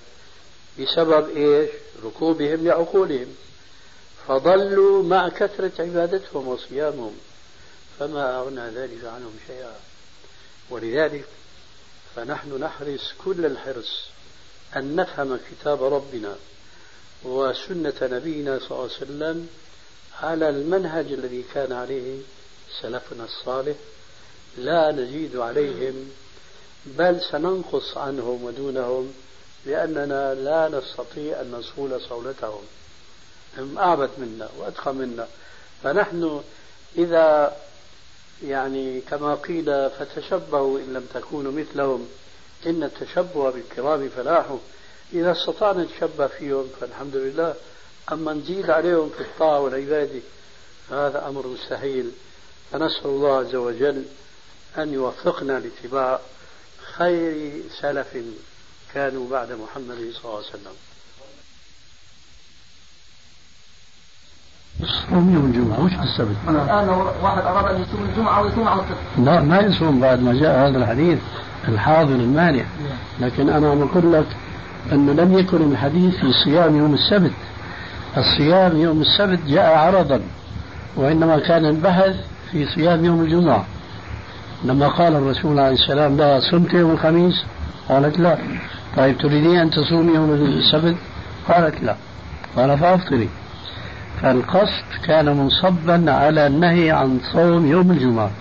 بسبب 0.79 1.37
إيش؟ 1.37 1.69
ركوبهم 2.03 2.67
لعقولهم. 2.67 3.35
فضلوا 4.27 5.03
مع 5.03 5.29
كثرة 5.29 5.71
عبادتهم 5.79 6.47
وصيامهم. 6.47 7.15
فما 7.99 8.39
أغنى 8.39 8.69
ذلك 8.69 9.05
عنهم 9.05 9.33
شيئا. 9.47 9.75
ولذلك 10.69 11.25
فنحن 12.15 12.59
نحرص 12.63 13.13
كل 13.25 13.45
الحرص 13.45 14.05
أن 14.75 14.95
نفهم 14.95 15.39
كتاب 15.51 15.83
ربنا 15.83 16.35
وسنة 17.23 17.93
نبينا 18.01 18.59
صلى 18.59 18.71
الله 18.71 18.81
عليه 18.81 18.93
وسلم 18.93 19.47
على 20.21 20.49
المنهج 20.49 21.05
الذي 21.05 21.45
كان 21.53 21.71
عليه 21.71 22.19
سلفنا 22.81 23.23
الصالح. 23.25 23.75
لا 24.57 24.91
نزيد 24.91 25.35
عليهم 25.35 26.11
بل 26.85 27.21
سننقص 27.31 27.97
عنهم 27.97 28.43
ودونهم 28.43 29.13
لأننا 29.65 30.33
لا 30.33 30.69
نستطيع 30.79 31.41
أن 31.41 31.51
نصول 31.51 32.01
صولتهم. 32.01 32.61
هم 33.57 33.77
أعبد 33.77 34.09
منا 34.17 34.49
وأتقى 34.57 34.93
منا. 34.93 35.27
فنحن 35.83 36.41
إذا 36.97 37.57
يعني 38.43 39.01
كما 39.01 39.35
قيل 39.35 39.89
فتشبهوا 39.89 40.79
إن 40.79 40.93
لم 40.93 41.07
تكونوا 41.13 41.51
مثلهم 41.51 42.07
إن 42.65 42.83
التشبه 42.83 43.49
بالكرام 43.49 44.09
فلاح. 44.09 44.45
إذا 45.13 45.31
استطعنا 45.31 45.83
نتشبه 45.83 46.27
فيهم 46.27 46.67
فالحمد 46.81 47.15
لله. 47.15 47.55
أما 48.11 48.33
نزيد 48.33 48.69
عليهم 48.69 49.09
في 49.09 49.21
الطاعة 49.21 49.59
والعبادة 49.59 50.21
هذا 50.91 51.27
أمر 51.27 51.47
مستحيل. 51.47 52.11
فنسأل 52.71 53.05
الله 53.05 53.37
عز 53.37 53.55
وجل 53.55 54.05
أن 54.77 54.93
يوفقنا 54.93 55.59
لاتباع 55.59 56.19
خير 56.97 57.63
سلف 57.81 58.17
كانوا 58.93 59.29
بعد 59.31 59.47
محمد 59.51 59.97
صلى 59.97 60.23
الله 60.23 60.35
عليه 60.35 60.47
وسلم. 60.49 60.75
يصوم 64.79 65.33
يوم 65.33 65.45
الجمعة 65.45 65.81
مش 65.81 65.93
بالسبت 65.93 66.35
الآن 66.47 66.87
لو 66.87 67.11
واحد 67.21 67.41
أراد 67.41 67.75
أن 67.75 67.81
يصوم 67.81 68.09
الجمعة 68.09 68.41
ويصوم 68.41 68.67
على 68.67 68.81
السبت. 68.81 68.97
لا 69.17 69.41
ما 69.41 69.59
يصوم 69.59 69.99
بعد 69.99 70.19
ما 70.19 70.33
جاء 70.33 70.69
هذا 70.69 70.77
الحديث 70.77 71.19
الحاضر 71.67 72.15
المانع. 72.15 72.63
لكن 73.19 73.49
أنا 73.49 73.67
أقول 73.67 74.13
لك 74.13 74.25
أنه 74.91 75.13
لم 75.13 75.37
يكن 75.37 75.71
الحديث 75.71 76.15
في 76.15 76.33
صيام 76.43 76.77
يوم 76.77 76.93
السبت. 76.93 77.31
الصيام 78.17 78.81
يوم 78.81 79.01
السبت 79.01 79.39
جاء 79.47 79.77
عرضا 79.77 80.21
وإنما 80.95 81.39
كان 81.39 81.65
البحث 81.65 82.15
في 82.51 82.65
صيام 82.75 83.05
يوم 83.05 83.21
الجمعة. 83.21 83.65
لما 84.63 84.87
قال 84.87 85.15
الرسول 85.15 85.59
عليه 85.59 85.75
السلام 85.75 86.17
لا 86.17 86.39
صمت 86.51 86.73
يوم 86.73 86.91
الخميس؟ 86.91 87.43
قالت 87.89 88.19
لا. 88.19 88.37
طيب 88.97 89.17
تريدين 89.17 89.55
أن 89.59 89.71
تصومي 89.71 90.13
يوم 90.15 90.33
السبت؟ 90.33 90.95
قالت 91.47 91.83
لا. 91.83 91.95
قال 92.55 92.77
فأفطري. 92.77 93.29
فالقصد 94.21 94.83
كان 95.03 95.37
منصبا 95.37 96.11
على 96.11 96.47
النهي 96.47 96.91
عن 96.91 97.19
صوم 97.33 97.65
يوم 97.65 97.91
الجمعة. 97.91 98.31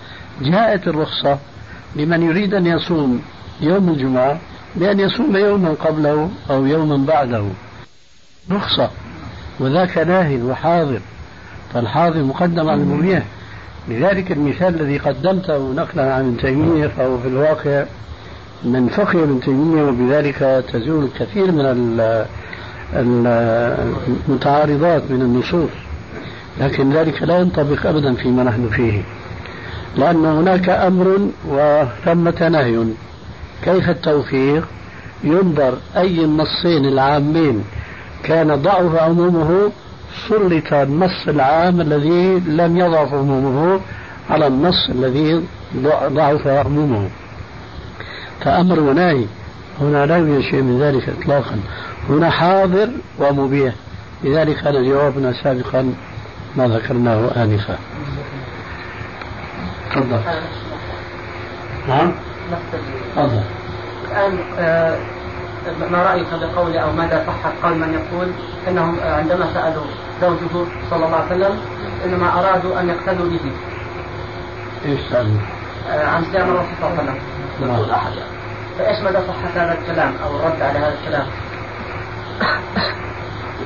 جاءت 0.41 0.87
الرخصة 0.87 1.37
لمن 1.95 2.21
يريد 2.23 2.53
أن 2.53 2.67
يصوم 2.67 3.21
يوم 3.61 3.89
الجمعة 3.89 4.39
بأن 4.75 4.99
يصوم 4.99 5.35
يوما 5.35 5.69
قبله 5.69 6.29
أو 6.49 6.65
يوما 6.65 6.97
بعده. 6.97 7.43
رخصة 8.51 8.89
وذاك 9.59 9.97
ناهي 9.97 10.41
وحاضر. 10.41 10.99
فالحاضر 11.73 12.23
مقدم 12.23 12.69
على 12.69 12.81
المبيح 12.81 13.23
لذلك 13.87 14.31
المثال 14.31 14.81
الذي 14.81 14.97
قدمته 14.97 15.73
نقلا 15.73 16.13
عن 16.13 16.37
تيمية 16.41 16.87
فهو 16.87 17.17
في 17.17 17.27
الواقع. 17.27 17.83
من 18.63 18.87
فقه 18.87 19.23
ابن 19.23 19.39
تيمية 19.39 19.83
وبذلك 19.83 20.65
تزول 20.73 21.09
كثير 21.19 21.51
من 21.51 21.65
المتعارضات 22.95 25.03
من 25.09 25.21
النصوص. 25.21 25.69
لكن 26.59 26.93
ذلك 26.93 27.23
لا 27.23 27.39
ينطبق 27.39 27.87
أبدا 27.87 28.13
فيما 28.13 28.43
نحن 28.43 28.69
فيه. 28.69 29.01
لأن 29.97 30.25
هناك 30.25 30.69
أمر 30.69 31.29
وثمة 31.49 32.49
نهي. 32.49 32.85
كيف 33.63 33.89
التوفيق؟ 33.89 34.67
ينظر 35.23 35.73
أي 35.97 36.23
النصين 36.23 36.85
العامين 36.85 37.63
كان 38.23 38.55
ضعف 38.55 38.95
عمومه 38.95 39.71
سلط 40.29 40.73
النص 40.73 41.27
العام 41.27 41.81
الذي 41.81 42.39
لم 42.39 42.77
يضعف 42.77 43.13
عمومه 43.13 43.79
على 44.29 44.47
النص 44.47 44.89
الذي 44.89 45.43
ضعف 46.13 46.47
عمومه. 46.47 47.09
فأمر 48.43 48.79
ونهي. 48.79 49.25
هنا 49.81 50.05
لا 50.05 50.17
يوجد 50.17 50.41
شيء 50.41 50.61
من 50.61 50.81
ذلك 50.81 51.09
إطلاقا. 51.09 51.59
هنا 52.09 52.29
حاضر 52.29 52.89
ومبيح. 53.19 53.73
لذلك 54.23 54.57
كان 54.63 54.85
جوابنا 54.85 55.33
سابقا 55.43 55.93
ما 56.55 56.67
ذكرناه 56.67 57.43
آنفا. 57.43 57.77
تفضل. 59.91 60.19
نعم. 61.87 62.11
تفضل. 63.15 63.41
الآن 64.11 64.39
آه، 64.59 64.97
ما 65.91 66.03
رأيك 66.03 66.27
بقول 66.41 66.77
أو 66.77 66.91
ماذا 66.91 67.25
صحة 67.27 67.53
قول 67.63 67.77
من 67.77 67.93
يقول 67.93 68.27
أنهم 68.67 68.97
عندما 69.03 69.53
سألوا 69.53 69.85
زوجه 70.21 70.67
صلى 70.89 71.05
الله 71.05 71.17
عليه 71.17 71.35
وسلم 71.35 71.59
إنما 72.05 72.39
أرادوا 72.39 72.79
أن 72.79 72.89
يقتدوا 72.89 73.29
به. 73.29 73.39
إيش 74.85 74.99
سألوا؟ 75.11 75.37
آه، 75.89 76.07
عن 76.07 76.23
صيام 76.31 76.49
الرسول 76.49 76.75
صلى 76.81 76.89
الله 76.89 76.99
عليه 76.99 77.11
وسلم. 77.11 77.30
نعم. 77.67 77.75
يقول 77.75 77.91
أحد. 77.91 78.11
فإيش 78.79 78.99
مدى 78.99 79.17
صحة 79.17 79.63
هذا 79.63 79.77
الكلام 79.81 80.13
أو 80.25 80.35
الرد 80.35 80.61
على 80.61 80.79
هذا 80.79 80.93
الكلام؟ 81.01 81.25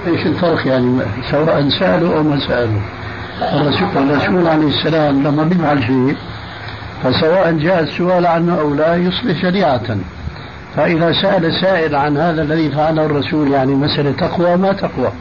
إيش 0.07 0.25
الفرق 0.25 0.67
يعني؟ 0.67 0.99
سواء 1.31 1.69
سألوا 1.69 2.17
أو 2.17 2.23
ما 2.23 2.39
سألوا. 2.47 2.81
الرسول, 3.41 3.87
الرسول 3.95 4.47
عليه 4.47 4.67
السلام 4.67 5.23
لما 5.23 5.43
بيفعل 5.43 5.83
شيء 5.83 6.15
فسواء 7.03 7.51
جاء 7.51 7.83
السؤال 7.83 8.25
عنه 8.25 8.59
أو 8.59 8.73
لا 8.73 8.95
يصبح 8.95 9.41
شريعة. 9.41 9.97
فإذا 10.75 11.13
سأل 11.21 11.61
سائل 11.61 11.95
عن 11.95 12.17
هذا 12.17 12.41
الذي 12.41 12.71
فعله 12.71 13.05
الرسول 13.05 13.51
يعني 13.51 13.73
مسألة 13.73 14.11
تقوى 14.11 14.57
ما 14.57 14.73
تقوى. 14.73 15.11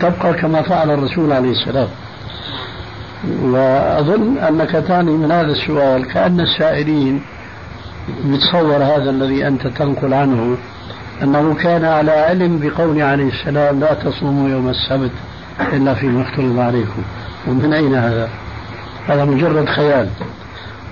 تبقى 0.00 0.34
كما 0.34 0.62
فعل 0.62 0.90
الرسول 0.90 1.32
عليه 1.32 1.50
السلام. 1.50 1.88
وأظن 3.42 4.38
أنك 4.38 4.70
تعني 4.70 5.10
من 5.10 5.32
هذا 5.32 5.52
السؤال 5.52 6.06
كأن 6.06 6.40
السائلين 6.40 7.22
يتصور 8.24 8.76
هذا 8.76 9.10
الذي 9.10 9.46
أنت 9.46 9.66
تنقل 9.66 10.14
عنه 10.14 10.56
أنه 11.22 11.54
كان 11.54 11.84
على 11.84 12.10
علم 12.10 12.58
بقول 12.58 13.02
عليه 13.02 13.28
السلام 13.28 13.80
لا 13.80 13.94
تصوموا 13.94 14.48
يوم 14.48 14.68
السبت 14.68 15.10
إلا 15.72 15.94
فيما 15.94 16.22
افترض 16.22 16.58
عليكم. 16.58 17.02
ومن 17.46 17.72
أين 17.72 17.94
هذا؟ 17.94 18.28
هذا 19.08 19.24
مجرد 19.24 19.68
خيال 19.68 20.08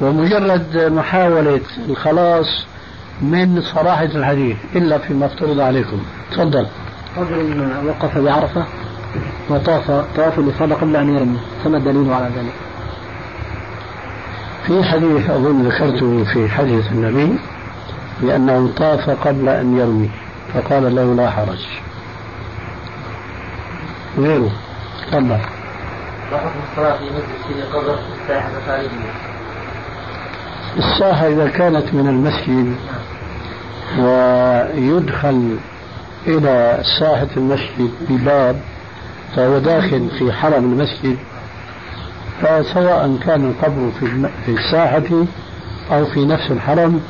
ومجرد 0.01 0.93
محاولة 0.97 1.61
الخلاص 1.89 2.65
من 3.23 3.63
صراحة 3.75 4.05
الحديث 4.05 4.57
إلا 4.77 4.99
فيما 4.99 5.27
افترض 5.27 5.61
عليكم. 5.61 5.99
تفضل. 6.31 6.67
رجل 7.17 7.71
وقف 7.87 8.19
بعرفة 8.19 8.65
وطاف 9.51 9.91
طواف 10.17 10.39
الإفاضة 10.39 10.75
قبل 10.75 10.97
أن 10.97 11.17
يرمي 11.17 11.39
فما 11.65 11.77
الدليل 11.77 12.13
على 12.13 12.25
ذلك؟ 12.37 12.74
في 14.67 14.85
حديث 14.85 15.31
أظن 15.31 15.63
ذكرته 15.69 16.25
في 16.25 16.49
حديث 16.49 16.93
النبي 16.93 17.39
لأنه 18.23 18.71
طاف 18.77 19.11
قبل 19.11 19.49
أن 19.49 19.79
يرمي 19.79 20.11
فقال 20.55 20.95
له 20.95 21.15
لا 21.15 21.31
حرج. 21.31 21.67
غيره. 24.19 24.51
تفضل. 25.07 25.39
وحكم 26.33 26.51
الصلاة 26.71 26.97
في 26.99 27.05
مسجد 27.05 27.65
قبر 27.73 27.99
الساحة 28.23 28.49
الخارجية 28.59 29.13
الساحة 30.77 31.29
إذا 31.29 31.49
كانت 31.49 31.95
من 31.95 32.09
المسجد 32.09 32.77
ويدخل 33.99 35.57
إلى 36.27 36.83
ساحة 37.01 37.29
المسجد 37.37 37.91
بباب 38.11 38.61
فهو 39.37 39.59
داخل 39.59 40.09
في 40.19 40.33
حرم 40.33 40.65
المسجد 40.65 41.17
فسواء 42.45 43.17
كان 43.27 43.45
القبر 43.45 43.91
في 44.47 44.53
الساحة 44.53 45.25
أو 45.93 46.05
في 46.05 46.27
نفس 46.27 46.51
الحرم 46.51 47.01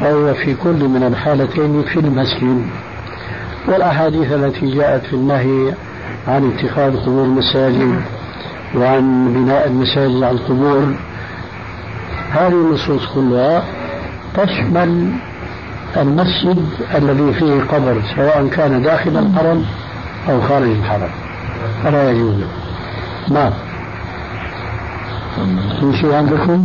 فهو 0.00 0.34
في 0.34 0.54
كل 0.54 0.88
من 0.88 1.02
الحالتين 1.02 1.82
في 1.82 2.00
المسجد. 2.00 2.66
والأحاديث 3.68 4.32
التي 4.32 4.74
جاءت 4.74 5.06
في 5.06 5.12
النهي 5.12 5.74
عن 6.28 6.52
اتخاذ 6.52 6.96
قبور 6.96 7.26
مساجد 7.26 8.00
وعن 8.76 9.34
بناء 9.34 9.66
المساجد 9.66 10.22
على 10.22 10.30
القبور 10.30 10.94
هذه 12.30 12.48
النصوص 12.52 13.06
كلها 13.14 13.64
تشمل 14.36 15.10
المسجد 15.96 16.66
الذي 16.94 17.32
فيه 17.32 17.60
قبر 17.60 18.02
سواء 18.16 18.48
كان 18.48 18.82
داخل 18.82 19.16
الحرم 19.16 19.64
أو 20.28 20.40
خارج 20.40 20.68
الحرم. 20.68 21.10
فلا 21.84 22.10
يجوز. 22.10 22.34
نعم. 23.30 23.52
في 25.80 25.98
شيء 26.00 26.14
عندكم؟ 26.14 26.64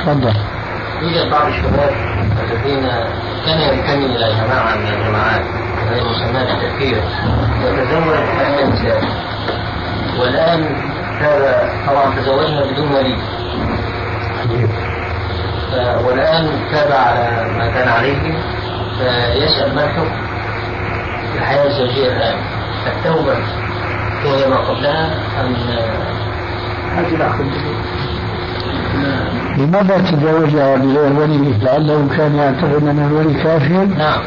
تفضل 0.00 0.34
يوجد 1.02 1.30
بعض 1.30 1.46
الشباب 1.46 1.90
الذين 2.42 2.88
كان 3.46 3.60
ينتمي 3.60 4.06
إلى 4.16 4.34
جماعة 4.34 4.76
من 4.76 4.86
الجماعات 4.86 5.42
هذه 5.90 5.98
المسمات 5.98 6.48
التكفير 6.50 7.02
وتزوج 7.64 8.16
حتى 8.38 8.62
النساء 8.64 9.02
والان 10.20 10.64
هذا 11.20 11.72
طبعا 11.86 12.14
تزوجها 12.16 12.72
بدون 12.72 12.92
ولي 12.92 13.16
والان 16.04 16.48
تاب 16.72 16.92
على 16.92 17.48
ما 17.58 17.70
كان 17.70 17.88
عليه 17.88 18.38
فيسال 18.98 19.74
ما 19.74 19.84
الحكم 19.84 20.10
في 21.32 21.38
الحياة 21.38 21.66
الزوجيه 21.66 22.06
الان 22.06 22.38
التوبه 22.86 23.36
هي 24.24 24.48
ما 24.48 24.56
قبلها 24.56 25.10
ام 25.40 25.54
الاخذ 26.98 27.44
لماذا 29.58 29.98
تزوجها 29.98 30.76
بغير 30.76 31.12
ولي 31.12 31.52
لعله 31.62 32.08
كان 32.16 32.34
يعتقد 32.34 32.88
أن 32.88 32.98
الولي 33.10 33.42
كافر. 33.42 33.84
نعم. 33.98 34.20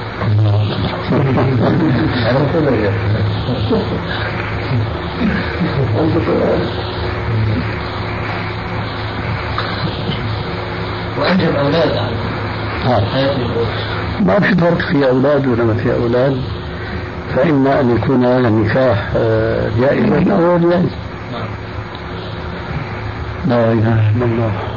وأنجب 11.19 11.55
أولاد 11.55 11.91
نعم. 12.85 13.01
ما 14.25 14.39
في 14.39 14.55
فرق 14.55 14.81
في 14.81 15.09
أولاد 15.09 15.47
ولا 15.47 15.63
ما 15.63 15.73
في 15.73 15.93
أولاد؟ 15.93 16.37
فإما 17.35 17.79
أن 17.79 17.95
يكون 17.95 18.25
هذا 18.25 18.47
النكاح 18.47 19.09
آه، 19.15 19.69
جائزا 19.79 20.33
أو 20.33 20.57
جائز. 20.69 21.06
لا 23.43 23.71
إله 23.73 24.09
إلا 24.11 24.25
الله. 24.25 24.76